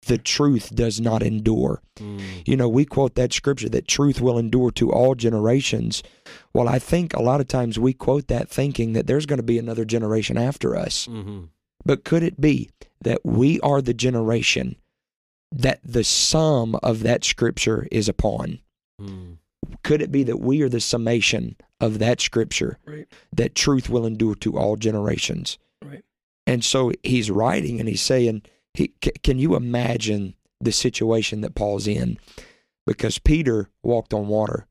[0.08, 1.82] the truth does not endure.
[1.98, 2.22] Mm.
[2.46, 6.04] You know, we quote that scripture that truth will endure to all generations.
[6.54, 9.44] Well, I think a lot of times we quote that thinking that there's going to
[9.44, 11.08] be another generation after us.
[11.08, 11.44] Mm-hmm.
[11.86, 12.70] But could it be
[13.02, 14.76] that we are the generation
[15.52, 18.60] that the sum of that scripture is upon?
[19.02, 19.38] Mm.
[19.84, 23.08] Could it be that we are the summation of that scripture Right.
[23.36, 25.58] that truth will endure to all generations?
[25.84, 26.04] Right.
[26.48, 31.56] And so he's writing and he's saying, he, c- Can you imagine the situation that
[31.56, 32.18] Paul's in?
[32.86, 34.68] Because Peter walked on water.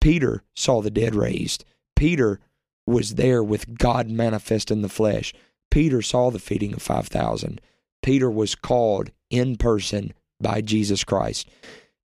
[0.00, 1.64] Peter saw the dead raised.
[1.96, 2.40] Peter
[2.86, 5.32] was there with God manifest in the flesh.
[5.70, 7.60] Peter saw the feeding of 5,000.
[8.02, 11.48] Peter was called in person by Jesus Christ.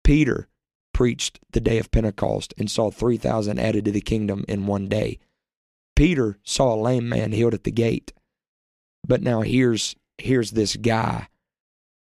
[0.03, 0.47] Peter
[0.95, 5.19] preached the day of Pentecost and saw 3,000 added to the kingdom in one day.
[5.93, 8.13] Peter saw a lame man healed at the gate.
[9.05, 11.27] But now here's here's this guy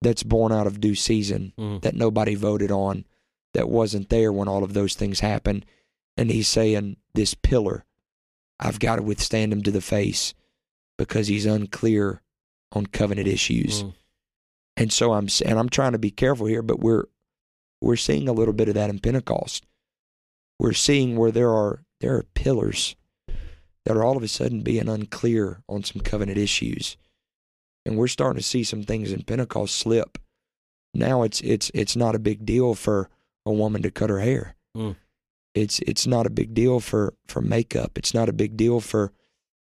[0.01, 1.81] that's born out of due season Mm.
[1.81, 3.03] that nobody voted on,
[3.53, 5.65] that wasn't there when all of those things happened.
[6.15, 7.83] And he's saying, This pillar,
[8.59, 10.33] I've got to withstand him to the face
[10.97, 12.21] because he's unclear
[12.71, 13.83] on covenant issues.
[13.83, 13.93] Mm.
[14.77, 17.05] And so I'm s- and I'm trying to be careful here, but we're
[17.81, 19.65] we're seeing a little bit of that in Pentecost.
[20.59, 22.95] We're seeing where there are there are pillars
[23.85, 26.97] that are all of a sudden being unclear on some covenant issues.
[27.85, 30.17] And we're starting to see some things in Pentecost slip.
[30.93, 33.09] Now it's it's it's not a big deal for
[33.45, 34.55] a woman to cut her hair.
[34.75, 34.95] Mm.
[35.53, 37.97] It's it's not a big deal for for makeup.
[37.97, 39.11] It's not a big deal for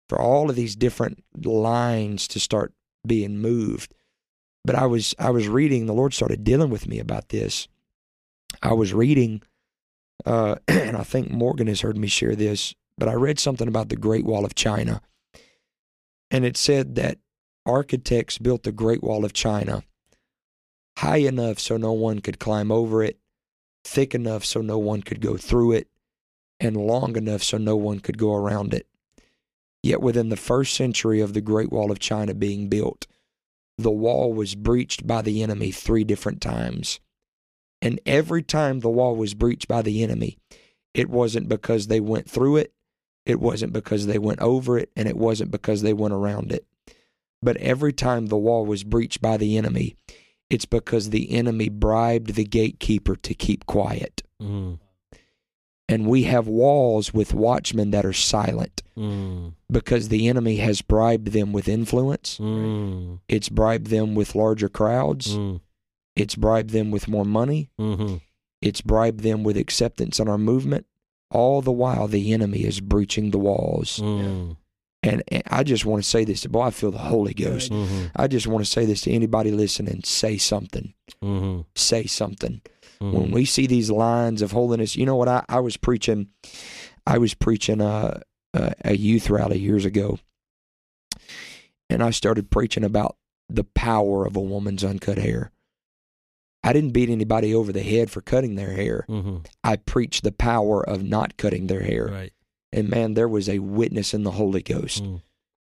[0.08, 2.74] for all of these different lines to start
[3.06, 3.94] being moved.
[4.64, 5.86] But I was I was reading.
[5.86, 7.68] The Lord started dealing with me about this.
[8.64, 9.42] I was reading,
[10.26, 12.74] uh, and I think Morgan has heard me share this.
[12.98, 15.02] But I read something about the Great Wall of China,
[16.30, 17.18] and it said that
[17.66, 19.84] architects built the Great Wall of China
[20.98, 23.18] high enough so no one could climb over it,
[23.84, 25.88] thick enough so no one could go through it,
[26.60, 28.88] and long enough so no one could go around it.
[29.82, 33.08] Yet within the first century of the Great Wall of China being built,
[33.78, 37.00] the wall was breached by the enemy three different times.
[37.84, 40.38] And every time the wall was breached by the enemy,
[40.94, 42.74] it wasn't because they went through it,
[43.26, 46.66] it wasn't because they went over it, and it wasn't because they went around it.
[47.42, 49.96] But every time the wall was breached by the enemy,
[50.50, 54.24] it's because the enemy bribed the gatekeeper to keep quiet.
[54.42, 54.80] Mm.
[55.90, 59.54] And we have walls with watchmen that are silent Mm.
[59.70, 62.38] because the enemy has bribed them with influence.
[62.40, 63.20] Mm.
[63.28, 65.36] It's bribed them with larger crowds.
[66.16, 67.70] It's bribed them with more money.
[67.80, 68.22] Mhm.
[68.62, 70.86] It's bribed them with acceptance in our movement.
[71.32, 73.98] All the while, the enemy is breaching the walls.
[74.00, 74.58] Mm.
[75.02, 76.42] And, and I just want to say this.
[76.42, 77.72] To boy, I feel the Holy Ghost.
[77.72, 78.12] Mhm.
[78.16, 80.02] I just want to say this to anybody listening.
[80.06, 80.94] Say something.
[81.22, 81.66] Mhm.
[81.76, 82.62] Say something.
[83.02, 83.12] Mhm.
[83.14, 85.28] When we see these lines of holiness, you know what?
[85.28, 86.28] I, I was preaching.
[87.06, 88.22] I was preaching a,
[88.54, 90.20] a, a youth rally years ago.
[91.90, 93.18] And I started preaching about
[93.50, 95.52] the power of a woman's uncut hair.
[96.64, 99.06] I didn't beat anybody over the head for cutting their hair.
[99.10, 99.46] Mhm.
[99.64, 102.08] I preached the power of not cutting their hair.
[102.08, 102.34] Right.
[102.72, 105.04] and man, there was a witness in the Holy Ghost.
[105.04, 105.22] Mm.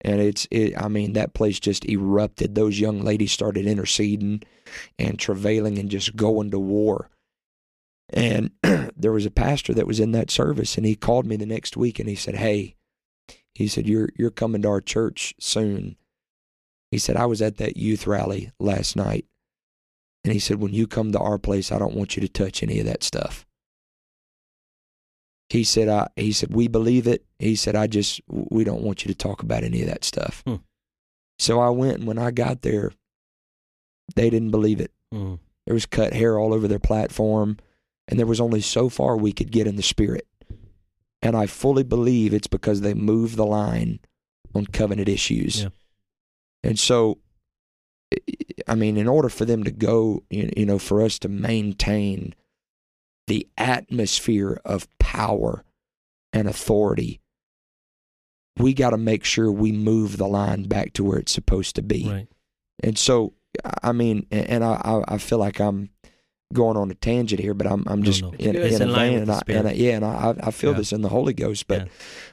[0.06, 2.56] And it's, it, I mean, that place just erupted.
[2.56, 4.44] Those young ladies started interceding
[4.98, 7.10] and travailing and just going to war.
[8.10, 8.52] And
[8.96, 11.76] there was a pastor that was in that service, and he called me the next
[11.76, 12.76] week and he said, Hey,
[13.54, 15.96] he said, You're, you're coming to our church soon.
[16.92, 19.26] He said, I was at that youth rally last night.
[20.24, 22.64] And he said, When you come to our place, I don't want you to touch
[22.64, 23.46] any of that stuff.
[25.50, 27.26] He said, I, he said, we believe it.
[27.38, 30.42] He said, I just, we don't want you to talk about any of that stuff.
[30.48, 30.56] Hmm.
[31.38, 32.92] So I went, and when I got there,
[34.16, 34.92] they didn't believe it.
[35.14, 35.40] Mm.
[35.66, 37.58] There was cut hair all over their platform,
[38.08, 40.28] and there was only so far we could get in the spirit.
[41.22, 44.00] And I fully believe it's because they moved the line
[44.54, 45.64] on covenant issues.
[45.64, 45.70] Yeah.
[46.64, 47.20] And so,
[48.68, 52.34] I mean, in order for them to go, you you know, for us to maintain
[53.28, 55.64] the atmosphere of power
[56.34, 57.22] and authority,
[58.58, 61.82] we got to make sure we move the line back to where it's supposed to
[61.82, 62.10] be.
[62.10, 62.28] Right.
[62.82, 63.34] And so,
[63.82, 65.90] I mean, and and I, I I feel like I'm
[66.54, 68.32] going on a tangent here, but I'm I'm just no.
[68.38, 70.52] in, It's in, in a line vein, and I, and I, yeah, and I I
[70.52, 70.78] feel Yeah.
[70.78, 71.88] this in the Holy Ghost, but Yeah.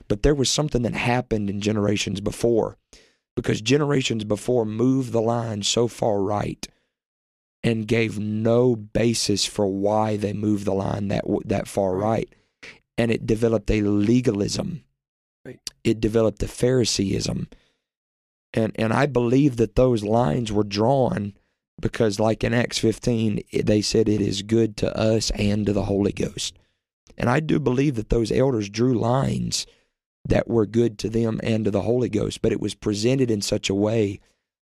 [0.09, 2.77] but there was something that happened in generations before,
[3.37, 6.67] because generations before moved the line so far right,
[7.63, 12.29] and gave no basis for why they moved the line that that far Right.
[12.97, 14.85] and it developed a legalism.
[15.45, 15.61] Right.
[15.85, 17.49] It developed a Phariseeism,
[18.53, 21.35] and and I believe that those lines were drawn
[21.81, 25.85] because, like in Acts fifteen, they said it is good to us and to the
[25.85, 26.59] Holy Ghost,
[27.17, 29.67] and I do believe that those elders drew lines
[30.25, 33.41] that were good to them and to the Holy Ghost, but it was presented in
[33.41, 34.21] such a way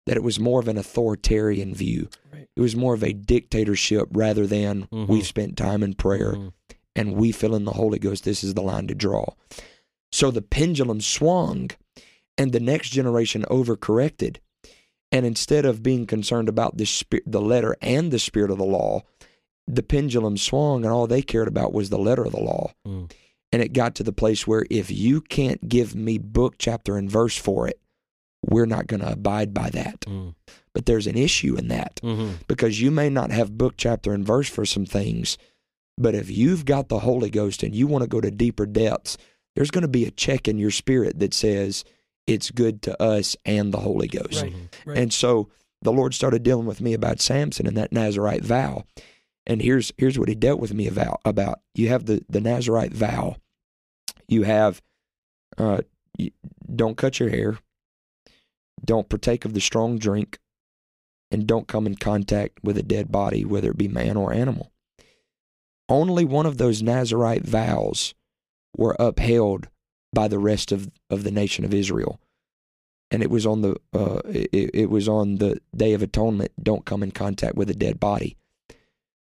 [0.07, 2.09] that it was more of an authoritarian view.
[2.33, 2.49] Right.
[2.57, 5.09] It was more of a dictatorship rather than Mhm.
[5.09, 6.53] we've spent time in prayer Mhm.
[6.97, 8.25] and we fill in the Holy Ghost.
[8.25, 9.27] This is the line to draw.
[10.13, 11.71] So the pendulum swung,
[12.39, 14.37] and the next generation overcorrected.
[15.13, 18.65] And instead of being concerned about the spirit, the letter and the spirit of the
[18.65, 19.03] law,
[19.67, 22.73] the pendulum swung, and all they cared about was the letter of the law.
[22.87, 23.11] Mm.
[23.53, 27.11] And it got to the place where if you can't give me book, chapter, and
[27.11, 27.81] verse for it,
[28.49, 30.01] we're not going to abide by that.
[30.03, 30.35] Mm.
[30.73, 32.35] But there's an issue in that Mhm.
[32.47, 35.37] because you may not have book, chapter, and verse for some things,
[35.99, 39.19] but if you've got the Holy Ghost and you want to go to deeper depths,
[39.57, 41.85] there's going to be a check in your spirit that says
[42.27, 44.43] it's good to us and the Holy Ghost.
[44.43, 44.55] Right.
[44.87, 44.97] Right.
[44.99, 45.49] And so
[45.83, 48.85] the Lord started dealing with me about Samson and that Nazarite vow.
[49.47, 51.61] And here's here's what he dealt with me about about.
[51.75, 53.37] You have the, the Nazarite vow.
[54.29, 54.83] You have
[55.59, 55.81] uh
[56.17, 56.31] you,
[56.75, 57.59] don't cut your hair.
[58.85, 60.39] Don't partake of the strong drink
[61.31, 64.73] and don't come in contact with a dead body, whether it be man or animal.
[65.89, 68.15] Only one of those Nazarite vows
[68.77, 69.69] were upheld
[70.13, 72.21] by the rest of, of the nation of Israel.
[73.11, 76.53] And it was on the uh, it, it was on the Day of Atonement.
[76.63, 78.37] Don't come in contact with a dead body.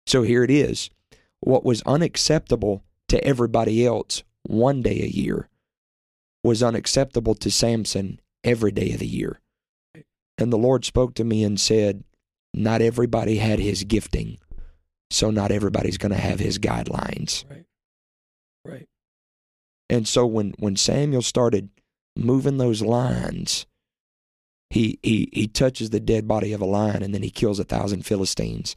[0.07, 0.91] So here it is.
[1.41, 5.49] What was unacceptable to everybody else one day a year
[6.43, 9.41] was unacceptable to Samson every day of the year.
[10.39, 12.05] And the Lord spoke to me and said,
[12.55, 14.39] Not everybody had his gifting,
[15.11, 17.49] so not everybody's going to have his guidelines.
[17.51, 17.65] right.
[18.65, 18.89] Right.
[19.89, 21.70] And so when, when Samuel started
[22.16, 23.66] moving those lines,
[24.70, 27.65] he, he, he touches the dead body of a lion and then he kills a
[27.65, 28.74] thousand Philistines.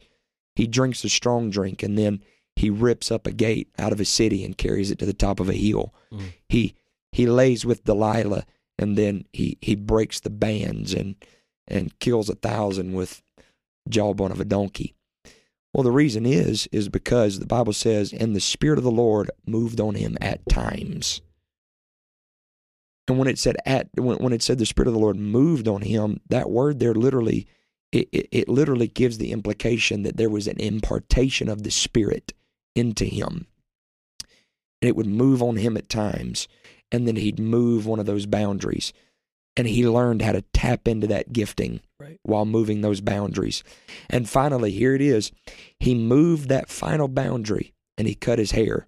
[0.60, 2.22] He drinks a strong drink and then
[2.54, 5.40] he rips up a gate out of a city and carries it to the top
[5.40, 5.94] of a hill.
[6.12, 6.34] Mm.
[6.50, 6.74] He
[7.12, 8.44] he lays with Delilah
[8.78, 11.14] and then he, he breaks the bands and
[11.66, 13.22] and kills a thousand with
[13.88, 14.94] jawbone of a donkey.
[15.72, 19.30] Well, the reason is is because the Bible says, "And the Spirit of the Lord
[19.46, 21.22] moved on him at times."
[23.08, 25.68] And when it said at when, when it said the Spirit of the Lord moved
[25.68, 27.46] on him, that word there literally
[27.92, 32.32] it, it, it literally gives the implication that there was an impartation of the Spirit
[32.74, 33.46] into him.
[34.82, 36.48] And it would move on him at times,
[36.92, 38.92] and then he'd move one of those boundaries.
[39.56, 42.18] And he learned how to tap into that gifting Right.
[42.22, 43.62] while moving those boundaries.
[44.08, 45.32] And finally, here it is.
[45.78, 48.86] He moved that final boundary and he cut his hair.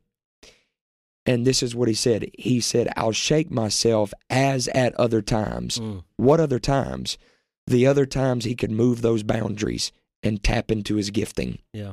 [1.26, 2.30] And this is what he said.
[2.38, 5.78] He said, I'll shake myself as at other times.
[5.78, 6.04] Mm.
[6.16, 7.18] What other times?
[7.66, 11.58] The other times he could move those boundaries and tap into his gifting.
[11.72, 11.92] Yeah.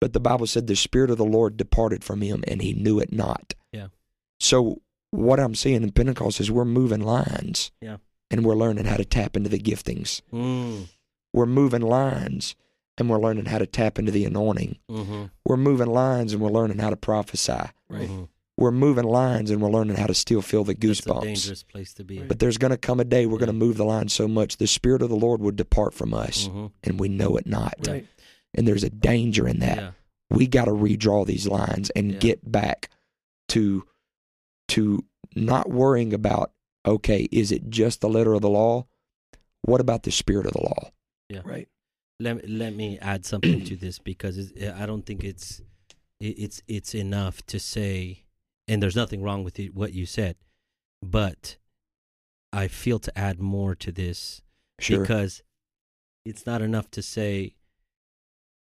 [0.00, 2.98] But the Bible said the Spirit of the Lord departed from him and he knew
[2.98, 3.54] it not.
[3.72, 3.88] Yeah.
[4.38, 4.80] So
[5.10, 7.70] what I'm seeing in Pentecost is we're moving lines.
[7.80, 7.98] Yeah.
[8.30, 10.22] And we're learning how to tap into the giftings.
[10.32, 10.86] Mm.
[11.32, 12.54] We're moving lines
[12.96, 14.78] and we're learning how to tap into the anointing.
[14.90, 15.24] Mm-hmm.
[15.44, 17.52] We're moving lines and we're learning how to prophesy.
[17.88, 18.08] Right.
[18.08, 18.28] Mhm.
[18.60, 21.22] We're moving lines and we're learning how to still feel the That's a goosebumps.
[21.22, 22.18] dangerous place to be.
[22.20, 23.46] But there's going to come a day we're Yeah.
[23.46, 26.12] going to move the line so much the spirit of the Lord would depart from
[26.14, 26.70] us, Mhm.
[26.84, 27.74] and we know it not.
[27.88, 28.06] Right.
[28.54, 29.78] And there's a danger in that.
[29.78, 29.90] Yeah.
[30.30, 32.18] We got to redraw these lines and Yeah.
[32.18, 32.90] get back
[33.48, 33.84] to
[34.68, 35.04] to
[35.34, 36.52] not worrying about
[36.86, 38.86] okay, is it just the letter of the law?
[39.62, 40.90] What about the spirit of the law?
[41.28, 41.42] Yeah.
[41.44, 41.68] Right.
[42.20, 45.62] let me, let me add something to this because it's, I don't think it's
[46.20, 48.24] it's it's enough to say,
[48.70, 50.36] and there's nothing wrong with it, what you said,
[51.02, 51.56] but
[52.52, 54.42] I feel to add more to this
[54.78, 55.00] Sure.
[55.00, 55.42] because
[56.24, 57.54] it's not enough to say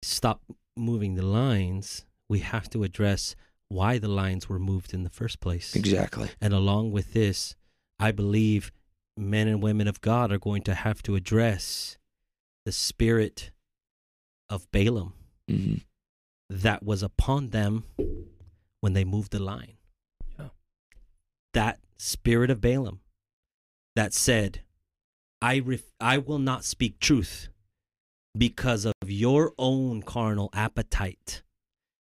[0.03, 0.41] stop
[0.75, 2.05] moving the lines.
[2.29, 3.35] We have to address
[3.69, 5.75] why the lines were moved in the first place.
[5.75, 6.29] exactly.
[6.41, 7.55] And along with this,
[7.99, 8.71] I believe
[9.17, 11.97] men and women of God are going to have to address
[12.65, 13.51] the spirit
[14.49, 15.13] of Balaam
[15.47, 15.75] hmm
[16.47, 17.85] that was upon them
[18.81, 19.77] when they moved the line.
[21.55, 22.99] That spirit of Balaam
[23.95, 24.61] that said,
[25.41, 27.49] I, ref- I will not speak truth
[28.37, 31.41] because of your own carnal appetite.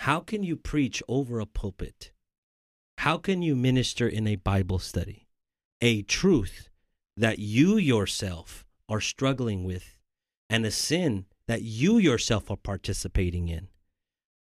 [0.02, 2.12] How can you preach over a pulpit?
[3.00, 5.26] How can you minister in a Bible study
[5.82, 6.70] a truth
[7.18, 9.98] that you yourself are struggling with
[10.50, 13.70] and a sin that you yourself are participating in?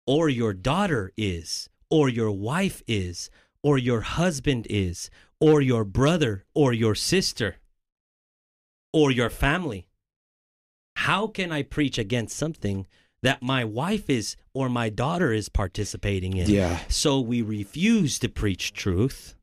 [0.08, 3.30] or your daughter is, or your wife is,
[3.66, 5.10] or your husband is,
[5.40, 7.56] or your brother, or your sister,
[8.94, 9.88] or your family.
[10.98, 12.86] How can I preach against something
[13.24, 16.48] that my wife is or my daughter is participating in?
[16.48, 16.78] Yeah.
[16.90, 19.34] So we refuse to preach truth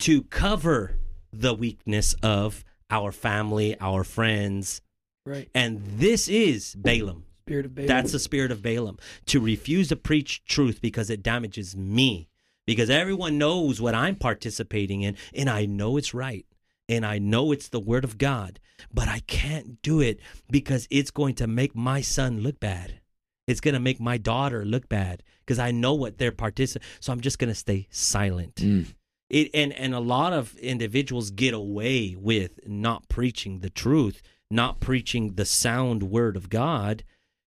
[0.00, 0.98] to cover
[1.32, 4.82] the weakness of our family, our friends.
[5.24, 5.48] Right.
[5.54, 7.24] And this is Balaam.
[7.46, 7.88] Spirit of Balaam.
[7.88, 12.27] That's the spirit of Balaam to refuse to preach truth because it damages me.
[12.68, 16.44] Because everyone knows what I'm participating in, and I know it's right,
[16.86, 18.60] and I know it's the word of God,
[18.92, 20.20] but I can't do it
[20.50, 23.00] because it's going to make my son look bad.
[23.46, 26.86] It's going to make my daughter look bad because I know what they're participating.
[27.00, 28.56] So I'm just going to stay silent.
[28.56, 28.94] Mm.
[29.30, 34.20] It and and a lot of individuals get away with not preaching the truth,
[34.50, 37.02] not preaching the sound word of God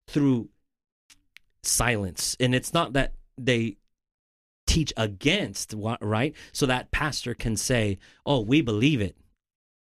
[0.07, 0.49] through
[1.61, 2.35] silence.
[2.39, 3.77] And it's not that they
[4.71, 9.17] teach against what right so that pastor can say, "Oh, we believe it."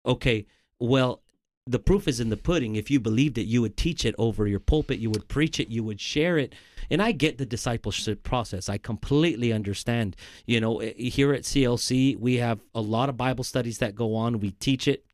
[0.06, 0.46] Okay,
[0.80, 1.22] well,
[1.68, 2.76] the proof is in the pudding.
[2.76, 5.70] If you believed it, you would teach it over your pulpit, you would preach it,
[5.70, 6.54] you would share it.
[6.92, 8.70] And I get the discipleship process.
[8.70, 10.16] I completely understand.
[10.46, 14.16] You know, eh, here at CLC, we have a lot of Bible studies that go
[14.16, 14.40] on.
[14.40, 15.06] We teach it.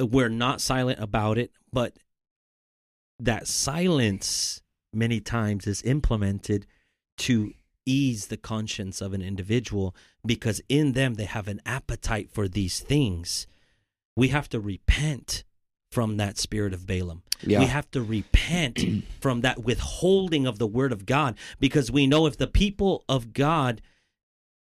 [0.00, 1.96] We're not silent about it, but
[3.20, 4.62] that silence
[4.92, 6.66] many times is implemented
[7.18, 7.52] to
[7.88, 9.94] ease the conscience of an individual
[10.24, 13.46] because in them they have an appetite for these things.
[14.16, 15.44] We have to repent
[15.90, 17.22] from that spirit of Balaam.
[17.40, 17.60] Yeah.
[17.60, 18.80] We have to repent
[19.20, 23.32] from that withholding of the word of God because we know if the people of
[23.32, 23.80] God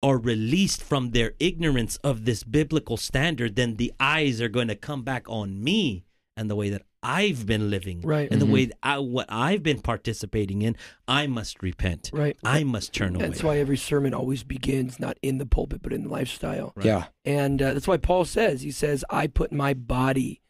[0.02, 4.74] are released from their ignorance of this biblical standard, then the eyes are going to
[4.74, 6.04] come back on me
[6.40, 8.28] and the way that I've been living Right.
[8.30, 8.46] and Mhm.
[8.46, 10.74] the way that I, what I've been participating in.
[11.06, 12.10] I must repent.
[12.12, 12.36] Right.
[12.42, 13.26] I must turn away.
[13.26, 16.72] That's why every sermon always begins not in the pulpit, but in the lifestyle.
[16.74, 16.86] Right.
[16.86, 17.04] Yeah.
[17.26, 20.40] And uh, that's why Paul says, he says, I put my body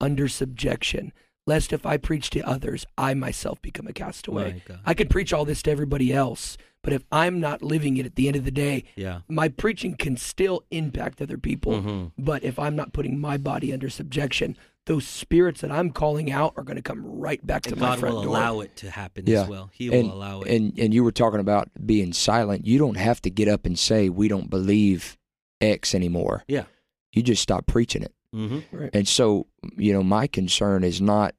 [0.00, 1.12] under subjection,
[1.50, 4.62] lest if I preach to others, I myself become a castaway.
[4.86, 8.14] I could preach all this to everybody else, but if I'm not living it at
[8.14, 9.20] the end of the day, yeah.
[9.28, 11.72] my preaching can still impact other people.
[11.72, 12.12] Mhm.
[12.16, 14.56] But if I'm not putting my body under subjection,
[14.86, 17.88] those spirits that I'm calling out are going to come right back to And my
[17.88, 19.42] God front will allow it to happen Yeah.
[19.42, 19.70] as well.
[19.72, 20.48] He and, will allow it.
[20.54, 22.64] And and you were talking about being silent.
[22.66, 25.18] You don't have to get up and say we don't believe
[25.60, 26.44] X anymore.
[26.48, 26.64] Yeah.
[27.12, 28.14] You just stop preaching it.
[28.32, 28.60] hmm
[28.92, 29.46] And so,
[29.76, 31.34] you know, my concern is not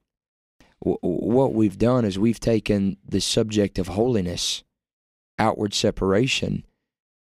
[0.84, 4.62] w- what we've done is we've taken the subject of holiness,
[5.38, 6.64] outward separation,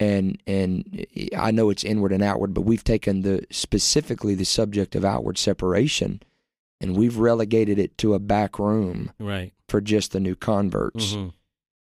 [0.00, 1.06] and and
[1.36, 5.38] I know it's inward and outward, but we've taken the specifically the subject of outward
[5.38, 6.20] separation,
[6.80, 9.52] and we've relegated it to a back room Right.
[9.68, 11.32] for just the new converts, Mhm.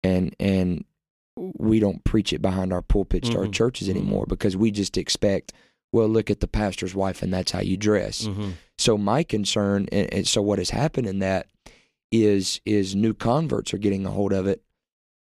[0.03, 0.85] and and
[1.37, 3.53] we don't preach it behind our pulpits to our Mhm.
[3.53, 5.53] churches anymore because we just expect.
[5.93, 8.27] Well, look at the pastor's wife, and that's how you dress.
[8.27, 8.53] Mhm.
[8.79, 11.47] So my concern, and, and so what has happened in that
[12.13, 14.63] is is new converts are getting a hold of it,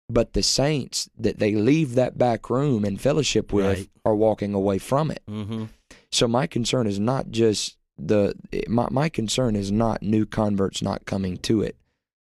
[0.09, 3.89] but the saints that they leave that back room and fellowship with Right.
[4.05, 5.21] are walking away from it.
[5.29, 5.69] Mhm.
[6.11, 8.33] So my concern is not just the
[8.67, 11.75] my my concern is not new converts not coming to it.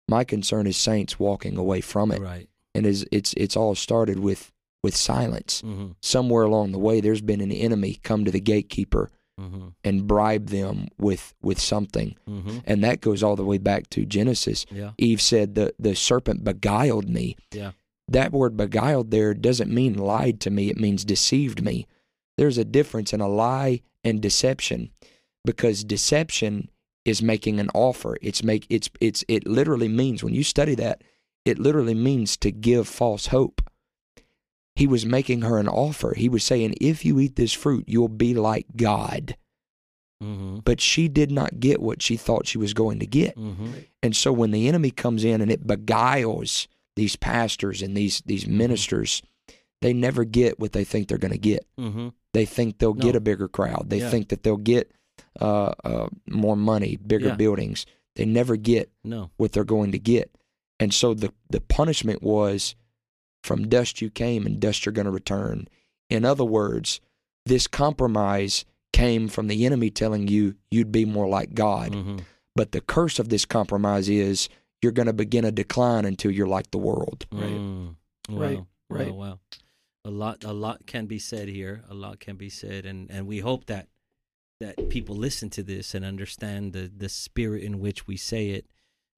[0.08, 2.48] My concern is saints walking away from it, Right.
[2.74, 4.52] and is it's it's all started with
[4.86, 5.52] with silence.
[5.62, 5.88] Mm-hmm.
[6.00, 9.68] Somewhere along the way, there's been an enemy come to the gatekeeper Mm-hmm.
[9.84, 12.58] and bribe them with with something, Mm-hmm.
[12.64, 14.64] and that goes all the way back to Genesis.
[14.80, 14.92] Yeah.
[14.96, 17.72] Eve said, "the The serpent beguiled me." Yeah.
[18.08, 21.86] That word "beguiled" there doesn't mean lied to me; it means deceived me.
[22.38, 24.80] There's a difference in a lie and deception,
[25.44, 26.70] because deception
[27.04, 28.16] is making an offer.
[28.22, 31.02] It's make it's it's it literally means when you study that,
[31.44, 33.60] it literally means to give false hope.
[34.76, 36.14] He was making her an offer.
[36.14, 39.36] He was saying, "If you eat this fruit, you'll be like God."
[40.22, 40.60] Mm-hmm.
[40.64, 43.36] But she did not get what she thought she was going to get.
[43.36, 43.70] Mm-hmm.
[44.02, 48.44] And so when the enemy comes in and it beguiles these pastors and these these
[48.44, 48.58] Mm-hmm.
[48.58, 49.22] ministers,
[49.82, 51.66] they never get what they think they're going to get.
[51.78, 52.08] Mm-hmm.
[52.32, 53.86] They think they'll get a bigger crowd.
[53.90, 54.10] They Yeah.
[54.10, 54.90] think that they'll get
[55.40, 57.36] uh, uh, more money, bigger Yeah.
[57.36, 57.84] buildings.
[58.14, 59.30] They never get No.
[59.36, 60.30] what they're going to get.
[60.80, 62.74] And so the the punishment was
[63.46, 65.68] from dust you came and dust you're going to return.
[66.10, 67.00] In other words,
[67.46, 71.92] this compromise came from the enemy telling you you'd be more like God.
[71.92, 72.18] Mm-hmm.
[72.54, 74.48] But the curse of this compromise is
[74.82, 77.26] you're going to begin a decline until you're like the world.
[77.30, 77.44] Right.
[77.44, 77.94] Mm.
[78.28, 78.38] Wow.
[78.38, 78.56] Right.
[78.58, 79.14] Wow, Right.
[79.14, 79.38] Wow.
[80.04, 80.44] A lot.
[80.44, 81.82] A lot can be said here.
[81.90, 83.88] A lot can be said, and and we hope that
[84.60, 88.66] that people listen to this and understand the the spirit in which we say it,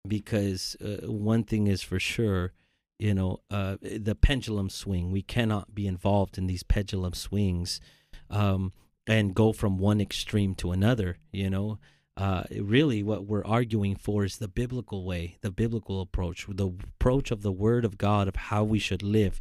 [0.06, 2.52] because uh, one thing is for sure.
[2.98, 5.12] You know, uh, the pendulum swing.
[5.12, 7.80] We cannot be involved in these pendulum swings,
[8.28, 8.72] um,
[9.06, 11.18] and go from one extreme to another.
[11.32, 11.78] You know,
[12.16, 17.30] uh, really what we're arguing for is the biblical way, the biblical approach, the approach
[17.30, 19.40] of the Word of God of how we should live.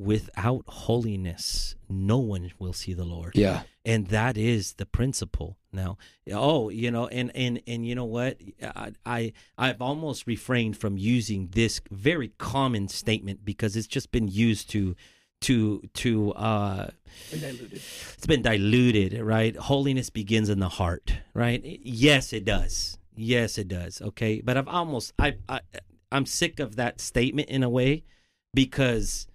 [0.00, 3.62] Without holiness, no one will see the Lord, Yeah.
[3.84, 5.58] and that is the principle.
[5.72, 5.98] Now,
[6.32, 8.38] oh, you know, and and and you know what?
[8.62, 14.28] I, I I've almost refrained from using this very common statement because it's just been
[14.28, 14.96] used to
[15.42, 16.90] to to uh
[17.30, 17.72] diluted.
[17.72, 19.54] it's been diluted, right?
[19.56, 21.60] Holiness begins in the heart, right?
[21.82, 22.98] Yes, it does.
[23.16, 24.00] Yes, it does.
[24.00, 25.60] Okay, but I've almost I, I
[26.10, 28.04] I'm sick of that statement in a way
[28.54, 29.26] because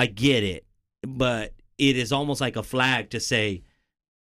[0.00, 0.64] I get it,
[1.02, 3.64] but it is almost like a flag to say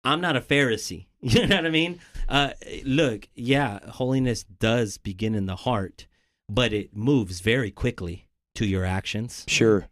[0.04, 1.06] I'm not a Pharisee.
[1.20, 2.00] You know what I mean?
[2.28, 2.50] Uh,
[2.84, 6.06] look, yeah, holiness does begin in the heart,
[6.50, 9.42] but it moves very quickly to your actions.
[9.48, 9.86] Sure.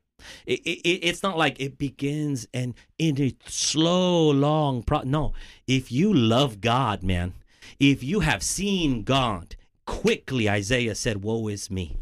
[0.45, 5.01] It, it, it's not like it begins and in a slow, long pro.
[5.01, 5.33] No,
[5.67, 7.33] if you love God, man,
[7.81, 9.57] if you have seen God,
[9.87, 11.97] quickly Isaiah said, "Woe is me.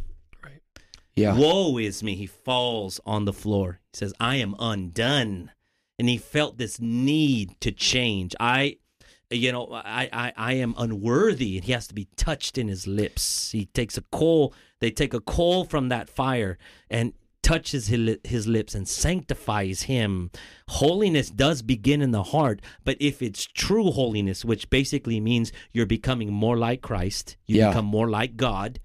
[1.17, 1.37] Yeah.
[1.37, 3.81] woe is me." He falls on the floor.
[3.93, 5.51] He says, "I am undone,"
[5.99, 8.35] and he felt this need to change.
[8.41, 8.77] I,
[9.31, 12.87] you know, I, I, I am unworthy, and he has to be touched in his
[12.87, 13.51] lips.
[13.53, 14.55] He takes a coal.
[14.81, 16.59] They take a coal from that fire
[16.89, 17.13] and
[17.43, 20.31] touches his, his lips and sanctifies him.
[20.69, 25.87] Holiness does begin in the heart, but if it's true holiness, which basically means you're
[25.87, 27.69] becoming more like Christ, you Yeah.
[27.69, 28.79] become more like God,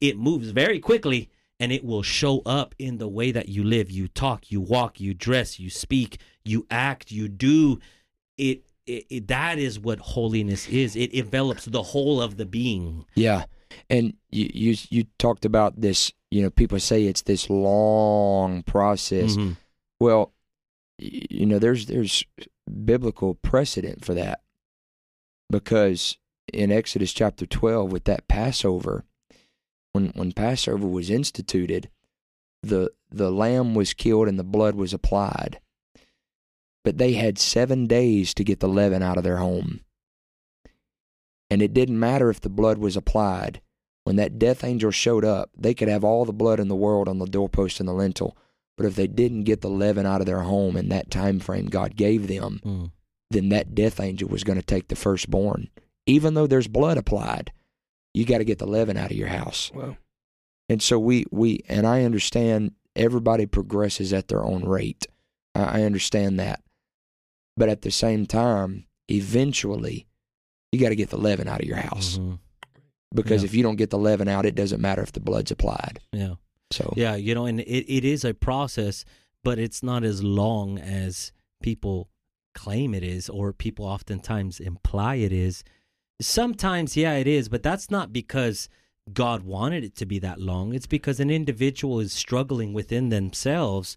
[0.00, 1.28] it moves very quickly
[1.60, 5.00] and it will show up in the way that you live, you talk, you walk,
[5.00, 7.80] you dress, you speak, you act, you do.
[8.36, 10.94] It, it, it that is what holiness is.
[10.96, 13.04] It envelops the whole of the being.
[13.14, 13.44] Yeah.
[13.90, 19.36] And you, you you talked about this, you know, people say it's this long process.
[19.36, 19.56] Mhm.
[20.00, 20.32] Well,
[20.98, 22.24] you know, there's there's
[22.84, 24.40] biblical precedent for that.
[25.50, 26.18] Because
[26.52, 29.04] in Exodus chapter 12 with that Passover,
[29.98, 31.90] when when Passover was instituted,
[32.62, 35.60] the the lamb was killed and the blood was applied.
[36.84, 39.80] But they had 7 days to get the leaven out of their home.
[41.50, 43.60] And it didn't matter if the blood was applied.
[44.04, 47.08] When that death angel showed up, they could have all the blood in the world
[47.08, 48.36] on the doorpost and the lintel.
[48.76, 51.66] But if they didn't get the leaven out of their home in that time frame
[51.66, 52.90] God gave them, Mm.
[53.30, 55.68] then that death angel was going to take the firstborn.
[56.06, 57.52] Even though there's blood applied,
[58.14, 59.70] you got to get the leaven out of your house.
[59.74, 59.96] Well,
[60.68, 65.06] And so we, we and I understand everybody progresses at their own rate.
[65.54, 66.62] I, I understand that.
[67.56, 70.06] But at the same time, eventually,
[70.72, 72.18] you got to get the leaven out of your house.
[72.18, 72.38] Mhm.
[73.14, 73.46] Because Yeah.
[73.46, 76.00] if you don't get the leaven out, it doesn't matter if the blood's applied.
[76.12, 76.34] Yeah.
[76.70, 79.04] So Yeah, you know, and it, it is a process,
[79.42, 81.32] but it's not as long as
[81.62, 82.10] people
[82.54, 85.64] claim it is, or people oftentimes imply it is.
[86.20, 88.68] Sometimes, yeah, it is, but that's not because
[89.12, 90.74] God wanted it to be that long.
[90.74, 93.96] It's because an individual is struggling within themselves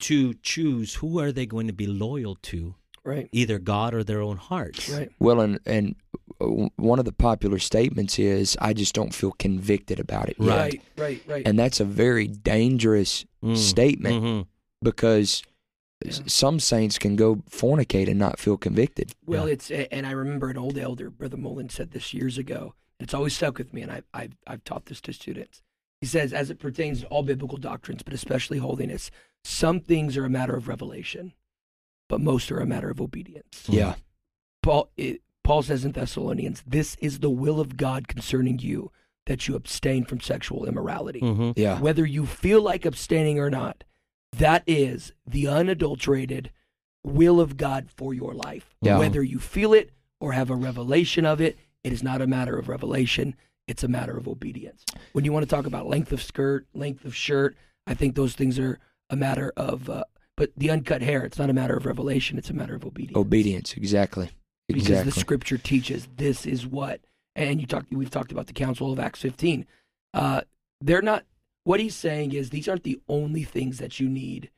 [0.00, 2.74] to choose who are they going to be loyal to,
[3.04, 4.88] right, either God or their own hearts.
[4.90, 5.10] right.
[5.18, 5.96] well, and and
[6.40, 10.48] uh, one of the popular statements is, "I just don't feel convicted about it." yet."
[10.48, 10.58] Right.
[10.58, 11.42] Right, right, right.
[11.48, 13.56] and that's a very dangerous Mm.
[13.56, 14.46] statement Mhm.
[14.82, 15.42] because s-
[16.04, 16.12] Yeah.
[16.26, 19.12] some saints can go fornicate and not feel convicted.
[19.24, 19.54] Well, Yeah.
[19.54, 22.74] it's and I remember an old elder, Brother Mullen, said this years ago.
[23.00, 25.62] It's always stuck with me, and I've I've, I've taught this to students.
[26.00, 29.10] He says, as it pertains to all biblical doctrines, but especially holiness,
[29.44, 31.32] some things are a matter of revelation,
[32.08, 33.64] but most are a matter of obedience.
[33.66, 33.94] Yeah.
[34.62, 38.92] Paul it, Paul says in Thessalonians, "This is the will of God concerning you,
[39.24, 41.54] that you abstain from sexual immorality, Mhm.
[41.56, 41.80] Yeah.
[41.80, 43.82] whether you feel like abstaining or not.
[44.32, 46.50] That is the unadulterated
[47.04, 48.74] will of God for your life.
[48.82, 48.98] Yeah.
[48.98, 49.90] Whether you feel it
[50.20, 53.34] or have a revelation of it, it is not a matter of revelation.
[53.68, 54.84] It's a matter of obedience.
[55.12, 58.34] When you want to talk about length of skirt, length of shirt, I think those
[58.34, 58.78] things are
[59.10, 59.88] a matter of.
[59.88, 60.04] Uh,
[60.36, 62.38] but the uncut hair, it's not a matter of revelation.
[62.38, 63.16] It's a matter of obedience.
[63.16, 63.74] Obedience.
[63.76, 64.30] Exactly.
[64.68, 65.10] Because Exactly.
[65.10, 67.00] the scripture teaches this is what,
[67.34, 67.92] and you talked.
[67.92, 69.64] We've talked about the council of Acts 15.
[70.12, 70.40] Uh,
[70.80, 71.24] they're not.
[71.66, 74.50] What he's saying is these aren't the only things that you need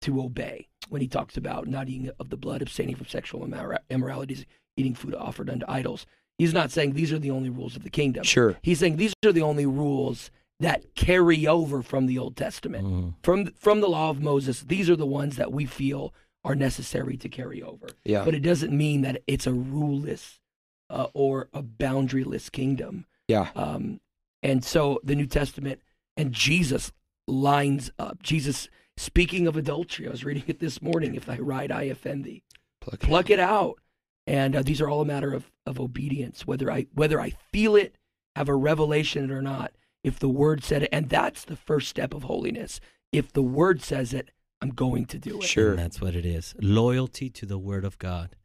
[0.00, 0.68] to obey.
[0.88, 4.46] When he talks about not eating of the blood, abstaining from sexual immora- immoralities,
[4.78, 6.06] eating food offered unto idols,
[6.38, 8.24] he's not saying these are the only rules of the kingdom.
[8.24, 8.56] Sure.
[8.62, 13.14] He's saying these are the only rules that carry over from the Old Testament Mhm.
[13.22, 14.62] from from the law of Moses.
[14.62, 16.14] These are the ones that we feel
[16.44, 17.88] are necessary to carry over.
[18.06, 18.24] Yeah.
[18.24, 20.40] But it doesn't mean that it's a ruleless
[20.88, 23.04] uh, or a boundaryless kingdom.
[23.28, 23.50] Yeah.
[23.54, 24.00] Um,
[24.42, 25.80] and so the New Testament
[26.16, 26.92] and Jesus
[27.26, 28.22] lines up.
[28.22, 30.06] Jesus speaking of adultery.
[30.06, 31.14] I was reading it this morning.
[31.14, 32.42] If thy right eye offend thee,
[32.80, 33.80] Pluck it pluck it out.
[34.26, 37.76] And uh, these are all a matter of, of obedience, whether I whether I feel
[37.76, 37.96] it,
[38.36, 39.72] have a revelation or not.
[40.02, 42.80] If the word said it, and that's the first step of holiness.
[43.12, 44.30] If the word says it,
[44.60, 45.44] I'm going to do it.
[45.44, 45.70] Sure.
[45.70, 46.54] And that's what it is.
[46.60, 48.36] Loyalty to the word of God.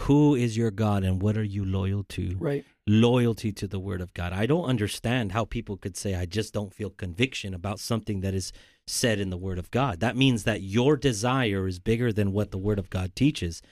[0.00, 2.36] Who is your God and what are you loyal to?
[2.38, 2.64] Right.
[2.86, 4.32] Loyalty to the word of God.
[4.32, 8.34] I don't understand how people could say, I just don't feel conviction about something that
[8.34, 8.52] is
[8.86, 10.00] said in the word of God.
[10.00, 13.62] That means that your desire is bigger than what the word of God teaches.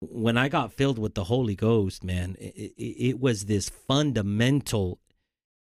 [0.00, 4.98] When I got filled with the Holy Ghost, man, it, it, it was this fundamental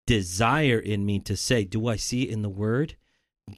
[0.05, 2.95] desire in me to say, Do I see it in the word?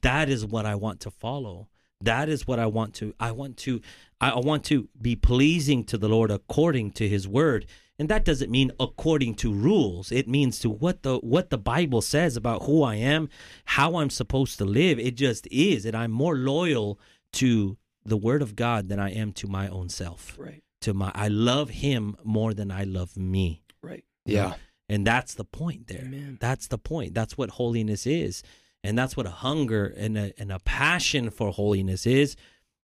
[0.02, 1.68] That is what I want to follow.
[2.04, 3.80] That is what I want to I want to
[4.20, 7.66] I I want to be pleasing to the Lord according to his word.
[7.98, 10.10] And that doesn't mean according to rules.
[10.10, 13.28] It means to what the what the Bible says about who I am,
[13.64, 14.98] how I'm supposed to live.
[14.98, 15.86] It just is.
[15.86, 16.98] And I'm more loyal
[17.34, 20.36] to the word of God than I am to my own self.
[20.38, 20.62] Right.
[20.82, 23.62] To my I love him more than I love me.
[23.80, 24.04] Right.
[24.24, 24.54] Yeah.
[24.88, 26.02] And that's the point there.
[26.02, 26.38] Amen.
[26.40, 27.14] That's the point.
[27.14, 28.42] That's what holiness is.
[28.84, 32.36] And that's what a hunger and a, and a passion for holiness is.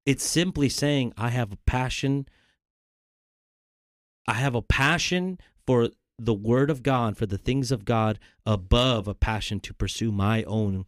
[0.07, 2.27] It's simply saying, I have a passion.
[4.27, 9.09] I have a passion for the word of God, for the things of God, above
[9.09, 10.87] a passion to pursue my own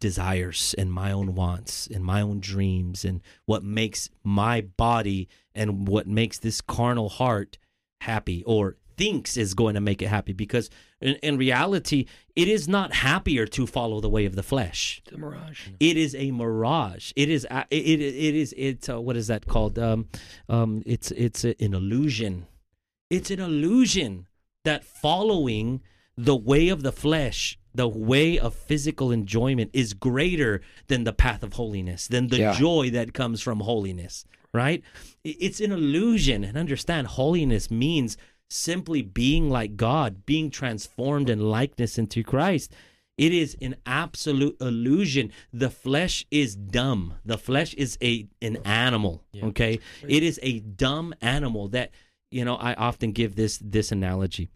[0.00, 5.86] desires and my own wants and my own dreams and what makes my body and
[5.86, 7.58] what makes this carnal heart
[8.02, 10.70] happy or thinks is going to make it happy because
[11.00, 15.02] in, in reality it is not happier to follow the way of the flesh.
[15.06, 15.68] It's a mirage.
[15.80, 17.12] it is a mirage.
[17.16, 19.78] It is a- it, it, it is it's uh, what is that called?
[19.78, 20.08] Um
[20.48, 22.46] um it's it's a, an illusion.
[23.10, 24.26] It's an illusion
[24.64, 25.82] that following
[26.16, 31.42] the way of the flesh the way of physical enjoyment is greater than the path
[31.42, 32.52] of holiness than the Yeah.
[32.54, 34.82] joy that comes from holiness right?
[35.22, 36.42] It's an illusion.
[36.42, 38.16] And understand holiness means
[38.48, 42.72] simply being like god being transformed in likeness into christ
[43.16, 45.32] it is an absolute illusion.
[45.52, 47.14] The flesh is dumb.
[47.24, 49.22] The flesh is a an animal.
[49.32, 49.46] Yeah.
[49.46, 51.92] Okay, it is a dumb animal that
[52.30, 52.56] you know.
[52.56, 54.50] I often give this this analogy,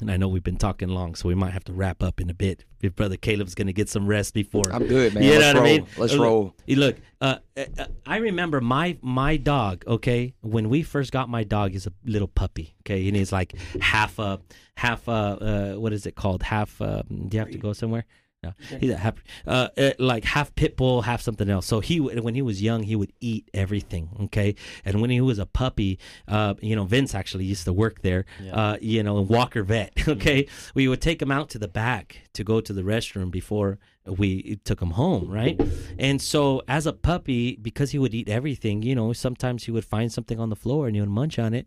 [0.00, 2.28] and I know we've been talking long, so we might have to wrap up in
[2.30, 2.64] a bit.
[2.82, 5.22] If Brother Caleb's going to get some rest before I'm good, man.
[5.22, 5.86] You know Let's what I mean?
[5.96, 6.54] Let's roll.
[6.66, 9.84] Look, uh, uh, uh, I remember my my dog.
[9.86, 12.74] Okay, when we first got my dog, he's a little puppy.
[12.82, 14.40] Okay, and he's like half a
[14.76, 16.42] half a uh, what is it called?
[16.42, 16.80] Half.
[16.80, 18.04] Uh, do you have to go somewhere?
[18.44, 19.14] No, he's a half,
[19.46, 21.66] uh, uh, like half pit bull, half something else.
[21.66, 24.08] So he, when he was young, he would eat everything.
[24.24, 24.54] Okay,
[24.84, 25.98] and when he was a puppy,
[26.28, 28.24] uh, you know, Vince actually used to work there.
[28.42, 28.54] Yeah.
[28.54, 29.92] Uh, you know, Walker Vet.
[30.14, 33.78] Okay, we would take him out to the back to go to the restroom before
[34.06, 35.60] we took him home, right?
[35.98, 39.84] And so, as a puppy, because he would eat everything, you know, sometimes he would
[39.84, 41.66] find something on the floor and he would munch on it.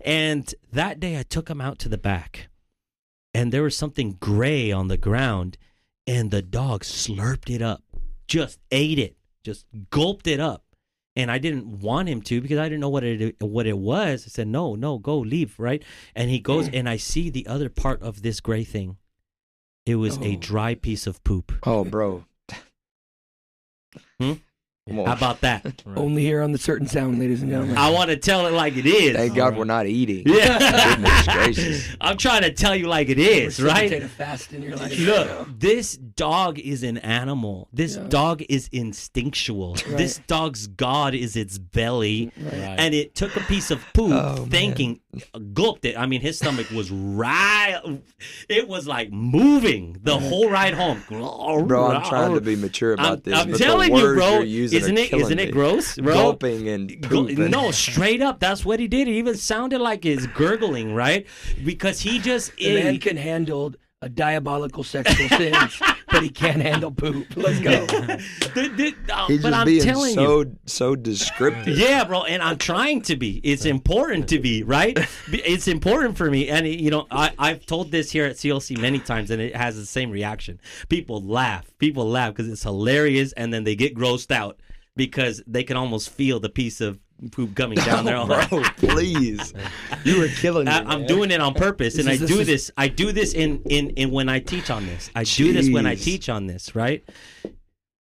[0.00, 2.48] And that day, I took him out to the back,
[3.32, 5.58] and there was something gray on the ground,
[6.06, 7.82] and the dog slurped it up,
[8.28, 10.62] just ate it, just gulped it up.
[11.16, 14.24] And I didn't want him to because I didn't know what it what it was.
[14.26, 15.82] I said, "No, no, go leave." Right?
[16.16, 18.96] And he goes, and I see the other part of this gray thing.
[19.86, 20.36] It was a Oh.
[20.36, 21.52] dry piece of poop.
[21.64, 22.24] Oh, bro.
[24.18, 24.32] Hmm?
[24.86, 25.06] Come.
[25.06, 25.64] How about that?
[25.86, 25.96] Right.
[25.96, 27.78] Only here on the certain sound, ladies and gentlemen.
[27.78, 29.16] I want to tell it like it is.
[29.16, 30.24] Thank God we're not eating.
[30.34, 30.94] Yeah.
[30.96, 31.96] Goodness gracious.
[32.02, 34.02] I'm trying to tell you like it is, Facilitate right?
[34.02, 34.98] a fast in your life.
[34.98, 37.68] Look, this dog is an animal.
[37.72, 38.08] This Yeah.
[38.08, 39.74] dog is instinctual.
[39.88, 42.30] This dog's god is its belly.
[42.36, 42.52] Right.
[42.52, 44.50] And it took a piece of poop, Oh, man.
[44.50, 45.00] thinking,
[45.54, 45.96] gulped it.
[45.96, 47.80] I mean, his stomach was right.
[48.48, 51.02] It was like moving the whole ride home.
[51.08, 53.34] Bro, I'm trying to be mature about I'm, this.
[53.38, 54.40] I'm but telling the you, words bro.
[54.74, 55.08] You're using Isn't are it?
[55.10, 56.14] killing Isn't it gross, bro?
[56.14, 57.50] Gulping and pooping.
[57.50, 58.40] no, straight up.
[58.40, 59.08] That's what he did.
[59.08, 61.26] It even sounded like he's gurgling, right?
[61.64, 65.80] Because he just The man can handle a diabolical sexual sins,
[66.10, 67.26] but he can't handle poop.
[67.36, 67.86] Let's go.
[67.86, 70.58] The- the- uh, He's but just I'm being telling so you.
[70.66, 71.78] so descriptive.
[71.78, 73.40] Yeah, bro, and I'm trying to be.
[73.42, 74.98] It's important to be, right?
[75.32, 78.98] It's important for me, and you know, I I've told this here at CLC many
[78.98, 80.60] times, and it has the same reaction.
[80.90, 81.64] People laugh.
[81.78, 84.60] People laugh because it's hilarious, and then they get grossed out
[84.96, 86.98] because they can almost feel the piece of
[87.30, 88.28] poop coming down their oh, own.
[88.48, 89.52] bro, please.
[90.04, 90.72] You were killing me.
[90.72, 91.06] I, I'm man.
[91.06, 92.70] doing it on purpose, and I do is- this.
[92.76, 95.10] I do this in in in when I teach on this.
[95.14, 97.04] I do this when I teach on this, right?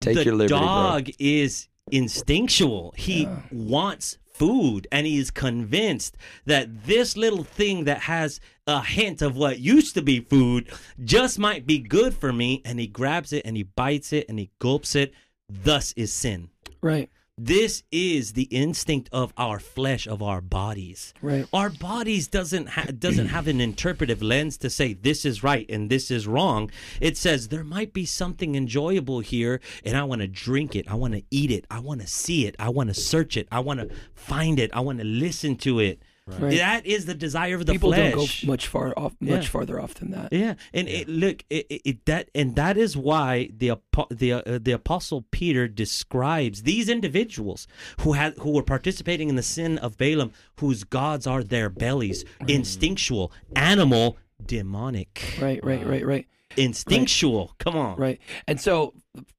[0.01, 0.59] Take the your liberty, bro.
[0.59, 2.93] dog is instinctual.
[2.97, 6.15] He wants food and he is convinced
[6.45, 10.71] that this little thing that has a hint of what used to be food
[11.03, 14.37] just might be good for me and he grabs it and he bites it and
[14.37, 15.11] he gulps it
[15.49, 16.49] thus is sin
[16.87, 17.09] Right,
[17.39, 21.45] this is the instinct of our flesh of our bodies right.
[21.53, 25.91] our bodies doesn't ha- doesn't have an interpretive lens to say this is right and
[25.91, 26.71] this is wrong.
[26.99, 30.89] It says there might be something enjoyable here, and I want to drink it.
[30.89, 31.65] I want to eat it.
[31.69, 32.55] I want to see it.
[32.57, 33.47] I want to search it.
[33.51, 34.71] I want to find it.
[34.73, 36.01] I want to listen to it.
[36.27, 36.57] Right.
[36.57, 38.13] That is the desire of the People flesh.
[38.13, 39.49] don't go much far off, much Yeah.
[39.49, 40.33] farther off than that.
[40.33, 43.73] Yeah, and It, look, it, it, it- that and that is why the
[44.09, 47.65] the uh, the apostle Peter describes these individuals
[48.01, 52.25] who had who were participating in the sin of Balaam, whose gods are their bellies,
[52.47, 56.27] instinctual, animal, demonic, Right, right, right, right,
[56.57, 57.53] instinctual.
[57.59, 58.19] Come on, right.
[58.47, 58.93] And so,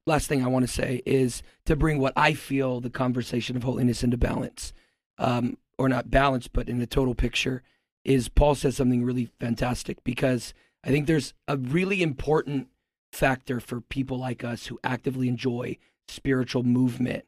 [0.06, 3.62] last thing I want to say is to bring what I feel the conversation of
[3.62, 4.72] holiness into balance,
[5.18, 7.62] um, or not balanced, but in the total picture,
[8.04, 10.52] is Paul says something really fantastic because
[10.84, 12.68] I think there's a really important
[13.12, 15.76] factor for people like us who actively enjoy
[16.08, 17.24] spiritual movement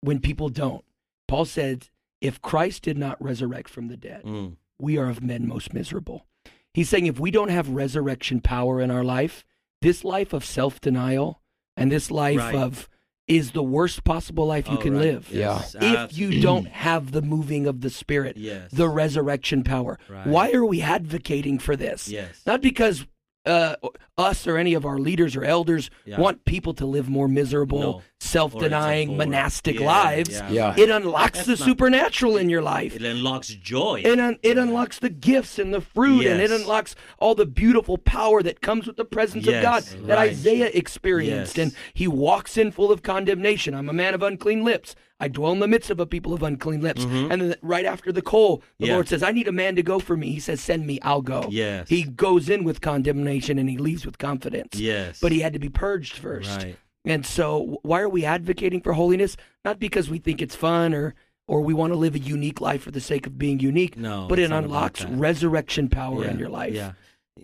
[0.00, 0.84] when people don't.
[1.28, 1.88] Paul said,
[2.20, 6.26] if Christ did not resurrect from the dead, Mm, we are of men most miserable.
[6.72, 9.44] He's saying if we don't have resurrection power in our life,
[9.82, 11.40] this life of self denial
[11.76, 12.54] and this life Right.
[12.54, 12.88] of
[13.28, 15.02] is the worst possible life you all can right.
[15.02, 15.28] live.
[15.32, 20.26] Yes, If you don't have the moving of the Spirit, yes, the resurrection power, Right.
[20.26, 22.08] why are we advocating for this?
[22.08, 23.04] yes, Not because
[23.46, 23.76] uh,
[24.18, 26.18] us or any of our leaders or elders Yeah.
[26.18, 28.02] want people to live more miserable, No.
[28.18, 29.26] self denying, Or it's a bore.
[29.26, 30.30] monastic Yeah, lives.
[30.30, 30.74] yeah, Yeah.
[30.76, 32.96] It unlocks That's the not- supernatural in your life.
[32.96, 34.02] It unlocks joy.
[34.04, 37.98] It, un- it unlocks the gifts and the fruit, and it unlocks all the beautiful
[37.98, 40.30] power that comes with the presence of Yes, God that right.
[40.30, 41.56] Isaiah experienced.
[41.56, 41.62] Yes.
[41.68, 43.74] And he walks in full of condemnation.
[43.74, 44.94] I'm a man of unclean lips.
[45.18, 47.04] I dwell in the midst of a people of unclean lips.
[47.04, 48.84] And then right after the coal, the Mm-hmm.
[48.86, 48.94] Yeah.
[48.94, 50.30] Lord says, I need a man to go for me.
[50.32, 51.46] He says, Send me, I'll go.
[51.50, 51.88] Yes.
[51.88, 54.74] He goes in with condemnation and he leaves with confidence.
[54.78, 56.50] yes, But he had to be purged first.
[56.62, 56.76] right.
[57.04, 59.36] And so, why are we advocating for holiness?
[59.64, 61.14] Not because we think it's fun or
[61.48, 63.96] or we want to live a unique life for the sake of being unique.
[63.96, 66.74] No, but it unlocks resurrection power in your life.
[66.74, 66.92] Yeah,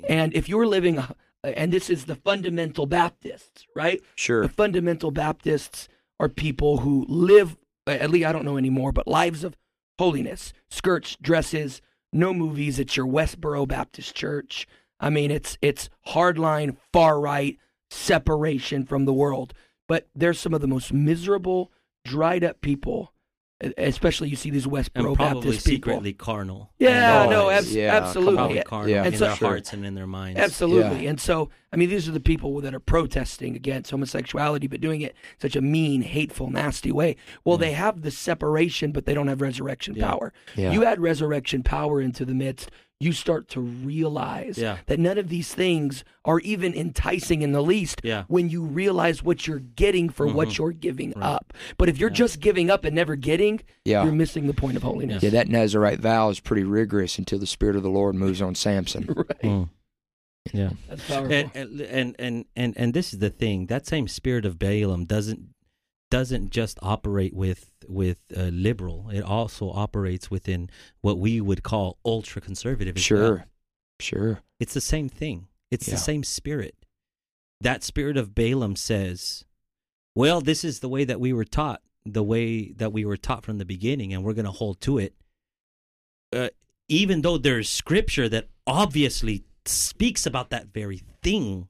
[0.09, 4.03] And if you're living, a- and this is the fundamental Baptists, right?
[4.17, 4.43] Sure.
[4.43, 5.89] The fundamental Baptists
[6.19, 9.57] are people who live, Uh, at least I don't know anymore, but lives of
[9.99, 11.81] holiness, skirts, dresses,
[12.13, 12.79] no movies.
[12.79, 14.67] It's your Westboro Baptist Church.
[15.01, 17.59] I mean, it's it's hardline, far right
[17.91, 19.53] separation from the world.
[19.89, 21.73] But they're some of the most miserable,
[22.05, 23.13] dried up people.
[23.79, 25.93] Especially you see these and Westboro probably Baptist people.
[25.93, 26.71] secretly carnal.
[26.79, 28.35] Yeah, Oh, no, yeah, abs- yeah, absolutely.
[28.37, 29.49] probably carnal Yeah, in And so- their sure.
[29.49, 30.41] hearts and in their minds.
[30.41, 31.07] Absolutely.
[31.07, 35.01] And so, I mean, these are the people that are protesting against homosexuality, but doing
[35.01, 37.17] it in such a mean, hateful, nasty way.
[37.45, 37.77] Well, they mm.
[37.77, 40.09] have the separation, but they don't have resurrection Yeah.
[40.11, 40.33] power.
[40.57, 40.73] Yeah.
[40.73, 42.71] You add resurrection power into the midst,
[43.03, 44.79] you start to realize Yeah.
[44.87, 48.25] that none of these things are even enticing in the least Yeah.
[48.29, 50.59] when you realize what you're getting for what Mhm.
[50.59, 51.25] you're giving Right.
[51.25, 51.53] up.
[51.79, 52.15] But if you're Yeah.
[52.15, 54.05] just giving up and never getting, yeah.
[54.05, 55.23] you're missing the point of holiness.
[55.23, 58.55] Yeah, that Nazarite vow is pretty rigorous until the Spirit of the Lord moves on
[58.55, 59.07] Samson.
[59.17, 59.43] right.
[59.43, 59.69] Mm.
[60.53, 60.71] Yeah.
[60.89, 61.33] That's powerful.
[61.33, 63.67] And, and and and and and this is the thing.
[63.67, 65.41] That same spirit of Balaam doesn't
[66.13, 69.09] doesn't just operate with with uh, liberal.
[69.11, 70.69] It also operates within
[71.01, 72.99] what we would call ultra conservative.
[72.99, 73.47] Sure.
[73.99, 74.41] Sure.
[74.61, 75.49] It's the same thing.
[75.71, 75.95] It's Yeah.
[75.95, 76.77] the same spirit.
[77.61, 79.45] That spirit of Balaam says,
[80.15, 83.45] Well, this is the way that we were taught, the way that we were taught
[83.45, 85.15] from the beginning, and we're going to hold to it.
[86.33, 86.51] Uh,
[86.89, 91.69] even though there's scripture that obviously speaks about that very thing,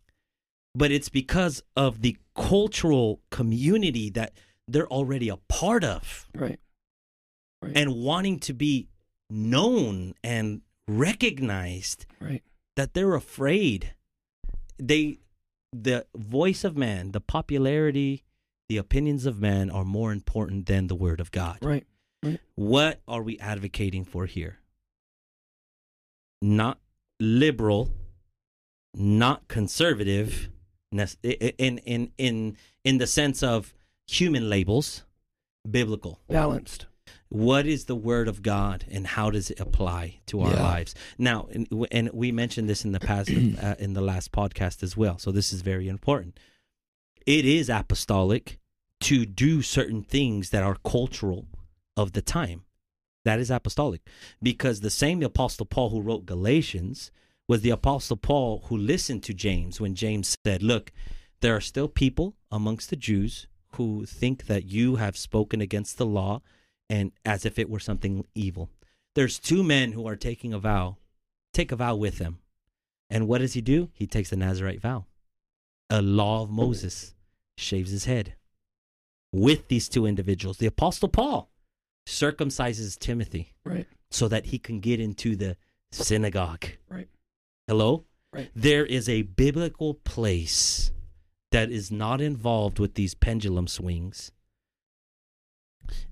[0.75, 4.33] but it's because of the cultural community that
[4.69, 6.59] they're already a part of Right.
[7.61, 7.77] Right.
[7.77, 8.89] and wanting to be
[9.31, 12.43] known and recognized right.
[12.77, 13.95] that they're afraid
[14.79, 15.19] they
[15.73, 18.25] the voice of man the popularity
[18.69, 21.87] the opinions of man are more important than the word of god Right.
[22.57, 24.59] what are we advocating for here
[26.41, 26.79] not
[27.21, 27.93] liberal
[28.95, 30.51] not conservative
[30.93, 33.75] in in in in the sense of
[34.07, 35.05] human labels
[35.69, 36.87] biblical Balanced.
[37.29, 40.63] what is the word of God and how does it apply to our Yeah.
[40.63, 40.95] lives?
[41.19, 43.31] Now, and, and we mentioned this in the past,
[43.63, 45.19] uh, in the last podcast as well.
[45.19, 46.39] So this is very important.
[47.25, 48.59] It is apostolic
[49.03, 51.47] to do certain things that are cultural
[51.97, 52.65] of the time.
[53.25, 54.01] That is apostolic
[54.43, 57.13] because the same apostle Paul who wrote Galatians
[57.49, 60.93] was the apostle Paul who listened to James when James said, "Look,
[61.41, 63.47] there are still people amongst the Jews
[63.77, 66.41] who think that you have spoken against the law
[66.89, 68.71] and as if it were something evil.
[69.15, 70.99] There's two men who are taking a vow.
[71.53, 72.39] Take a vow with them.
[73.11, 73.91] And what does he do?
[73.95, 75.07] He takes the Nazarite vow.
[75.91, 77.15] A law of Moses
[77.57, 78.35] shaves his head.
[79.33, 81.51] With these two individuals, the apostle Paul
[82.07, 83.87] circumcises Timothy Right.
[84.11, 85.57] so that he can get into the
[85.91, 86.67] synagogue.
[86.89, 87.09] Right.
[87.69, 88.05] Hello?
[88.33, 88.51] Right.
[88.55, 90.91] There is a biblical place
[91.51, 94.33] that is not involved with these pendulum swings.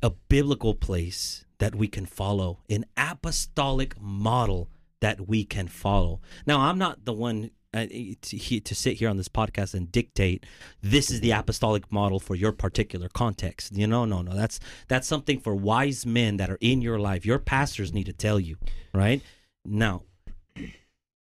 [0.03, 4.69] A biblical place that we can follow, an apostolic model
[5.01, 6.21] that we can follow.
[6.47, 7.87] Now, I'm not the one uh,
[8.23, 10.45] to, to sit here on this podcast and dictate
[10.83, 13.75] this is the apostolic model for your particular context.
[13.75, 17.25] You know, no, no, that's that's something for wise men that are in your life.
[17.25, 18.57] Your pastors need to tell you,
[18.93, 19.23] right?
[19.65, 20.03] Now,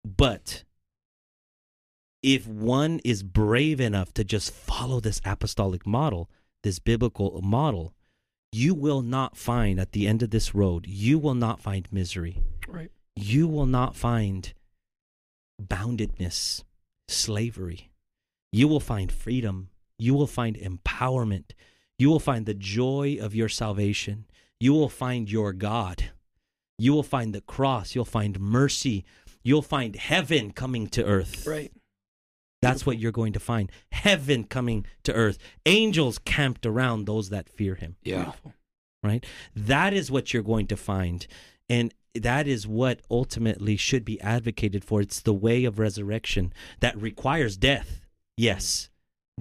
[0.05, 0.65] but
[2.23, 6.31] if one is brave enough to just follow this apostolic model,
[6.63, 7.95] this biblical model,
[8.53, 12.43] you will not find at the end of this road, you will not find misery.
[12.69, 12.91] Right.
[13.17, 14.53] You will not find
[15.63, 16.65] boundedness,
[17.09, 17.91] slavery.
[18.53, 19.69] You will find freedom.
[19.99, 21.53] You will find empowerment.
[21.99, 24.25] You will find the joy of your salvation.
[24.59, 26.11] You will find your God.
[26.79, 27.95] You will find the cross.
[27.95, 29.05] You'll find mercy.
[29.43, 31.47] You'll find heaven coming to earth.
[31.47, 31.73] Right.
[32.63, 33.73] That's what you're going to find.
[33.91, 35.39] Heaven coming to earth.
[35.65, 38.25] Angels camped around those that fear him, Yeah.
[38.25, 38.55] Beautiful.
[39.03, 39.25] right?
[39.57, 41.27] That is what you're going to find.
[41.71, 45.01] And that is what ultimately should be advocated for.
[45.01, 48.05] It's the way of resurrection that requires death.
[48.37, 48.91] Yes,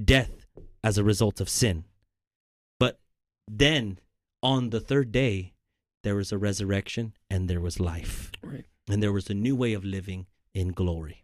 [0.02, 0.46] death
[0.84, 1.84] as a result of sin.
[2.80, 3.00] But
[3.50, 4.00] then
[4.42, 5.54] on the third day,
[6.04, 8.32] there was a resurrection and there was life.
[8.42, 8.66] Right.
[8.90, 10.26] And there was a new way of living
[10.56, 11.24] in glory.